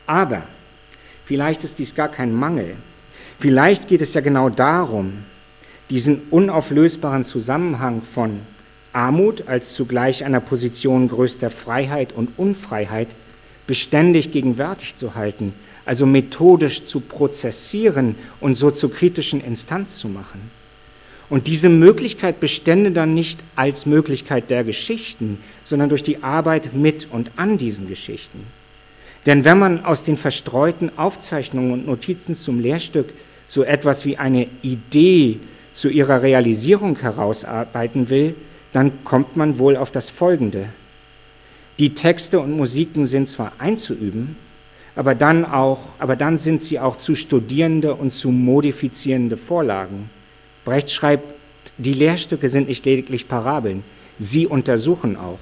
Aber 0.06 0.44
Vielleicht 1.26 1.64
ist 1.64 1.80
dies 1.80 1.96
gar 1.96 2.10
kein 2.10 2.34
Mangel. 2.34 2.76
Vielleicht 3.40 3.88
geht 3.88 4.02
es 4.02 4.14
ja 4.14 4.22
genau 4.22 4.50
darum, 4.50 5.26
diesen 5.90 6.22
unauflösbaren 6.30 7.24
Zusammenhang 7.24 8.02
von 8.02 8.42
Armut 8.94 9.48
als 9.48 9.74
zugleich 9.74 10.24
einer 10.24 10.40
Position 10.40 11.08
größter 11.08 11.52
Freiheit 11.52 12.14
und 12.14 12.38
Unfreiheit 12.38 13.10
beständig 13.68 14.32
gegenwärtig 14.32 14.96
zu 14.96 15.16
halten, 15.16 15.54
also 15.86 16.06
methodisch 16.06 16.86
zu 16.86 17.02
prozessieren 17.02 18.16
und 18.40 18.56
so 18.56 18.72
zur 18.72 18.92
kritischen 18.92 19.42
Instanz 19.42 19.98
zu 19.98 20.08
machen. 20.08 20.52
Und 21.30 21.48
diese 21.48 21.70
Möglichkeit 21.70 22.40
bestände 22.40 22.92
dann 22.92 23.16
nicht 23.16 23.44
als 23.56 23.86
Möglichkeit 23.86 24.52
der 24.52 24.64
Geschichten, 24.64 25.40
sondern 25.64 25.90
durch 25.90 26.04
die 26.04 26.24
Arbeit 26.24 26.74
mit 26.74 27.08
und 27.12 27.32
an 27.36 27.58
diesen 27.58 27.88
Geschichten. 27.88 28.46
Denn 29.26 29.44
wenn 29.44 29.58
man 29.58 29.86
aus 29.86 30.04
den 30.04 30.18
verstreuten 30.18 30.98
Aufzeichnungen 30.98 31.72
und 31.72 31.88
Notizen 31.88 32.36
zum 32.36 32.60
Lehrstück 32.60 33.14
so 33.48 33.64
etwas 33.64 34.06
wie 34.06 34.18
eine 34.18 34.48
Idee 34.62 35.40
zu 35.74 35.90
ihrer 35.90 36.22
Realisierung 36.22 36.98
herausarbeiten 37.00 38.10
will, 38.10 38.36
dann 38.72 39.04
kommt 39.04 39.36
man 39.36 39.58
wohl 39.58 39.78
auf 39.78 39.92
das 39.92 40.10
Folgende. 40.10 40.70
Die 41.80 41.94
Texte 41.94 42.40
und 42.40 42.56
Musiken 42.56 43.06
sind 43.08 43.28
zwar 43.28 43.54
einzuüben, 43.58 44.38
aber 44.96 45.16
dann, 45.16 45.44
auch, 45.44 45.80
aber 46.00 46.16
dann 46.16 46.38
sind 46.38 46.64
sie 46.64 46.80
auch 46.80 46.98
zu 46.98 47.16
studierende 47.16 47.96
und 47.96 48.12
zu 48.12 48.32
modifizierende 48.32 49.38
Vorlagen. 49.38 50.10
Brecht 50.64 50.90
schreibt, 50.92 51.34
die 51.78 51.94
Lehrstücke 51.94 52.48
sind 52.48 52.70
nicht 52.70 52.86
lediglich 52.86 53.28
Parabeln, 53.28 53.84
sie 54.20 54.48
untersuchen 54.48 55.18
auch. 55.18 55.40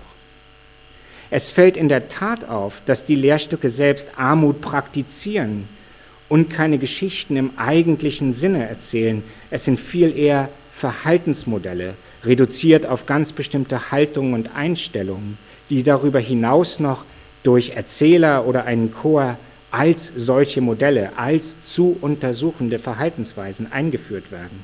Es 1.36 1.50
fällt 1.50 1.78
in 1.78 1.90
der 1.90 2.10
Tat 2.10 2.48
auf, 2.48 2.84
dass 2.86 3.06
die 3.06 3.16
Lehrstücke 3.16 3.70
selbst 3.70 4.08
Armut 4.18 4.62
praktizieren 4.62 5.68
und 6.30 6.52
keine 6.52 6.78
Geschichten 6.78 7.38
im 7.38 7.58
eigentlichen 7.58 8.36
Sinne 8.36 8.70
erzählen. 8.70 9.24
Es 9.50 9.64
sind 9.64 9.80
viel 9.80 10.16
eher 10.16 10.50
Verhaltensmodelle, 10.74 11.96
reduziert 12.24 12.86
auf 12.86 13.08
ganz 13.08 13.32
bestimmte 13.32 13.90
Haltungen 13.90 14.36
und 14.36 14.56
Einstellungen, 14.56 15.40
die 15.72 15.82
darüber 15.82 16.20
hinaus 16.20 16.80
noch 16.80 17.04
durch 17.42 17.72
Erzähler 17.72 18.46
oder 18.46 18.66
einen 18.66 18.94
Chor 18.94 19.40
als 19.72 20.14
solche 20.16 20.62
Modelle, 20.62 21.18
als 21.18 21.56
zu 21.64 21.98
untersuchende 22.00 22.78
Verhaltensweisen 22.78 23.72
eingeführt 23.72 24.32
werden. 24.32 24.64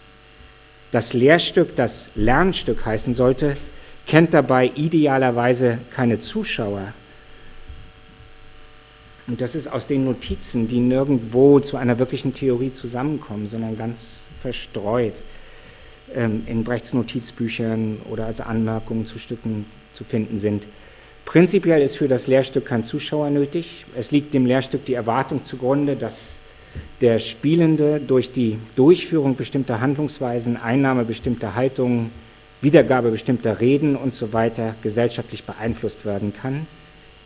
Das 0.92 1.14
Lehrstück, 1.14 1.76
das 1.76 2.10
Lernstück 2.14 2.86
heißen 2.86 3.16
sollte, 3.16 3.58
kennt 4.10 4.34
dabei 4.34 4.72
idealerweise 4.74 5.78
keine 5.92 6.20
Zuschauer. 6.20 6.94
Und 9.28 9.40
das 9.40 9.54
ist 9.54 9.68
aus 9.68 9.86
den 9.86 10.04
Notizen, 10.04 10.68
die 10.68 10.80
nirgendwo 10.80 11.60
zu 11.60 11.78
einer 11.78 12.00
wirklichen 12.00 12.34
Theorie 12.34 12.74
zusammenkommen, 12.74 13.48
sondern 13.48 13.78
ganz 13.78 14.24
verstreut 14.42 15.14
ähm, 16.16 16.42
in 16.48 16.64
Brechts 16.64 16.92
Notizbüchern 16.92 17.98
oder 18.10 18.26
als 18.26 18.42
Anmerkungen 18.42 19.06
zu 19.06 19.20
Stücken 19.20 19.66
zu 19.94 20.04
finden 20.04 20.40
sind. 20.40 20.66
Prinzipiell 21.26 21.84
ist 21.84 21.98
für 21.98 22.08
das 22.08 22.26
Lehrstück 22.26 22.66
kein 22.66 22.84
Zuschauer 22.84 23.30
nötig. 23.30 23.86
Es 23.96 24.10
liegt 24.10 24.34
dem 24.34 24.48
Lehrstück 24.48 24.86
die 24.86 24.96
Erwartung 24.96 25.44
zugrunde, 25.44 25.96
dass 25.96 26.40
der 27.02 27.20
Spielende 27.20 28.00
durch 28.00 28.32
die 28.32 28.58
Durchführung 28.76 29.36
bestimmter 29.36 29.80
Handlungsweisen, 29.80 30.58
Einnahme 30.58 31.06
bestimmter 31.06 31.54
Haltungen, 31.54 32.10
Wiedergabe 32.62 33.12
bestimmter 33.12 33.62
Reden 33.62 33.96
und 33.96 34.14
so 34.14 34.34
weiter 34.34 34.76
gesellschaftlich 34.82 35.46
beeinflusst 35.46 36.06
werden 36.06 36.34
kann. 36.34 36.68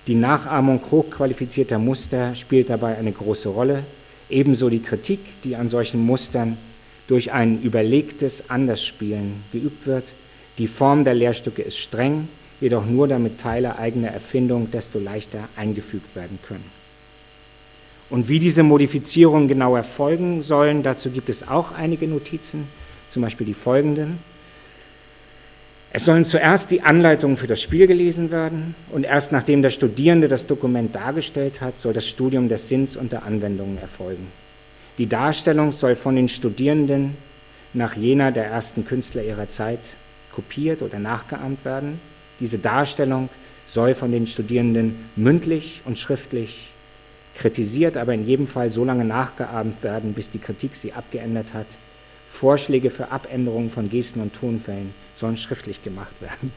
Die 0.05 0.15
Nachahmung 0.15 0.81
hochqualifizierter 0.91 1.79
Muster 1.79 2.35
spielt 2.35 2.69
dabei 2.69 2.97
eine 2.97 3.11
große 3.11 3.49
Rolle, 3.49 3.83
ebenso 4.29 4.69
die 4.69 4.81
Kritik, 4.81 5.19
die 5.43 5.55
an 5.55 5.69
solchen 5.69 6.01
Mustern 6.01 6.57
durch 7.07 7.31
ein 7.31 7.61
überlegtes 7.61 8.49
Andersspielen 8.49 9.43
geübt 9.51 9.87
wird. 9.87 10.13
Die 10.57 10.67
Form 10.67 11.03
der 11.03 11.15
Lehrstücke 11.15 11.61
ist 11.61 11.77
streng, 11.77 12.27
jedoch 12.61 12.85
nur 12.85 13.07
damit 13.07 13.39
Teile 13.39 13.77
eigener 13.79 14.09
Erfindung 14.09 14.69
desto 14.71 14.99
leichter 14.99 15.49
eingefügt 15.55 16.15
werden 16.15 16.37
können. 16.47 16.69
Und 18.09 18.29
wie 18.29 18.39
diese 18.39 18.61
Modifizierungen 18.61 19.47
genau 19.47 19.75
erfolgen 19.75 20.43
sollen, 20.43 20.83
dazu 20.83 21.09
gibt 21.09 21.29
es 21.29 21.47
auch 21.47 21.71
einige 21.71 22.07
Notizen, 22.07 22.67
zum 23.09 23.23
Beispiel 23.23 23.47
die 23.47 23.55
folgenden. 23.55 24.19
Es 25.95 26.05
sollen 26.05 26.25
zuerst 26.25 26.71
die 26.71 26.81
Anleitungen 26.81 27.37
für 27.37 27.47
das 27.47 27.61
Spiel 27.61 27.87
gelesen 27.87 28.31
werden 28.31 28.75
und 28.91 29.03
erst 29.03 29.31
nachdem 29.31 29.61
der 29.61 29.69
Studierende 29.69 30.27
das 30.27 30.47
Dokument 30.47 30.93
dargestellt 30.93 31.61
hat, 31.61 31.79
soll 31.79 31.93
das 31.93 32.07
Studium 32.07 32.49
des 32.49 32.67
Sinns 32.67 32.97
und 32.97 33.11
der 33.11 33.23
Anwendungen 33.23 33.77
erfolgen. 33.77 34.27
Die 34.97 35.07
Darstellung 35.07 35.71
soll 35.71 35.95
von 35.95 36.15
den 36.15 36.27
Studierenden 36.27 37.15
nach 37.73 37.95
jener 37.95 38.31
der 38.31 38.45
ersten 38.45 38.85
Künstler 38.85 39.23
ihrer 39.23 39.49
Zeit 39.49 39.79
kopiert 40.33 40.81
oder 40.81 40.99
nachgeahmt 40.99 41.63
werden 41.63 41.99
diese 42.39 42.57
Darstellung 42.57 43.29
soll 43.67 43.95
von 43.95 44.11
den 44.11 44.27
Studierenden 44.27 45.09
mündlich 45.15 45.81
und 45.85 45.97
schriftlich 45.97 46.71
kritisiert, 47.35 47.95
aber 47.97 48.13
in 48.13 48.25
jedem 48.25 48.47
Fall 48.47 48.71
so 48.71 48.83
lange 48.83 49.05
nachgeahmt 49.05 49.81
werden, 49.81 50.13
bis 50.13 50.29
die 50.29 50.39
Kritik 50.39 50.75
sie 50.75 50.93
abgeändert 50.93 51.53
hat. 51.53 51.67
Vorschläge 52.27 52.89
für 52.89 53.11
Abänderungen 53.11 53.69
von 53.69 53.89
Gesten 53.89 54.19
und 54.19 54.33
Tonfällen 54.33 54.93
sollen 55.23 55.37
schriftlich 55.37 55.81
gemacht 55.81 56.13
werden. 56.19 56.51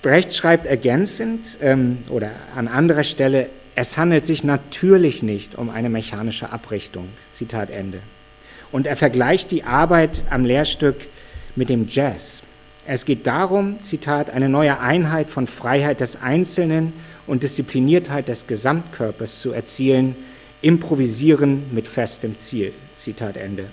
Brecht 0.00 0.32
schreibt 0.32 0.64
ergänzend 0.64 1.58
ähm, 1.60 2.04
oder 2.08 2.30
an 2.54 2.68
anderer 2.68 3.02
Stelle, 3.02 3.48
es 3.74 3.98
handelt 3.98 4.24
sich 4.24 4.44
natürlich 4.44 5.24
nicht 5.24 5.56
um 5.56 5.70
eine 5.70 5.88
mechanische 5.88 6.52
Abrichtung. 6.52 7.08
Zitat 7.32 7.70
Ende. 7.70 7.98
Und 8.70 8.86
er 8.86 8.94
vergleicht 8.94 9.50
die 9.50 9.64
Arbeit 9.64 10.22
am 10.30 10.44
Lehrstück 10.44 11.08
mit 11.56 11.68
dem 11.68 11.88
Jazz. 11.88 12.44
Es 12.86 13.04
geht 13.04 13.26
darum, 13.26 13.82
Zitat, 13.82 14.30
eine 14.30 14.48
neue 14.48 14.78
Einheit 14.78 15.28
von 15.28 15.48
Freiheit 15.48 15.98
des 15.98 16.14
Einzelnen 16.22 16.92
und 17.26 17.42
Diszipliniertheit 17.42 18.28
des 18.28 18.46
Gesamtkörpers 18.46 19.40
zu 19.40 19.50
erzielen, 19.50 20.14
improvisieren 20.62 21.64
mit 21.72 21.88
festem 21.88 22.38
Ziel. 22.38 22.72
Zitat 22.96 23.36
Ende. 23.36 23.66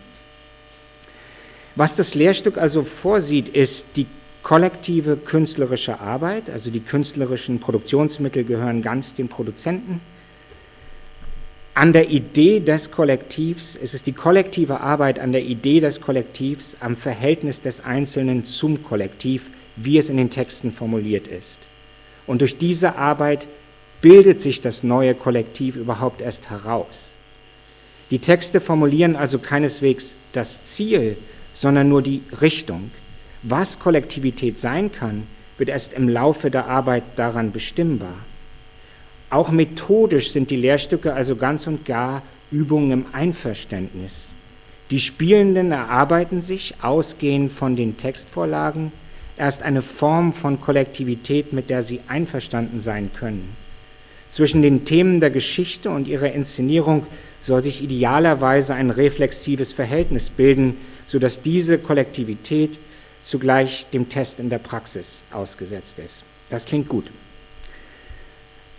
Was 1.76 1.96
das 1.96 2.16
Lehrstück 2.16 2.58
also 2.58 2.84
vorsieht, 2.84 3.50
ist 3.50 3.86
die 3.96 4.08
kollektive 4.44 5.18
künstlerische 5.18 6.00
Arbeit, 6.00 6.50
also 6.50 6.70
die 6.70 6.80
künstlerischen 6.80 7.60
Produktionsmittel 7.60 8.44
gehören 8.44 8.82
ganz 8.82 9.14
den 9.14 9.30
Produzenten 9.30 10.02
an 11.74 11.94
der 11.94 12.10
Idee 12.10 12.60
des 12.60 12.92
Kollektivs, 12.92 13.78
es 13.82 13.94
ist 13.94 14.06
die 14.06 14.12
kollektive 14.12 14.82
Arbeit 14.82 15.20
an 15.20 15.32
der 15.32 15.44
Idee 15.44 15.80
des 15.80 16.02
Kollektivs, 16.02 16.76
am 16.82 16.98
Verhältnis 16.98 17.62
des 17.62 17.80
Einzelnen 17.80 18.44
zum 18.44 18.84
Kollektiv, 18.84 19.50
wie 19.78 19.98
es 19.98 20.10
in 20.10 20.18
den 20.18 20.30
Texten 20.30 20.72
formuliert 20.72 21.28
ist. 21.28 21.62
Und 22.28 22.42
durch 22.42 22.58
diese 22.58 22.98
Arbeit 22.98 23.48
bildet 24.02 24.42
sich 24.42 24.60
das 24.60 24.84
neue 24.84 25.16
Kollektiv 25.16 25.78
überhaupt 25.78 26.20
erst 26.20 26.50
heraus. 26.50 27.16
Die 28.10 28.20
Texte 28.20 28.60
formulieren 28.60 29.16
also 29.16 29.40
keineswegs 29.40 30.14
das 30.34 30.62
Ziel, 30.64 31.18
sondern 31.62 31.90
nur 31.90 32.02
die 32.02 32.24
Richtung. 32.42 32.90
Was 33.44 33.78
Kollektivität 33.78 34.58
sein 34.58 34.92
kann, 34.92 35.28
wird 35.60 35.70
erst 35.70 35.94
im 35.94 36.10
Laufe 36.10 36.50
der 36.50 36.66
Arbeit 36.66 37.04
daran 37.18 37.52
bestimmbar. 37.52 38.16
Auch 39.30 39.52
methodisch 39.52 40.32
sind 40.32 40.50
die 40.50 40.56
Lehrstücke 40.56 41.14
also 41.14 41.36
ganz 41.36 41.68
und 41.68 41.86
gar 41.86 42.24
Übungen 42.50 42.92
im 42.92 43.06
Einverständnis. 43.12 44.34
Die 44.90 45.00
Spielenden 45.00 45.72
erarbeiten 45.72 46.42
sich, 46.42 46.74
ausgehend 46.82 47.52
von 47.52 47.76
den 47.76 47.96
Textvorlagen, 47.96 48.92
erst 49.38 49.62
eine 49.62 49.84
Form 49.84 50.34
von 50.34 50.60
Kollektivität, 50.60 51.54
mit 51.54 51.70
der 51.70 51.84
sie 51.84 52.02
einverstanden 52.08 52.80
sein 52.80 53.12
können. 53.14 53.56
Zwischen 54.32 54.64
den 54.64 54.84
Themen 54.84 55.20
der 55.20 55.30
Geschichte 55.30 55.92
und 55.92 56.08
ihrer 56.08 56.32
Inszenierung 56.32 57.06
soll 57.42 57.62
sich 57.62 57.84
idealerweise 57.84 58.74
ein 58.74 58.90
reflexives 58.90 59.74
Verhältnis 59.74 60.32
bilden, 60.32 60.78
sodass 61.12 61.42
diese 61.42 61.78
Kollektivität 61.78 62.80
zugleich 63.24 63.86
dem 63.94 64.10
Test 64.10 64.40
in 64.40 64.50
der 64.50 64.60
Praxis 64.60 65.24
ausgesetzt 65.32 66.00
ist. 66.00 66.24
Das 66.50 66.66
klingt 66.66 66.90
gut 66.90 67.12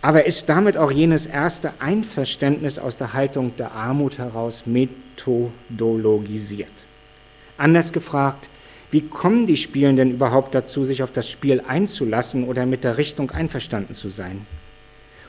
aber 0.02 0.26
ist 0.26 0.46
damit 0.48 0.76
auch 0.76 0.90
jenes 0.90 1.26
erste 1.26 1.80
Einverständnis 1.80 2.76
aus 2.78 2.96
der 2.96 3.12
Haltung 3.12 3.54
der 3.56 3.70
Armut 3.70 4.18
heraus 4.18 4.64
methodologisiert. 4.66 6.66
Anders 7.56 7.92
gefragt, 7.92 8.48
wie 8.90 9.02
kommen 9.02 9.46
die 9.46 9.56
Spielenden 9.56 10.10
überhaupt 10.10 10.56
dazu, 10.56 10.84
sich 10.84 11.04
auf 11.04 11.12
das 11.12 11.30
Spiel 11.30 11.62
einzulassen 11.66 12.44
oder 12.44 12.66
mit 12.66 12.82
der 12.82 12.98
Richtung 12.98 13.30
einverstanden 13.30 13.94
zu 13.94 14.10
sein? 14.10 14.44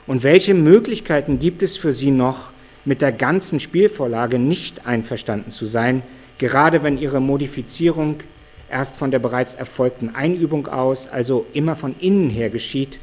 Und 0.08 0.24
welche 0.24 0.56
Möglichkeiten 0.56 1.39
gibt 1.39 1.63
es 1.63 1.78
für 1.78 1.94
sie 1.94 2.12
noch, 2.12 2.50
mit 2.84 3.02
der 3.02 3.13
ganzen 3.13 3.62
Spielvorlage 3.62 4.38
nicht 4.39 4.86
einverstanden 4.86 5.52
zu 5.52 5.66
sein, 5.68 6.04
gerade 6.38 6.84
wenn 6.84 6.98
ihre 6.98 7.22
Modifizierung 7.22 8.22
erst 8.69 8.96
von 8.96 9.12
der 9.12 9.19
bereits 9.19 9.54
erfolgten 9.54 10.15
Einübung 10.15 10.67
aus, 10.67 11.08
also 11.08 11.46
immer 11.54 11.76
von 11.76 11.96
innen 12.00 12.30
her 12.30 12.50
geschieht, 12.50 13.00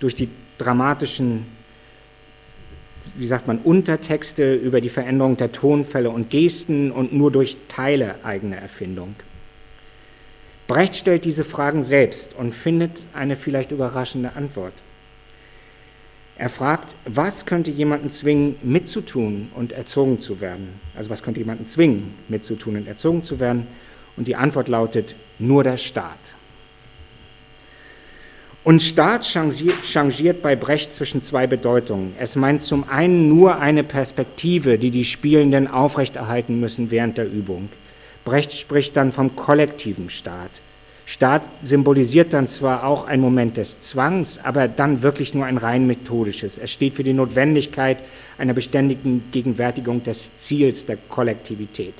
durch 0.00 0.14
die 0.14 0.28
dramatischen, 0.58 1.46
wie 3.16 3.26
sagt 3.26 3.46
man, 3.46 3.58
Untertexte 3.58 4.54
über 4.54 4.80
die 4.80 4.88
Veränderung 4.88 5.36
der 5.36 5.50
Tonfälle 5.50 6.10
und 6.10 6.30
Gesten 6.30 6.92
und 6.92 7.12
nur 7.12 7.32
durch 7.32 7.56
Teile 7.68 8.16
eigener 8.22 8.56
Erfindung. 8.56 9.16
Brecht 10.68 10.96
stellt 10.96 11.24
diese 11.24 11.44
Fragen 11.44 11.82
selbst 11.82 12.36
und 12.36 12.54
findet 12.54 13.02
eine 13.14 13.36
vielleicht 13.36 13.70
überraschende 13.72 14.36
Antwort. 14.36 14.74
Er 16.38 16.48
fragt, 16.48 16.94
was 17.04 17.46
könnte 17.46 17.72
jemanden 17.72 18.10
zwingen, 18.10 18.54
mitzutun 18.62 19.50
und 19.56 19.72
erzogen 19.72 20.20
zu 20.20 20.40
werden? 20.40 20.80
Also 20.96 21.10
was 21.10 21.24
könnte 21.24 21.40
jemanden 21.40 21.66
zwingen, 21.66 22.14
mitzutun 22.28 22.76
und 22.76 22.86
erzogen 22.86 23.24
zu 23.24 23.40
werden? 23.40 23.66
Und 24.16 24.28
die 24.28 24.36
Antwort 24.36 24.68
lautet, 24.68 25.16
nur 25.40 25.64
der 25.64 25.76
Staat. 25.76 26.34
Und 28.62 28.82
Staat 28.82 29.24
changiert 29.24 30.40
bei 30.40 30.54
Brecht 30.54 30.92
zwischen 30.94 31.22
zwei 31.22 31.48
Bedeutungen. 31.48 32.14
Es 32.20 32.36
meint 32.36 32.62
zum 32.62 32.88
einen 32.88 33.28
nur 33.28 33.58
eine 33.58 33.82
Perspektive, 33.82 34.78
die 34.78 34.92
die 34.92 35.04
Spielenden 35.04 35.66
aufrechterhalten 35.66 36.60
müssen 36.60 36.92
während 36.92 37.18
der 37.18 37.26
Übung. 37.26 37.68
Brecht 38.24 38.52
spricht 38.52 38.96
dann 38.96 39.10
vom 39.12 39.34
kollektiven 39.34 40.08
Staat. 40.08 40.50
Staat 41.08 41.48
symbolisiert 41.62 42.34
dann 42.34 42.48
zwar 42.48 42.84
auch 42.84 43.06
ein 43.06 43.22
Moment 43.22 43.56
des 43.56 43.80
Zwangs, 43.80 44.38
aber 44.44 44.68
dann 44.68 45.02
wirklich 45.02 45.32
nur 45.32 45.46
ein 45.46 45.56
rein 45.56 45.86
methodisches. 45.86 46.58
Es 46.58 46.70
steht 46.70 46.96
für 46.96 47.02
die 47.02 47.14
Notwendigkeit 47.14 48.02
einer 48.36 48.52
beständigen 48.52 49.22
Gegenwärtigung 49.32 50.02
des 50.02 50.30
Ziels 50.36 50.84
der 50.84 50.98
Kollektivität. 50.98 51.94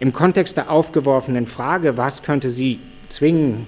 Im 0.00 0.14
Kontext 0.14 0.56
der 0.56 0.70
aufgeworfenen 0.70 1.46
Frage, 1.46 1.98
was 1.98 2.22
könnte 2.22 2.48
sie 2.48 2.80
zwingen, 3.10 3.66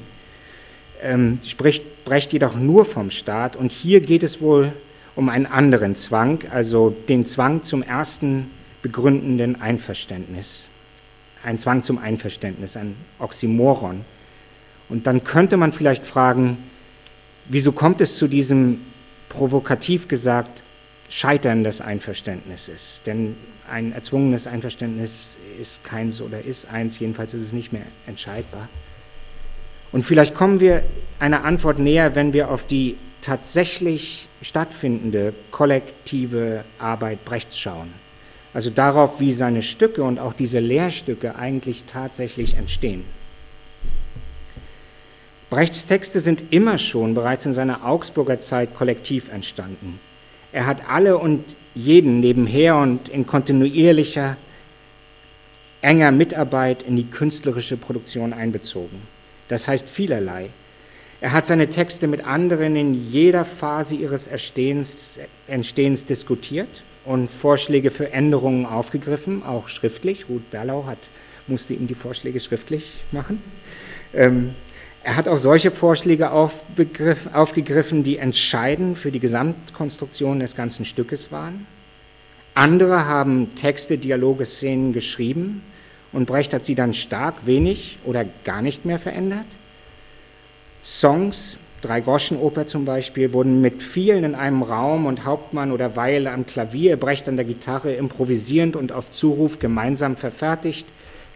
ähm, 1.02 1.40
spricht 1.44 2.06
Brecht 2.06 2.32
jedoch 2.32 2.54
nur 2.54 2.86
vom 2.86 3.10
Staat 3.10 3.54
und 3.54 3.70
hier 3.70 4.00
geht 4.00 4.22
es 4.22 4.40
wohl 4.40 4.72
um 5.14 5.28
einen 5.28 5.44
anderen 5.44 5.94
Zwang, 5.94 6.38
also 6.50 6.88
den 6.88 7.26
Zwang 7.26 7.64
zum 7.64 7.82
ersten 7.82 8.50
begründenden 8.80 9.60
Einverständnis. 9.60 10.70
Ein 11.44 11.58
Zwang 11.58 11.82
zum 11.82 11.98
Einverständnis, 11.98 12.76
ein 12.76 12.96
Oxymoron. 13.18 14.04
Und 14.88 15.06
dann 15.06 15.24
könnte 15.24 15.56
man 15.56 15.72
vielleicht 15.72 16.06
fragen, 16.06 16.58
wieso 17.46 17.72
kommt 17.72 18.00
es 18.00 18.16
zu 18.16 18.28
diesem 18.28 18.80
provokativ 19.28 20.08
gesagt 20.08 20.62
Scheitern 21.08 21.62
des 21.62 21.80
Einverständnisses? 21.80 23.02
Denn 23.04 23.36
ein 23.70 23.92
erzwungenes 23.92 24.46
Einverständnis 24.46 25.36
ist 25.60 25.84
keins 25.84 26.20
oder 26.20 26.42
ist 26.42 26.68
eins, 26.70 26.98
jedenfalls 26.98 27.34
ist 27.34 27.46
es 27.46 27.52
nicht 27.52 27.72
mehr 27.72 27.86
entscheidbar. 28.06 28.68
Und 29.92 30.04
vielleicht 30.04 30.34
kommen 30.34 30.60
wir 30.60 30.82
einer 31.20 31.44
Antwort 31.44 31.78
näher, 31.78 32.14
wenn 32.14 32.32
wir 32.32 32.50
auf 32.50 32.66
die 32.66 32.96
tatsächlich 33.20 34.28
stattfindende 34.42 35.34
kollektive 35.50 36.64
Arbeit 36.78 37.24
Brechts 37.24 37.58
schauen. 37.58 37.92
Also 38.54 38.70
darauf, 38.70 39.18
wie 39.18 39.32
seine 39.32 39.62
Stücke 39.62 40.04
und 40.04 40.20
auch 40.20 40.32
diese 40.32 40.60
Lehrstücke 40.60 41.34
eigentlich 41.34 41.84
tatsächlich 41.84 42.54
entstehen. 42.54 43.04
Brechts 45.50 45.86
Texte 45.86 46.20
sind 46.20 46.52
immer 46.52 46.78
schon 46.78 47.14
bereits 47.14 47.44
in 47.46 47.52
seiner 47.52 47.84
Augsburger 47.84 48.38
Zeit 48.38 48.74
kollektiv 48.76 49.28
entstanden. 49.28 49.98
Er 50.52 50.66
hat 50.66 50.88
alle 50.88 51.18
und 51.18 51.56
jeden 51.74 52.20
nebenher 52.20 52.76
und 52.76 53.08
in 53.08 53.26
kontinuierlicher, 53.26 54.36
enger 55.82 56.12
Mitarbeit 56.12 56.82
in 56.84 56.94
die 56.94 57.10
künstlerische 57.10 57.76
Produktion 57.76 58.32
einbezogen. 58.32 59.02
Das 59.48 59.66
heißt 59.66 59.88
vielerlei. 59.88 60.50
Er 61.20 61.32
hat 61.32 61.46
seine 61.46 61.68
Texte 61.68 62.06
mit 62.06 62.24
anderen 62.24 62.76
in 62.76 63.10
jeder 63.10 63.44
Phase 63.44 63.96
ihres 63.96 64.28
Entstehens, 64.28 65.18
Entstehens 65.48 66.04
diskutiert 66.04 66.84
und 67.04 67.30
Vorschläge 67.30 67.90
für 67.90 68.12
Änderungen 68.12 68.66
aufgegriffen, 68.66 69.42
auch 69.42 69.68
schriftlich. 69.68 70.28
Ruth 70.28 70.50
Berlau 70.50 70.86
hat, 70.86 71.10
musste 71.46 71.74
ihm 71.74 71.86
die 71.86 71.94
Vorschläge 71.94 72.40
schriftlich 72.40 73.04
machen. 73.12 73.42
Ähm, 74.14 74.54
er 75.02 75.16
hat 75.16 75.28
auch 75.28 75.36
solche 75.36 75.70
Vorschläge 75.70 76.30
aufgegriffen, 76.30 78.04
die 78.04 78.16
entscheidend 78.16 78.96
für 78.96 79.12
die 79.12 79.20
Gesamtkonstruktion 79.20 80.40
des 80.40 80.56
ganzen 80.56 80.86
Stückes 80.86 81.30
waren. 81.30 81.66
Andere 82.54 83.04
haben 83.04 83.54
Texte, 83.54 83.98
Dialoge, 83.98 84.46
Szenen 84.46 84.94
geschrieben 84.94 85.62
und 86.12 86.26
Brecht 86.26 86.54
hat 86.54 86.64
sie 86.64 86.74
dann 86.74 86.94
stark, 86.94 87.44
wenig 87.44 87.98
oder 88.04 88.24
gar 88.44 88.62
nicht 88.62 88.86
mehr 88.86 88.98
verändert. 88.98 89.46
Songs, 90.82 91.58
Drei 91.84 92.00
Groschenoper 92.00 92.64
zum 92.64 92.86
Beispiel, 92.86 93.34
wurden 93.34 93.60
mit 93.60 93.82
vielen 93.82 94.24
in 94.24 94.34
einem 94.34 94.62
Raum 94.62 95.04
und 95.04 95.26
Hauptmann 95.26 95.70
oder 95.70 95.96
Weil 95.96 96.26
am 96.26 96.46
Klavier, 96.46 96.96
Brecht 96.96 97.28
an 97.28 97.36
der 97.36 97.44
Gitarre, 97.44 97.92
improvisierend 97.92 98.74
und 98.74 98.90
auf 98.90 99.10
Zuruf 99.10 99.58
gemeinsam 99.58 100.16
verfertigt. 100.16 100.88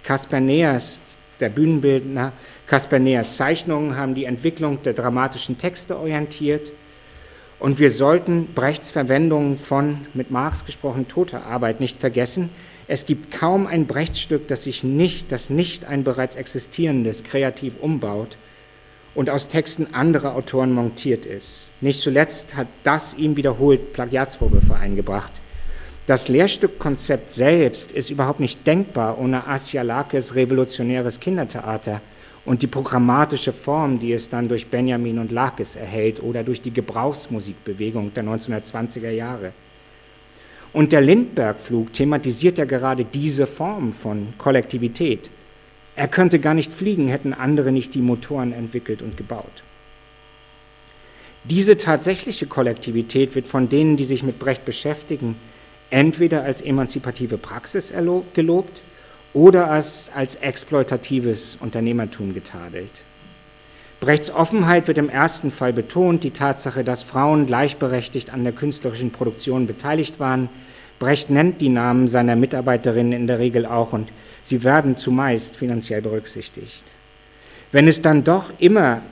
Kasper 0.04 0.40
Neers, 0.40 1.02
der 1.38 1.50
Bühnenbildner, 1.50 2.32
Kasper 2.66 2.98
Neers 2.98 3.36
Zeichnungen 3.36 3.94
haben 3.94 4.14
die 4.14 4.24
Entwicklung 4.24 4.82
der 4.82 4.94
dramatischen 4.94 5.58
Texte 5.58 5.98
orientiert. 5.98 6.72
Und 7.58 7.78
wir 7.78 7.90
sollten 7.90 8.54
Brechts 8.54 8.90
Verwendung 8.90 9.58
von, 9.58 10.06
mit 10.14 10.30
Marx 10.30 10.64
gesprochen, 10.64 11.08
toter 11.08 11.44
Arbeit 11.44 11.78
nicht 11.78 12.00
vergessen. 12.00 12.48
Es 12.86 13.04
gibt 13.04 13.32
kaum 13.32 13.66
ein 13.66 13.86
Brechtstück, 13.86 14.48
das 14.48 14.64
sich 14.64 14.82
nicht, 14.82 15.30
das 15.30 15.50
nicht 15.50 15.84
ein 15.84 16.04
bereits 16.04 16.36
existierendes 16.36 17.22
kreativ 17.22 17.74
umbaut 17.82 18.38
und 19.18 19.30
aus 19.30 19.48
Texten 19.48 19.92
anderer 19.94 20.36
Autoren 20.36 20.70
montiert 20.72 21.26
ist. 21.26 21.72
Nicht 21.80 22.00
zuletzt 22.02 22.54
hat 22.54 22.68
das 22.84 23.14
ihm 23.14 23.36
wiederholt 23.36 23.92
Plagiatsvorwürfe 23.92 24.76
eingebracht. 24.76 25.40
Das 26.06 26.28
Lehrstückkonzept 26.28 27.32
selbst 27.32 27.90
ist 27.90 28.10
überhaupt 28.10 28.38
nicht 28.38 28.64
denkbar 28.64 29.18
ohne 29.18 29.42
Lakes 29.72 30.36
revolutionäres 30.36 31.18
Kindertheater 31.18 32.00
und 32.44 32.62
die 32.62 32.68
programmatische 32.68 33.52
Form, 33.52 33.98
die 33.98 34.12
es 34.12 34.28
dann 34.28 34.48
durch 34.48 34.68
Benjamin 34.68 35.18
und 35.18 35.32
Lakes 35.32 35.74
erhält 35.74 36.22
oder 36.22 36.44
durch 36.44 36.62
die 36.62 36.72
Gebrauchsmusikbewegung 36.72 38.14
der 38.14 38.22
1920er 38.22 39.10
Jahre. 39.10 39.52
Und 40.72 40.92
der 40.92 41.00
Lindbergh-Flug 41.00 41.92
thematisiert 41.92 42.58
ja 42.58 42.66
gerade 42.66 43.04
diese 43.04 43.48
Form 43.48 43.92
von 43.94 44.34
Kollektivität. 44.38 45.28
Er 45.98 46.06
könnte 46.06 46.38
gar 46.38 46.54
nicht 46.54 46.72
fliegen, 46.72 47.08
hätten 47.08 47.34
andere 47.34 47.72
nicht 47.72 47.92
die 47.92 48.02
Motoren 48.02 48.52
entwickelt 48.52 49.02
und 49.02 49.16
gebaut. 49.16 49.64
Diese 51.42 51.76
tatsächliche 51.76 52.46
Kollektivität 52.46 53.34
wird 53.34 53.48
von 53.48 53.68
denen, 53.68 53.96
die 53.96 54.04
sich 54.04 54.22
mit 54.22 54.38
Brecht 54.38 54.64
beschäftigen, 54.64 55.34
entweder 55.90 56.44
als 56.44 56.60
emanzipative 56.60 57.36
Praxis 57.36 57.92
gelobt 58.32 58.80
oder 59.32 59.68
als, 59.68 60.08
als 60.14 60.36
exploitatives 60.36 61.58
Unternehmertum 61.58 62.32
getadelt. 62.32 63.02
Brechts 63.98 64.30
Offenheit 64.30 64.86
wird 64.86 64.98
im 64.98 65.08
ersten 65.08 65.50
Fall 65.50 65.72
betont, 65.72 66.22
die 66.22 66.30
Tatsache, 66.30 66.84
dass 66.84 67.02
Frauen 67.02 67.46
gleichberechtigt 67.46 68.30
an 68.32 68.44
der 68.44 68.52
künstlerischen 68.52 69.10
Produktion 69.10 69.66
beteiligt 69.66 70.20
waren. 70.20 70.48
Brecht 70.98 71.30
nennt 71.30 71.60
die 71.60 71.68
Namen 71.68 72.08
seiner 72.08 72.36
Mitarbeiterinnen 72.36 73.12
in 73.12 73.26
der 73.26 73.38
Regel 73.38 73.66
auch 73.66 73.92
und 73.92 74.10
sie 74.42 74.64
werden 74.64 74.96
zumeist 74.96 75.56
finanziell 75.56 76.02
berücksichtigt. 76.02 76.82
Wenn 77.70 77.86
es 77.86 78.02
dann 78.02 78.24
doch 78.24 78.50
immer 78.58 79.02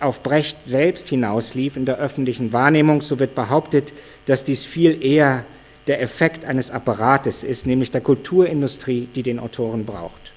auf 0.00 0.22
Brecht 0.22 0.56
selbst 0.66 1.08
hinauslief 1.08 1.76
in 1.76 1.86
der 1.86 1.98
öffentlichen 1.98 2.52
Wahrnehmung, 2.52 3.02
so 3.02 3.18
wird 3.18 3.34
behauptet, 3.34 3.92
dass 4.26 4.44
dies 4.44 4.64
viel 4.64 5.02
eher 5.04 5.44
der 5.86 6.02
Effekt 6.02 6.44
eines 6.44 6.70
Apparates 6.70 7.44
ist, 7.44 7.66
nämlich 7.66 7.92
der 7.92 8.00
Kulturindustrie, 8.00 9.08
die 9.14 9.22
den 9.22 9.38
Autoren 9.38 9.84
braucht 9.86 10.32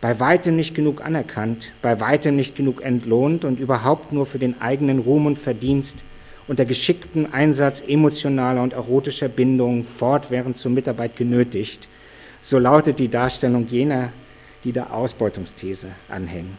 bei 0.00 0.18
weitem 0.18 0.56
nicht 0.56 0.74
genug 0.74 1.04
anerkannt, 1.04 1.72
bei 1.82 2.00
weitem 2.00 2.36
nicht 2.36 2.56
genug 2.56 2.82
entlohnt 2.82 3.44
und 3.44 3.60
überhaupt 3.60 4.12
nur 4.12 4.26
für 4.26 4.38
den 4.38 4.60
eigenen 4.60 5.00
Ruhm 5.00 5.26
und 5.26 5.38
Verdienst 5.38 5.98
und 6.50 6.58
der 6.58 6.66
geschickten 6.66 7.32
Einsatz 7.32 7.80
emotionaler 7.86 8.60
und 8.64 8.72
erotischer 8.72 9.28
Bindungen 9.28 9.84
fortwährend 9.84 10.56
zur 10.56 10.72
Mitarbeit 10.72 11.14
genötigt. 11.14 11.86
So 12.40 12.58
lautet 12.58 12.98
die 12.98 13.06
Darstellung 13.06 13.68
jener, 13.68 14.12
die 14.64 14.72
der 14.72 14.92
Ausbeutungsthese 14.92 15.92
anhängen. 16.08 16.58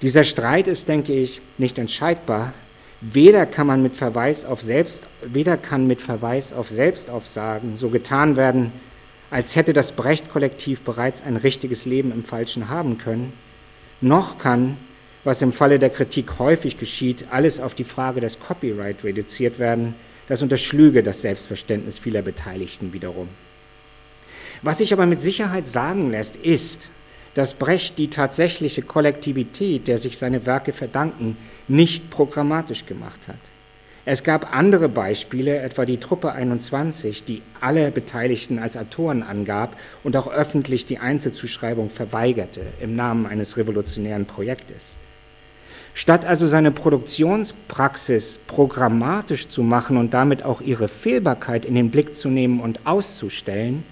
Dieser 0.00 0.22
Streit 0.22 0.68
ist, 0.68 0.86
denke 0.88 1.12
ich, 1.12 1.40
nicht 1.58 1.76
entscheidbar. 1.76 2.52
Weder 3.00 3.46
kann 3.46 3.66
man 3.66 3.82
mit 3.82 3.96
Verweis 3.96 4.44
auf 4.44 4.62
Selbst, 4.62 5.02
weder 5.24 5.56
kann 5.56 5.88
mit 5.88 6.00
Verweis 6.00 6.52
auf 6.52 6.68
Selbstaufsagen 6.68 7.76
so 7.76 7.88
getan 7.88 8.36
werden, 8.36 8.70
als 9.32 9.56
hätte 9.56 9.72
das 9.72 9.90
Brecht-Kollektiv 9.90 10.82
bereits 10.82 11.20
ein 11.24 11.34
richtiges 11.34 11.84
Leben 11.84 12.12
im 12.12 12.22
Falschen 12.22 12.68
haben 12.68 12.98
können, 12.98 13.32
noch 14.00 14.38
kann, 14.38 14.76
was 15.24 15.42
im 15.42 15.52
Falle 15.52 15.78
der 15.78 15.90
Kritik 15.90 16.38
häufig 16.38 16.78
geschieht, 16.78 17.26
alles 17.30 17.60
auf 17.60 17.74
die 17.74 17.84
Frage 17.84 18.20
des 18.20 18.40
Copyright 18.40 19.04
reduziert 19.04 19.58
werden, 19.58 19.94
das 20.28 20.42
unterschlüge 20.42 21.02
das 21.02 21.22
Selbstverständnis 21.22 21.98
vieler 21.98 22.22
Beteiligten 22.22 22.92
wiederum. 22.92 23.28
Was 24.62 24.78
sich 24.78 24.92
aber 24.92 25.06
mit 25.06 25.20
Sicherheit 25.20 25.66
sagen 25.66 26.10
lässt, 26.10 26.36
ist, 26.36 26.88
dass 27.34 27.54
Brecht 27.54 27.98
die 27.98 28.10
tatsächliche 28.10 28.82
Kollektivität, 28.82 29.88
der 29.88 29.98
sich 29.98 30.18
seine 30.18 30.44
Werke 30.44 30.72
verdanken, 30.72 31.36
nicht 31.66 32.10
programmatisch 32.10 32.86
gemacht 32.86 33.20
hat. 33.26 33.38
Es 34.04 34.24
gab 34.24 34.52
andere 34.52 34.88
Beispiele, 34.88 35.58
etwa 35.58 35.84
die 35.84 35.98
Truppe 35.98 36.32
21, 36.32 37.22
die 37.24 37.40
alle 37.60 37.92
Beteiligten 37.92 38.58
als 38.58 38.76
Autoren 38.76 39.22
angab 39.22 39.76
und 40.02 40.16
auch 40.16 40.26
öffentlich 40.26 40.86
die 40.86 40.98
Einzelzuschreibung 40.98 41.88
verweigerte 41.88 42.62
im 42.80 42.96
Namen 42.96 43.26
eines 43.26 43.56
revolutionären 43.56 44.26
Projektes. 44.26 44.98
Statt 45.94 46.24
also 46.24 46.46
seine 46.46 46.70
Produktionspraxis 46.70 48.38
programmatisch 48.46 49.48
zu 49.48 49.62
machen 49.62 49.96
und 49.98 50.14
damit 50.14 50.42
auch 50.42 50.60
ihre 50.60 50.88
Fehlbarkeit 50.88 51.64
in 51.64 51.74
den 51.74 51.90
Blick 51.90 52.16
zu 52.16 52.28
nehmen 52.28 52.60
und 52.60 52.86
auszustellen, 52.86 53.84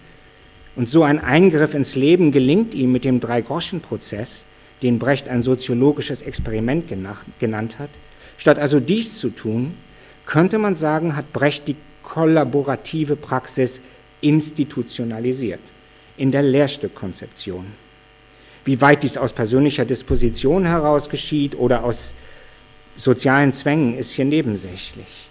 und 0.76 0.88
so 0.88 1.02
ein 1.02 1.18
Eingriff 1.18 1.74
ins 1.74 1.96
Leben 1.96 2.32
gelingt 2.32 2.74
ihm 2.74 2.92
mit 2.92 3.04
dem 3.04 3.20
Drei-Groschen-Prozess, 3.20 4.46
den 4.82 4.98
Brecht 4.98 5.28
ein 5.28 5.42
soziologisches 5.42 6.22
Experiment 6.22 6.86
genannt 7.38 7.78
hat, 7.78 7.90
statt 8.38 8.58
also 8.58 8.80
dies 8.80 9.18
zu 9.18 9.30
tun, 9.30 9.74
könnte 10.26 10.58
man 10.58 10.76
sagen, 10.76 11.16
hat 11.16 11.32
Brecht 11.32 11.68
die 11.68 11.76
kollaborative 12.02 13.16
Praxis 13.16 13.82
institutionalisiert 14.20 15.60
in 16.16 16.30
der 16.30 16.42
Lehrstückkonzeption. 16.44 17.66
Wie 18.64 18.80
weit 18.80 19.02
dies 19.02 19.16
aus 19.16 19.32
persönlicher 19.32 19.84
Disposition 19.84 20.66
heraus 20.66 21.08
geschieht 21.08 21.58
oder 21.58 21.84
aus 21.84 22.14
sozialen 22.96 23.52
Zwängen, 23.52 23.96
ist 23.96 24.10
hier 24.10 24.24
nebensächlich. 24.26 25.30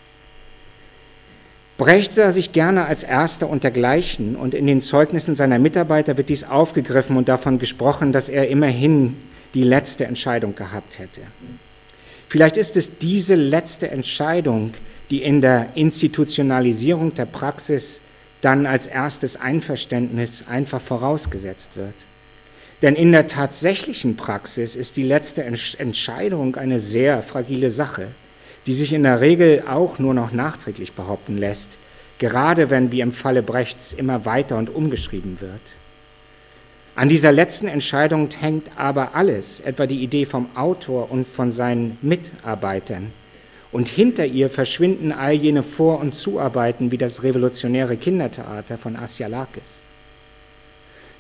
Brecht 1.78 2.14
sah 2.14 2.32
sich 2.32 2.52
gerne 2.52 2.88
als 2.88 3.04
Erster 3.04 3.50
untergleichen 3.50 4.36
und 4.36 4.54
in 4.54 4.68
den 4.68 4.82
Zeugnissen 4.82 5.34
seiner 5.36 5.60
Mitarbeiter 5.60 6.18
wird 6.18 6.28
dies 6.28 6.44
aufgegriffen 6.44 7.16
und 7.16 7.30
davon 7.30 7.58
gesprochen, 7.58 8.12
dass 8.12 8.28
er 8.28 8.50
immerhin 8.50 9.16
die 9.54 9.64
letzte 9.64 10.06
Entscheidung 10.06 10.56
gehabt 10.56 11.00
hätte. 11.00 11.22
Vielleicht 12.28 12.58
ist 12.58 12.76
es 12.76 12.98
diese 12.98 13.36
letzte 13.36 13.90
Entscheidung, 13.90 14.74
die 15.10 15.24
in 15.24 15.40
der 15.42 15.70
Institutionalisierung 15.76 17.14
der 17.14 17.26
Praxis 17.26 18.02
dann 18.42 18.66
als 18.66 18.86
erstes 18.86 19.38
Einverständnis 19.38 20.44
einfach 20.48 20.82
vorausgesetzt 20.82 21.72
wird. 21.76 21.96
Denn 22.82 22.96
in 22.96 23.12
der 23.12 23.28
tatsächlichen 23.28 24.16
Praxis 24.16 24.76
ist 24.76 24.96
die 24.96 25.04
letzte 25.04 25.44
Entscheidung 25.44 26.56
eine 26.56 26.80
sehr 26.80 27.22
fragile 27.24 27.72
Sache, 27.72 28.10
die 28.68 28.74
sich 28.74 28.94
in 28.94 29.04
der 29.04 29.20
Regel 29.20 29.64
auch 29.68 30.00
nur 30.00 30.14
noch 30.14 30.32
nachträglich 30.32 30.94
behaupten 30.94 31.38
lässt, 31.38 31.78
gerade 32.20 32.70
wenn 32.70 32.92
wie 32.92 33.02
im 33.02 33.12
Falle 33.12 33.44
Brechts 33.44 33.92
immer 33.92 34.26
weiter 34.26 34.58
und 34.58 34.74
umgeschrieben 34.74 35.42
wird. 35.42 35.62
An 36.96 37.10
dieser 37.10 37.32
letzten 37.32 37.68
Entscheidung 37.68 38.30
hängt 38.38 38.78
aber 38.78 39.16
alles, 39.16 39.60
etwa 39.62 39.86
die 39.86 40.04
Idee 40.04 40.26
vom 40.26 40.56
Autor 40.56 41.12
und 41.12 41.28
von 41.28 41.52
seinen 41.52 41.98
Mitarbeitern. 42.02 43.14
Und 43.72 43.88
hinter 43.88 44.26
ihr 44.26 44.50
verschwinden 44.50 45.12
all 45.12 45.34
jene 45.34 45.64
Vor- 45.64 46.00
und 46.00 46.16
Zuarbeiten 46.16 46.92
wie 46.92 46.98
das 46.98 47.24
revolutionäre 47.24 47.98
Kindertheater 47.98 48.78
von 48.78 48.96
Asialakis. 48.96 49.79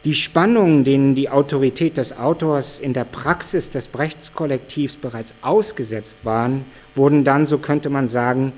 Die 0.05 0.15
Spannungen, 0.15 0.85
denen 0.85 1.13
die 1.13 1.29
Autorität 1.29 1.97
des 1.97 2.17
Autors 2.17 2.79
in 2.79 2.93
der 2.93 3.03
Praxis 3.03 3.69
des 3.69 3.89
Brechtskollektivs 3.89 4.95
bereits 4.95 5.33
ausgesetzt 5.41 6.19
waren, 6.23 6.63
wurden 6.95 7.25
dann, 7.25 7.45
so 7.45 7.57
könnte 7.57 7.89
man 7.89 8.07
sagen, 8.07 8.53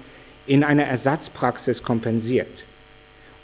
in 0.46 0.64
einer 0.64 0.84
Ersatzpraxis 0.84 1.82
kompensiert. 1.82 2.66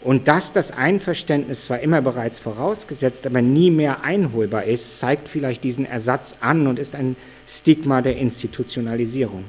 Und 0.02 0.28
dass 0.28 0.54
das 0.54 0.70
Einverständnis 0.70 1.66
zwar 1.66 1.80
immer 1.80 2.04
bereits 2.04 2.38
vorausgesetzt, 2.38 3.26
aber 3.26 3.41
nie 3.41 3.72
mehr 3.72 4.04
einholbar 4.04 4.66
ist, 4.66 5.00
zeigt 5.00 5.28
vielleicht 5.28 5.64
diesen 5.64 5.86
Ersatz 5.86 6.36
an 6.39 6.68
und 6.68 6.78
ist 6.78 6.93
ein 6.93 7.16
Stigma 7.48 8.04
der 8.04 8.18
Institutionalisierung. 8.18 9.45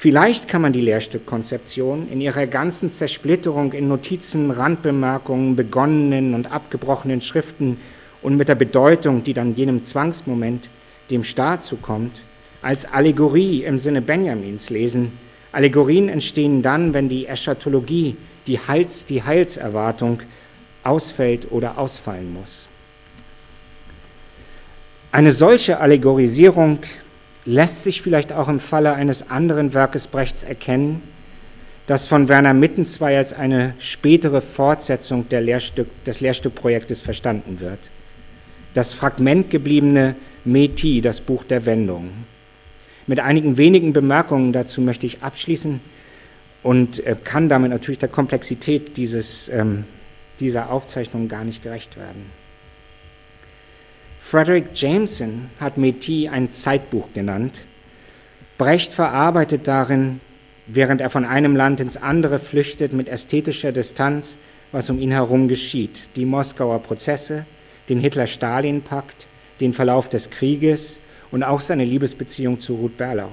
Vielleicht 0.00 0.48
kann 0.48 0.62
man 0.62 0.72
die 0.72 0.80
Lehrstückkonzeption 0.80 2.08
in 2.10 2.22
ihrer 2.22 2.46
ganzen 2.46 2.88
Zersplitterung 2.90 3.74
in 3.74 3.86
Notizen, 3.86 4.50
Randbemerkungen, 4.50 5.56
begonnenen 5.56 6.32
und 6.32 6.50
abgebrochenen 6.50 7.20
Schriften 7.20 7.78
und 8.22 8.38
mit 8.38 8.48
der 8.48 8.54
Bedeutung, 8.54 9.24
die 9.24 9.34
dann 9.34 9.54
jenem 9.56 9.84
Zwangsmoment 9.84 10.70
dem 11.10 11.22
Staat 11.22 11.64
zukommt, 11.64 12.22
als 12.62 12.86
Allegorie 12.86 13.64
im 13.64 13.78
Sinne 13.78 14.00
Benjamins 14.00 14.70
lesen. 14.70 15.18
Allegorien 15.52 16.08
entstehen 16.08 16.62
dann, 16.62 16.94
wenn 16.94 17.10
die 17.10 17.26
Eschatologie, 17.26 18.16
die, 18.46 18.58
Heils, 18.58 19.04
die 19.04 19.22
Heilserwartung 19.22 20.22
ausfällt 20.82 21.52
oder 21.52 21.76
ausfallen 21.76 22.32
muss. 22.32 22.68
Eine 25.12 25.32
solche 25.32 25.78
Allegorisierung 25.78 26.78
lässt 27.44 27.84
sich 27.84 28.02
vielleicht 28.02 28.32
auch 28.32 28.48
im 28.48 28.60
Falle 28.60 28.92
eines 28.92 29.30
anderen 29.30 29.74
Werkes 29.74 30.06
Brechts 30.06 30.42
erkennen, 30.42 31.02
das 31.86 32.06
von 32.06 32.28
Werner 32.28 32.54
Mittenzwei 32.54 33.16
als 33.16 33.32
eine 33.32 33.74
spätere 33.78 34.40
Fortsetzung 34.40 35.28
Lehrstück, 35.40 35.88
des 36.04 36.20
Lehrstückprojektes 36.20 37.02
verstanden 37.02 37.60
wird. 37.60 37.90
Das 38.74 38.94
fragmentgebliebene 38.94 40.14
Meti, 40.44 41.00
das 41.00 41.20
Buch 41.20 41.42
der 41.44 41.66
Wendung. 41.66 42.10
Mit 43.06 43.18
einigen 43.18 43.56
wenigen 43.56 43.92
Bemerkungen 43.92 44.52
dazu 44.52 44.80
möchte 44.80 45.06
ich 45.06 45.22
abschließen 45.22 45.80
und 46.62 47.04
äh, 47.04 47.16
kann 47.24 47.48
damit 47.48 47.70
natürlich 47.70 47.98
der 47.98 48.08
Komplexität 48.08 48.96
dieses, 48.96 49.48
ähm, 49.48 49.84
dieser 50.38 50.70
Aufzeichnung 50.70 51.26
gar 51.28 51.42
nicht 51.42 51.62
gerecht 51.62 51.96
werden. 51.96 52.26
Frederick 54.30 54.66
Jameson 54.76 55.50
hat 55.58 55.76
Métis 55.76 56.30
ein 56.30 56.52
Zeitbuch 56.52 57.12
genannt. 57.14 57.64
Brecht 58.58 58.92
verarbeitet 58.92 59.66
darin, 59.66 60.20
während 60.68 61.00
er 61.00 61.10
von 61.10 61.24
einem 61.24 61.56
Land 61.56 61.80
ins 61.80 61.96
andere 61.96 62.38
flüchtet, 62.38 62.92
mit 62.92 63.08
ästhetischer 63.08 63.72
Distanz, 63.72 64.36
was 64.70 64.88
um 64.88 65.00
ihn 65.00 65.10
herum 65.10 65.48
geschieht. 65.48 66.02
Die 66.14 66.24
Moskauer 66.24 66.80
Prozesse, 66.80 67.44
den 67.88 67.98
Hitler-Stalin-Pakt, 67.98 69.26
den 69.58 69.72
Verlauf 69.72 70.08
des 70.08 70.30
Krieges 70.30 71.00
und 71.32 71.42
auch 71.42 71.58
seine 71.58 71.84
Liebesbeziehung 71.84 72.60
zu 72.60 72.76
Ruth 72.76 72.96
Berlau. 72.96 73.32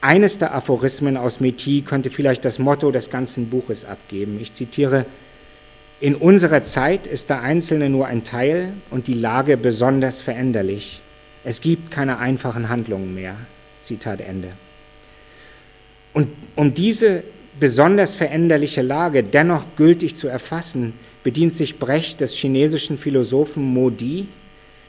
Eines 0.00 0.36
der 0.36 0.52
Aphorismen 0.52 1.16
aus 1.16 1.38
Métis 1.38 1.84
könnte 1.84 2.10
vielleicht 2.10 2.44
das 2.44 2.58
Motto 2.58 2.90
des 2.90 3.08
ganzen 3.08 3.50
Buches 3.50 3.84
abgeben. 3.84 4.36
Ich 4.40 4.52
zitiere 4.52 5.06
in 6.04 6.16
unserer 6.16 6.62
Zeit 6.62 7.06
ist 7.06 7.30
der 7.30 7.40
Einzelne 7.40 7.88
nur 7.88 8.06
ein 8.06 8.24
Teil 8.24 8.74
und 8.90 9.06
die 9.06 9.14
Lage 9.14 9.56
besonders 9.56 10.20
veränderlich. 10.20 11.00
Es 11.44 11.62
gibt 11.62 11.90
keine 11.90 12.18
einfachen 12.18 12.68
Handlungen 12.68 13.14
mehr. 13.14 13.36
Zitat 13.80 14.20
Ende. 14.20 14.48
Und 16.12 16.28
um 16.56 16.74
diese 16.74 17.24
besonders 17.58 18.14
veränderliche 18.14 18.82
Lage 18.82 19.22
dennoch 19.22 19.64
gültig 19.76 20.14
zu 20.14 20.28
erfassen, 20.28 20.92
bedient 21.22 21.54
sich 21.54 21.78
Brecht 21.78 22.20
des 22.20 22.34
chinesischen 22.34 22.98
Philosophen 22.98 23.64
Modi, 23.64 24.28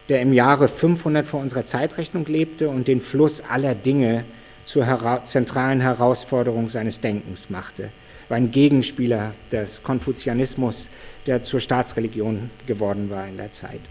der 0.09 0.19
im 0.19 0.33
Jahre 0.33 0.67
500 0.67 1.25
vor 1.25 1.39
unserer 1.39 1.65
Zeitrechnung 1.65 2.25
lebte 2.25 2.67
und 2.67 2.89
den 2.89 2.99
Fluss 2.99 3.41
aller 3.49 3.73
Dinge 3.73 4.25
zur 4.65 5.21
zentralen 5.23 5.79
Herausforderung 5.79 6.67
seines 6.67 6.99
Denkens 6.99 7.49
machte 7.49 7.91
war 8.29 8.37
ein 8.37 8.51
Gegenspieler 8.51 9.33
des 9.51 9.83
Konfuzianismus, 9.83 10.89
der 11.27 11.43
zur 11.43 11.59
Staatsreligion 11.59 12.49
geworden 12.65 13.09
war 13.09 13.27
in 13.27 13.37
der 13.37 13.51
Zeit. 13.51 13.81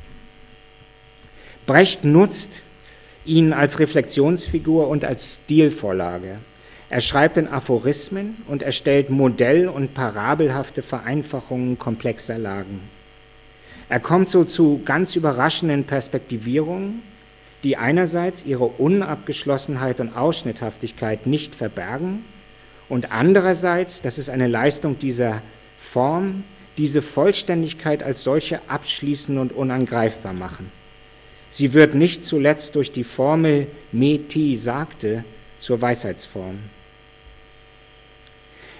Brecht 1.67 2.05
nutzt 2.05 2.63
ihn 3.25 3.53
als 3.53 3.79
Reflexionsfigur 3.79 4.89
und 4.89 5.05
als 5.05 5.37
Stilvorlage. 5.37 6.39
Er 6.91 7.01
schreibt 7.01 7.39
in 7.39 7.49
Aphorismen 7.49 8.37
und 8.47 8.63
erstellt 8.63 9.09
Modell- 9.09 9.69
und 9.69 9.95
parabelhafte 9.95 10.83
Vereinfachungen 10.83 11.79
komplexer 11.79 12.39
Lagen. 12.39 12.81
Er 13.89 14.01
kommt 14.01 14.29
so 14.29 14.45
zu 14.45 14.81
ganz 14.85 15.17
überraschenden 15.17 15.85
Perspektivierungen, 15.85 17.03
die 17.65 17.77
einerseits 17.77 18.45
ihre 18.45 18.67
Unabgeschlossenheit 18.67 20.01
und 20.01 20.15
Ausschnitthaftigkeit 20.15 21.27
nicht 21.27 21.55
verbergen 21.55 22.25
und 22.89 23.13
andererseits, 23.13 24.03
das 24.03 24.19
ist 24.19 24.29
eine 24.29 24.49
Leistung 24.49 24.99
dieser 24.99 25.43
Form, 25.79 26.45
diese 26.77 27.03
Vollständigkeit 27.03 28.03
als 28.03 28.25
solche 28.25 28.61
abschließen 28.69 29.39
und 29.39 29.53
unangreifbar 29.53 30.33
machen. 30.33 30.71
Sie 31.51 31.73
wird 31.73 31.95
nicht 31.95 32.25
zuletzt 32.25 32.75
durch 32.75 32.91
die 32.91 33.05
Formel 33.05 33.69
Meti 33.93 34.57
sagte 34.57 35.25
zur 35.61 35.81
Weisheitsform. 35.81 36.59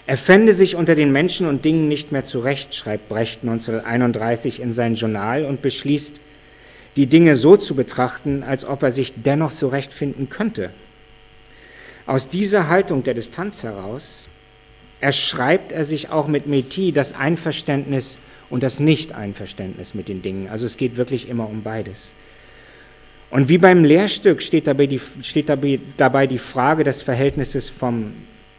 Er 0.07 0.19
fände 0.19 0.53
sich 0.53 0.77
unter 0.77 0.95
den 0.95 1.13
Menschen 1.13 1.47
und 1.47 1.65
Dingen 1.65 1.89
nicht 1.89 2.13
mehr 2.13 2.25
zurecht, 2.25 2.75
schreibt 2.75 3.09
Brecht 3.09 3.43
1931 3.43 4.61
in 4.61 4.75
sein 4.75 4.97
Journal 4.97 5.47
und 5.47 5.63
beschließt, 5.63 6.21
die 6.97 7.07
Dinge 7.07 7.37
so 7.37 7.57
zu 7.57 7.75
betrachten, 7.75 8.43
als 8.43 8.65
ob 8.65 8.83
er 8.83 8.91
sich 8.91 9.15
dennoch 9.17 9.53
zurechtfinden 9.53 10.29
könnte. 10.29 10.71
Aus 12.07 12.29
dieser 12.29 12.69
Haltung 12.69 13.03
der 13.03 13.15
Distanz 13.15 13.63
heraus 13.63 14.29
erschreibt 15.01 15.73
er 15.73 15.85
sich 15.85 16.11
auch 16.11 16.29
mit 16.29 16.47
Meti 16.47 16.93
das 16.93 17.15
Einverständnis 17.15 18.19
und 18.51 18.63
das 18.63 18.79
Nicht-Einverständnis 18.79 19.95
mit 19.95 20.09
den 20.09 20.21
Dingen. 20.21 20.49
Also 20.49 20.67
es 20.67 20.77
geht 20.77 20.97
wirklich 20.97 21.29
immer 21.29 21.49
um 21.49 21.63
beides. 21.63 22.11
Und 23.31 23.49
wie 23.49 23.59
beim 23.59 23.85
Lehrstück 23.85 24.43
steht 24.43 24.67
dabei, 24.67 24.87
die, 24.87 25.01
steht 25.23 25.49
dabei 25.49 26.27
die 26.27 26.39
Frage 26.39 26.85
des 26.85 27.03
Verhältnisses 27.03 27.71
vom 27.71 28.13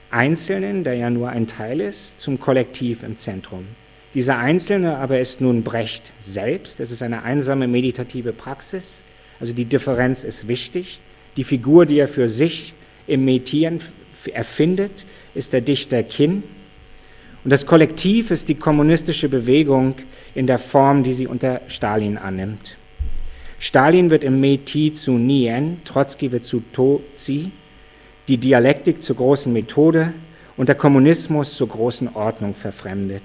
Einzelnen, 0.09 0.83
der 0.83 0.95
ja 0.95 1.09
nur 1.09 1.29
ein 1.29 1.45
Teil 1.45 1.81
ist, 1.81 2.19
zum 2.19 2.39
Kollektiv 2.39 3.03
im 3.03 3.17
Zentrum. 3.17 3.67
Dieser 4.15 4.37
Einzelne 4.37 4.97
aber 4.97 5.19
ist 5.19 5.39
nun 5.39 5.63
Brecht 5.63 6.13
selbst. 6.21 6.79
Es 6.79 6.89
ist 6.89 7.03
eine 7.03 7.23
einsame 7.23 7.67
meditative 7.67 8.33
Praxis. 8.33 9.03
Also 9.39 9.53
die 9.53 9.65
Differenz 9.65 10.23
ist 10.23 10.47
wichtig. 10.47 10.99
Die 11.37 11.43
Figur, 11.43 11.85
die 11.85 11.99
er 11.99 12.07
für 12.07 12.27
sich 12.27 12.73
im 13.07 13.25
Metieren 13.25 13.81
erfindet, 14.33 15.05
ist 15.33 15.53
der 15.53 15.61
Dichter 15.61 16.03
Kinn. 16.03 16.43
Und 17.43 17.51
das 17.51 17.65
Kollektiv 17.65 18.31
ist 18.31 18.49
die 18.49 18.55
kommunistische 18.55 19.29
Bewegung 19.29 19.95
in 20.33 20.47
der 20.47 20.57
Form, 20.57 21.03
die 21.03 21.13
sie 21.13 21.27
unter 21.27 21.61
Stalin 21.67 22.17
annimmt. 22.17 22.77
Stalin 23.59 24.09
wird 24.09 24.23
im 24.23 24.39
Meti 24.39 24.93
zu 24.93 25.13
Nien, 25.13 25.81
Trotzki 25.85 26.31
wird 26.31 26.45
zu 26.45 26.63
Tozi, 26.73 27.51
die 28.27 28.37
Dialektik 28.37 29.03
zur 29.03 29.15
großen 29.15 29.53
Methode 29.53 30.13
und 30.57 30.69
der 30.69 30.75
Kommunismus 30.75 31.55
zur 31.55 31.69
großen 31.69 32.15
Ordnung 32.15 32.55
verfremdet. 32.55 33.23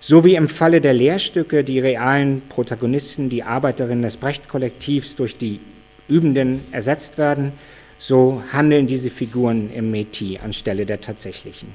So 0.00 0.24
wie 0.24 0.34
im 0.34 0.48
Falle 0.48 0.80
der 0.80 0.94
Lehrstücke 0.94 1.62
die 1.62 1.78
realen 1.78 2.42
Protagonisten, 2.48 3.28
die 3.28 3.42
Arbeiterinnen 3.42 4.02
des 4.02 4.16
Brecht-Kollektivs 4.16 5.14
durch 5.14 5.36
die 5.36 5.60
Übenden 6.08 6.60
ersetzt 6.72 7.18
werden, 7.18 7.52
so 8.06 8.42
handeln 8.52 8.88
diese 8.88 9.10
Figuren 9.10 9.72
im 9.72 9.92
Meti 9.92 10.36
anstelle 10.42 10.86
der 10.86 11.00
tatsächlichen. 11.00 11.68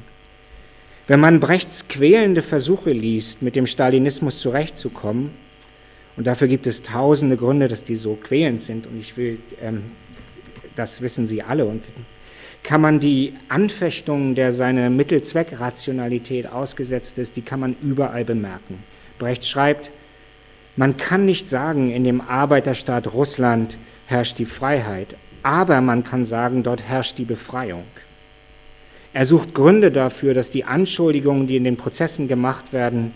Wenn 1.08 1.22
man 1.22 1.40
Brechts 1.40 1.88
quälende 1.88 2.42
Versuche 2.42 2.92
liest, 2.92 3.42
mit 3.42 3.56
dem 3.56 3.66
Stalinismus 3.66 4.40
zurechtzukommen, 4.40 5.32
und 6.18 6.28
dafür 6.28 6.50
gibt 6.50 6.68
es 6.68 6.84
tausende 6.84 7.38
Gründe, 7.38 7.70
dass 7.70 7.86
die 7.86 7.96
so 7.96 8.16
quälend 8.16 8.62
sind, 8.62 8.88
und 8.88 9.00
ich 9.00 9.16
will, 9.16 9.40
ähm, 9.62 9.84
das 10.76 11.02
wissen 11.02 11.28
Sie 11.28 11.42
alle, 11.42 11.66
und 11.66 11.84
kann 12.62 12.82
man 12.82 13.00
die 13.00 13.34
Anfechtungen, 13.48 14.36
der 14.36 14.52
seine 14.52 14.90
Mittelzweckrationalität 14.90 16.52
ausgesetzt 16.52 17.18
ist, 17.20 17.38
die 17.38 17.42
kann 17.42 17.62
man 17.62 17.78
überall 17.82 18.26
bemerken. 18.26 18.84
Brecht 19.18 19.46
schreibt, 19.46 19.92
Man 20.76 20.98
kann 20.98 21.26
nicht 21.26 21.48
sagen, 21.48 21.90
in 21.90 22.04
dem 22.04 22.20
Arbeiterstaat 22.20 23.14
Russland 23.14 23.78
herrscht 24.08 24.40
die 24.40 24.46
Freiheit, 24.46 25.16
aber 25.48 25.80
man 25.80 26.04
kann 26.04 26.26
sagen, 26.26 26.62
dort 26.62 26.82
herrscht 26.82 27.18
die 27.18 27.24
Befreiung. 27.24 27.86
Er 29.14 29.26
sucht 29.26 29.54
Gründe 29.54 29.92
dafür, 29.92 30.34
dass 30.34 30.52
die 30.52 30.66
Anschuldigungen, 30.66 31.48
die 31.48 31.56
in 31.56 31.64
den 31.64 31.78
Prozessen 31.78 32.28
gemacht 32.28 32.74
werden, 32.74 33.14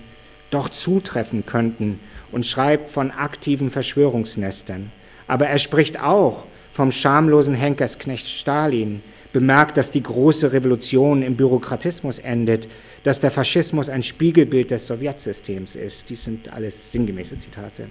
doch 0.49 0.69
zutreffen 0.69 1.45
könnten 1.45 1.99
und 2.31 2.45
schreibt 2.45 2.89
von 2.89 3.11
aktiven 3.11 3.69
Verschwörungsnestern. 3.69 4.93
Aber 5.27 5.47
er 5.47 5.59
spricht 5.59 6.01
auch 6.01 6.45
vom 6.71 6.93
schamlosen 6.93 7.53
Henkersknecht 7.53 8.25
Stalin, 8.29 9.03
bemerkt, 9.33 9.75
dass 9.75 9.91
die 9.91 10.03
große 10.03 10.53
Revolution 10.53 11.23
im 11.23 11.35
Bürokratismus 11.35 12.17
endet, 12.19 12.69
dass 13.03 13.19
der 13.19 13.31
Faschismus 13.31 13.89
ein 13.89 14.03
Spiegelbild 14.03 14.71
des 14.71 14.87
Sowjetsystems 14.87 15.75
ist. 15.75 16.09
Dies 16.09 16.23
sind 16.23 16.51
alles 16.53 16.93
sinngemäße 16.93 17.37
Zitate. 17.39 17.89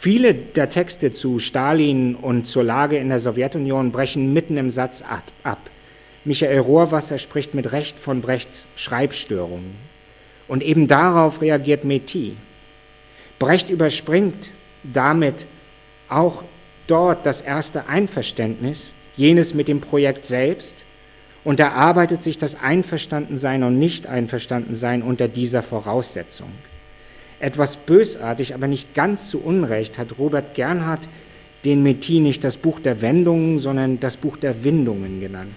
Viele 0.00 0.32
der 0.32 0.68
Texte 0.68 1.10
zu 1.10 1.40
Stalin 1.40 2.14
und 2.14 2.46
zur 2.46 2.62
Lage 2.62 2.98
in 2.98 3.08
der 3.08 3.18
Sowjetunion 3.18 3.90
brechen 3.90 4.32
mitten 4.32 4.56
im 4.56 4.70
Satz 4.70 5.02
ab. 5.02 5.58
Michael 6.24 6.60
Rohrwasser 6.60 7.18
spricht 7.18 7.52
mit 7.52 7.72
Recht 7.72 7.98
von 7.98 8.20
Brechts 8.20 8.68
Schreibstörungen. 8.76 9.74
Und 10.46 10.62
eben 10.62 10.86
darauf 10.86 11.40
reagiert 11.40 11.82
Metis. 11.84 12.34
Brecht 13.40 13.70
überspringt 13.70 14.50
damit 14.84 15.46
auch 16.08 16.44
dort 16.86 17.26
das 17.26 17.40
erste 17.40 17.88
Einverständnis, 17.88 18.94
jenes 19.16 19.52
mit 19.52 19.66
dem 19.66 19.80
Projekt 19.80 20.26
selbst, 20.26 20.84
und 21.42 21.58
erarbeitet 21.58 22.22
sich 22.22 22.38
das 22.38 22.54
Einverstandensein 22.54 23.64
und 23.64 23.80
Nicht-Einverstandensein 23.80 25.02
unter 25.02 25.26
dieser 25.26 25.64
Voraussetzung. 25.64 26.52
Etwas 27.40 27.76
bösartig, 27.76 28.54
aber 28.54 28.66
nicht 28.66 28.94
ganz 28.94 29.28
zu 29.28 29.40
Unrecht 29.40 29.98
hat 29.98 30.18
Robert 30.18 30.54
Gernhardt 30.54 31.08
den 31.64 31.82
Metis 31.82 32.20
nicht 32.20 32.44
das 32.44 32.56
Buch 32.56 32.80
der 32.80 33.00
Wendungen, 33.00 33.58
sondern 33.58 34.00
das 34.00 34.16
Buch 34.16 34.36
der 34.36 34.64
Windungen 34.64 35.20
genannt. 35.20 35.56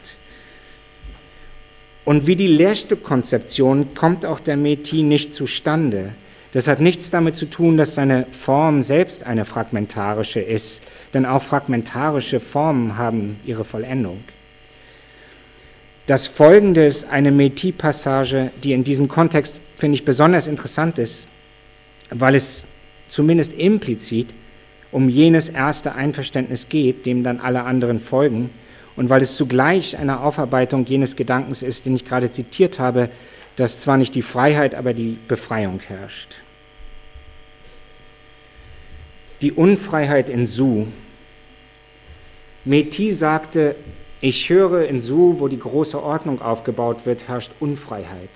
Und 2.05 2.25
wie 2.25 2.35
die 2.35 2.47
Lehrstückkonzeption 2.47 3.93
kommt 3.93 4.25
auch 4.25 4.39
der 4.39 4.57
Metis 4.57 5.03
nicht 5.03 5.33
zustande. 5.33 6.13
Das 6.53 6.67
hat 6.67 6.81
nichts 6.81 7.11
damit 7.11 7.35
zu 7.35 7.45
tun, 7.45 7.77
dass 7.77 7.95
seine 7.95 8.25
Form 8.31 8.83
selbst 8.83 9.23
eine 9.23 9.45
fragmentarische 9.45 10.41
ist, 10.41 10.81
denn 11.13 11.25
auch 11.25 11.43
fragmentarische 11.43 12.39
Formen 12.39 12.97
haben 12.97 13.39
ihre 13.45 13.63
Vollendung. 13.63 14.23
Das 16.07 16.27
folgende 16.27 16.87
ist 16.87 17.07
eine 17.07 17.31
Metis-Passage, 17.31 18.51
die 18.63 18.73
in 18.73 18.83
diesem 18.83 19.07
Kontext, 19.07 19.55
finde 19.75 19.95
ich, 19.95 20.03
besonders 20.03 20.47
interessant 20.47 20.97
ist, 20.97 21.27
weil 22.11 22.35
es 22.35 22.65
zumindest 23.07 23.53
implizit 23.53 24.33
um 24.91 25.09
jenes 25.09 25.49
erste 25.49 25.95
Einverständnis 25.95 26.69
geht, 26.69 27.05
dem 27.05 27.23
dann 27.23 27.39
alle 27.39 27.63
anderen 27.63 27.99
folgen, 27.99 28.49
und 28.97 29.09
weil 29.09 29.21
es 29.21 29.37
zugleich 29.37 29.97
eine 29.97 30.19
Aufarbeitung 30.19 30.85
jenes 30.85 31.15
Gedankens 31.15 31.63
ist, 31.63 31.85
den 31.85 31.95
ich 31.95 32.05
gerade 32.05 32.29
zitiert 32.29 32.77
habe, 32.77 33.09
dass 33.55 33.79
zwar 33.79 33.97
nicht 33.97 34.15
die 34.15 34.21
Freiheit, 34.21 34.75
aber 34.75 34.93
die 34.93 35.17
Befreiung 35.27 35.79
herrscht. 35.79 36.35
Die 39.41 39.53
Unfreiheit 39.53 40.29
in 40.29 40.45
Su. 40.45 40.87
Meti 42.65 43.11
sagte, 43.11 43.75
ich 44.19 44.49
höre 44.49 44.87
in 44.87 45.01
Su, 45.01 45.37
wo 45.39 45.47
die 45.47 45.57
große 45.57 46.01
Ordnung 46.01 46.41
aufgebaut 46.41 47.05
wird, 47.05 47.27
herrscht 47.27 47.51
Unfreiheit. 47.59 48.29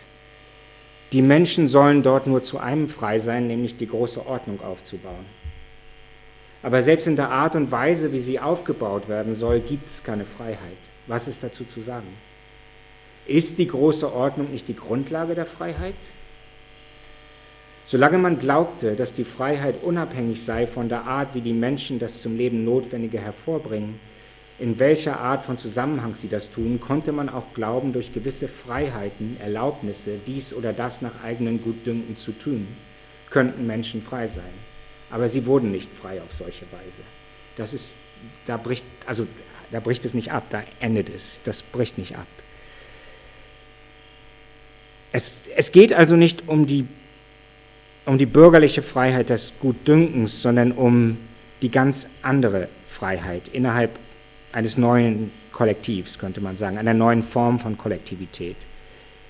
Die 1.12 1.22
Menschen 1.22 1.68
sollen 1.68 2.04
dort 2.04 2.28
nur 2.28 2.44
zu 2.44 2.58
einem 2.58 2.90
frei 2.90 3.20
sein, 3.20 3.48
nämlich 3.48 3.78
die 3.78 3.88
große 3.88 4.26
Ordnung 4.26 4.62
aufzubauen. 4.62 5.26
Aber 6.64 6.82
selbst 6.82 7.06
in 7.06 7.16
der 7.16 7.30
Art 7.30 7.56
und 7.56 7.72
Weise, 7.72 8.12
wie 8.12 8.20
sie 8.20 8.40
aufgebaut 8.40 9.08
werden 9.08 9.36
soll, 9.36 9.60
gibt 9.60 9.88
es 9.88 10.04
keine 10.04 10.26
Freiheit. 10.26 10.78
Was 11.06 11.28
ist 11.28 11.44
dazu 11.44 11.64
zu 11.64 11.82
sagen? 11.82 12.08
Ist 13.28 13.60
die 13.60 13.68
große 13.68 14.12
Ordnung 14.12 14.52
nicht 14.52 14.68
die 14.68 14.76
Grundlage 14.76 15.36
der 15.36 15.46
Freiheit? 15.46 15.94
Solange 17.86 18.18
man 18.18 18.40
glaubte, 18.40 18.96
dass 18.96 19.14
die 19.14 19.24
Freiheit 19.24 19.84
unabhängig 19.84 20.44
sei 20.44 20.66
von 20.66 20.90
der 20.90 21.04
Art, 21.04 21.36
wie 21.36 21.42
die 21.42 21.54
Menschen 21.54 22.00
das 22.00 22.24
zum 22.24 22.36
Leben 22.36 22.66
Notwendige 22.66 23.20
hervorbringen, 23.20 24.00
in 24.58 24.80
welcher 24.80 25.20
Art 25.20 25.44
von 25.44 25.58
Zusammenhang 25.58 26.16
sie 26.16 26.30
das 26.30 26.50
tun, 26.50 26.80
konnte 26.80 27.12
man 27.12 27.28
auch 27.28 27.54
glauben, 27.54 27.92
durch 27.92 28.14
gewisse 28.14 28.48
Freiheiten, 28.48 29.38
Erlaubnisse, 29.40 30.18
dies 30.26 30.54
oder 30.54 30.72
das 30.72 31.02
nach 31.02 31.24
eigenen 31.24 31.62
Gutdünken 31.62 32.18
zu 32.18 32.32
tun, 32.32 32.68
könnten 33.30 33.68
Menschen 33.68 34.02
frei 34.02 34.28
sein. 34.28 34.54
Aber 35.10 35.28
sie 35.28 35.46
wurden 35.46 35.72
nicht 35.72 35.92
frei 35.94 36.22
auf 36.22 36.32
solche 36.32 36.66
Weise. 36.72 37.02
Das 37.58 37.74
ist, 37.74 37.98
da 38.48 38.56
bricht, 38.56 38.86
also 39.06 39.28
da 39.72 39.80
bricht 39.82 40.06
es 40.06 40.14
nicht 40.14 40.32
ab, 40.32 40.46
da 40.50 40.64
endet 40.80 41.10
es. 41.10 41.42
Das 41.44 41.62
bricht 41.62 41.98
nicht 41.98 42.16
ab. 42.16 42.28
Es, 45.12 45.42
es 45.56 45.72
geht 45.72 45.94
also 45.94 46.16
nicht 46.16 46.48
um 46.48 46.66
die, 46.66 46.88
um 48.06 48.18
die 48.18 48.26
bürgerliche 48.26 48.84
Freiheit 48.84 49.30
des 49.30 49.54
Gutdünkens, 49.60 50.42
sondern 50.42 50.72
um 50.72 51.18
die 51.62 51.72
ganz 51.72 52.08
andere 52.22 52.70
Freiheit 52.88 53.48
innerhalb 53.50 54.00
eines 54.56 54.78
neuen 54.78 55.32
Kollektivs, 55.52 56.18
könnte 56.18 56.40
man 56.40 56.56
sagen, 56.56 56.78
einer 56.78 56.94
neuen 56.94 57.24
Form 57.24 57.60
von 57.60 57.78
Kollektivität. 57.78 58.56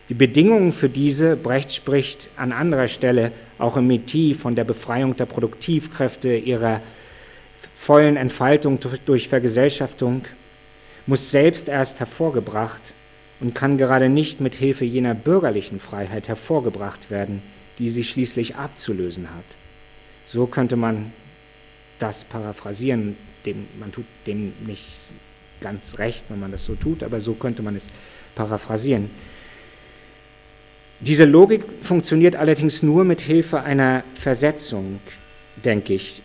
Die 0.08 0.14
Bedingungen 0.14 0.72
für 0.72 0.88
diese, 0.88 1.36
Brecht 1.36 1.74
spricht 1.74 2.30
an 2.38 2.52
anderer 2.52 2.88
Stelle 2.88 3.32
auch 3.58 3.76
im 3.76 3.88
Metis 3.88 4.38
von 4.38 4.56
der 4.56 4.66
Befreiung 4.66 5.16
der 5.16 5.26
Produktivkräfte, 5.26 6.36
ihrer 6.36 6.82
vollen 7.76 8.18
Entfaltung 8.18 8.80
durch 9.08 9.28
Vergesellschaftung, 9.28 10.26
muss 11.08 11.32
selbst 11.32 11.68
erst 11.68 12.00
hervorgebracht 12.00 12.94
und 13.40 13.56
kann 13.56 13.80
gerade 13.80 14.10
nicht 14.10 14.42
mit 14.42 14.54
Hilfe 14.54 14.86
jener 14.86 15.16
bürgerlichen 15.16 15.80
Freiheit 15.80 16.28
hervorgebracht 16.28 17.10
werden, 17.10 17.42
die 17.80 17.90
sie 17.90 18.04
schließlich 18.04 18.56
abzulösen 18.58 19.30
hat. 19.32 19.58
So 20.28 20.46
könnte 20.46 20.76
man 20.76 21.12
das 22.00 22.24
paraphrasieren, 22.24 23.18
dem, 23.46 23.68
man 23.80 23.92
tut 23.92 24.06
dem 24.28 24.54
nicht 24.66 24.86
ganz 25.62 25.98
recht, 25.98 26.26
wenn 26.30 26.40
man 26.40 26.52
das 26.52 26.66
so 26.66 26.76
tut, 26.76 27.04
aber 27.04 27.20
so 27.20 27.34
könnte 27.34 27.62
man 27.62 27.76
es 27.76 27.84
paraphrasieren. 28.36 29.10
Diese 31.00 31.26
Logik 31.26 31.64
funktioniert 31.82 32.36
allerdings 32.36 32.82
nur 32.82 33.04
mit 33.04 33.22
Hilfe 33.22 33.62
einer 33.62 34.04
Versetzung, 34.16 35.00
denke 35.64 35.94
ich. 35.94 36.22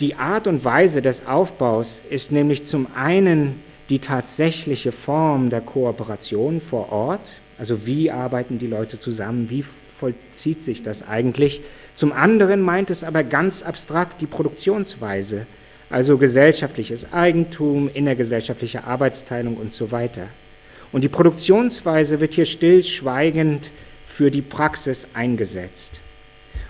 Die 0.00 0.14
Art 0.14 0.46
und 0.46 0.64
Weise 0.64 1.02
des 1.02 1.26
Aufbaus 1.26 2.02
ist 2.10 2.32
nämlich 2.32 2.64
zum 2.66 2.88
einen 2.94 3.62
die 3.88 3.98
tatsächliche 3.98 4.92
Form 4.92 5.50
der 5.50 5.60
Kooperation 5.60 6.60
vor 6.60 6.92
Ort, 6.92 7.28
also 7.58 7.86
wie 7.86 8.10
arbeiten 8.10 8.58
die 8.58 8.66
Leute 8.66 9.00
zusammen, 9.00 9.50
wie 9.50 9.64
vollzieht 9.96 10.62
sich 10.62 10.82
das 10.82 11.06
eigentlich. 11.06 11.60
Zum 12.00 12.14
anderen 12.14 12.62
meint 12.62 12.88
es 12.88 13.04
aber 13.04 13.22
ganz 13.22 13.62
abstrakt 13.62 14.22
die 14.22 14.26
Produktionsweise, 14.26 15.46
also 15.90 16.16
gesellschaftliches 16.16 17.12
Eigentum, 17.12 17.90
innergesellschaftliche 17.92 18.84
Arbeitsteilung 18.84 19.58
und 19.58 19.74
so 19.74 19.90
weiter. 19.90 20.28
Und 20.92 21.04
die 21.04 21.10
Produktionsweise 21.10 22.18
wird 22.18 22.32
hier 22.32 22.46
stillschweigend 22.46 23.70
für 24.06 24.30
die 24.30 24.40
Praxis 24.40 25.08
eingesetzt. 25.12 26.00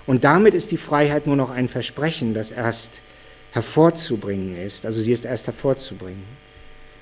Und 0.05 0.25
damit 0.25 0.53
ist 0.53 0.73
die 0.73 0.77
Freiheit 0.77 1.29
nur 1.29 1.37
noch 1.37 1.51
ein 1.51 1.69
Versprechen, 1.69 2.35
das 2.35 2.51
erst 2.51 3.01
hervorzubringen 3.53 4.57
ist. 4.57 4.85
Also 4.85 5.01
sie 5.01 5.13
ist 5.13 5.25
erst 5.25 5.47
hervorzubringen. 5.47 6.25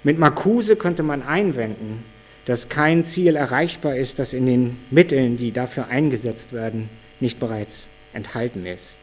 Mit 0.04 0.18
Marcuse 0.18 0.76
könnte 0.76 1.02
man 1.02 1.22
einwenden, 1.22 2.04
dass 2.44 2.68
kein 2.68 3.04
Ziel 3.04 3.36
erreichbar 3.36 3.96
ist, 3.96 4.18
das 4.18 4.34
in 4.34 4.44
den 4.44 4.76
Mitteln, 4.90 5.38
die 5.38 5.50
dafür 5.50 5.86
eingesetzt 5.86 6.52
werden, 6.52 6.90
nicht 7.20 7.40
bereits 7.40 7.88
enthalten 8.12 8.66
ist. 8.66 8.96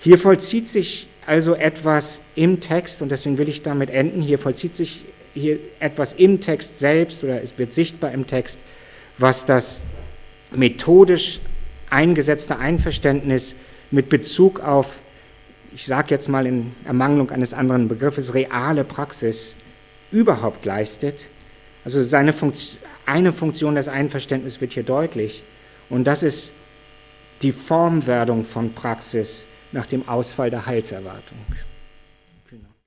Hier 0.00 0.18
vollzieht 0.18 0.68
sich 0.68 1.08
also 1.26 1.54
etwas 1.54 2.20
im 2.34 2.60
Text, 2.60 3.02
und 3.02 3.10
deswegen 3.10 3.38
will 3.38 3.48
ich 3.48 3.62
damit 3.62 3.90
enden, 3.90 4.22
hier 4.22 4.38
vollzieht 4.38 4.76
sich 4.76 5.04
hier 5.34 5.58
etwas 5.80 6.12
im 6.12 6.40
Text 6.40 6.78
selbst 6.78 7.22
oder 7.22 7.42
es 7.42 7.56
wird 7.58 7.72
sichtbar 7.72 8.12
im 8.12 8.26
Text, 8.26 8.60
was 9.18 9.44
das 9.44 9.80
methodisch 10.50 11.40
eingesetzte 11.90 12.58
Einverständnis 12.58 13.54
mit 13.90 14.08
Bezug 14.08 14.60
auf, 14.60 14.96
ich 15.74 15.86
sage 15.86 16.08
jetzt 16.10 16.28
mal 16.28 16.46
in 16.46 16.72
Ermangelung 16.84 17.30
eines 17.30 17.52
anderen 17.52 17.88
Begriffes, 17.88 18.34
reale 18.34 18.84
Praxis 18.84 19.54
überhaupt 20.10 20.64
leistet. 20.64 21.26
Also 21.84 22.02
seine 22.02 22.32
Funktion, 22.32 22.80
eine 23.04 23.32
Funktion 23.32 23.76
des 23.76 23.88
Einverständnisses 23.88 24.60
wird 24.60 24.72
hier 24.72 24.82
deutlich 24.82 25.44
und 25.88 26.04
das 26.04 26.22
ist 26.22 26.50
die 27.42 27.52
Formwerdung 27.52 28.44
von 28.44 28.72
Praxis 28.72 29.46
nach 29.72 29.86
dem 29.86 30.08
Ausfall 30.08 30.50
der 30.50 30.64
Heilserwartung. 30.64 31.38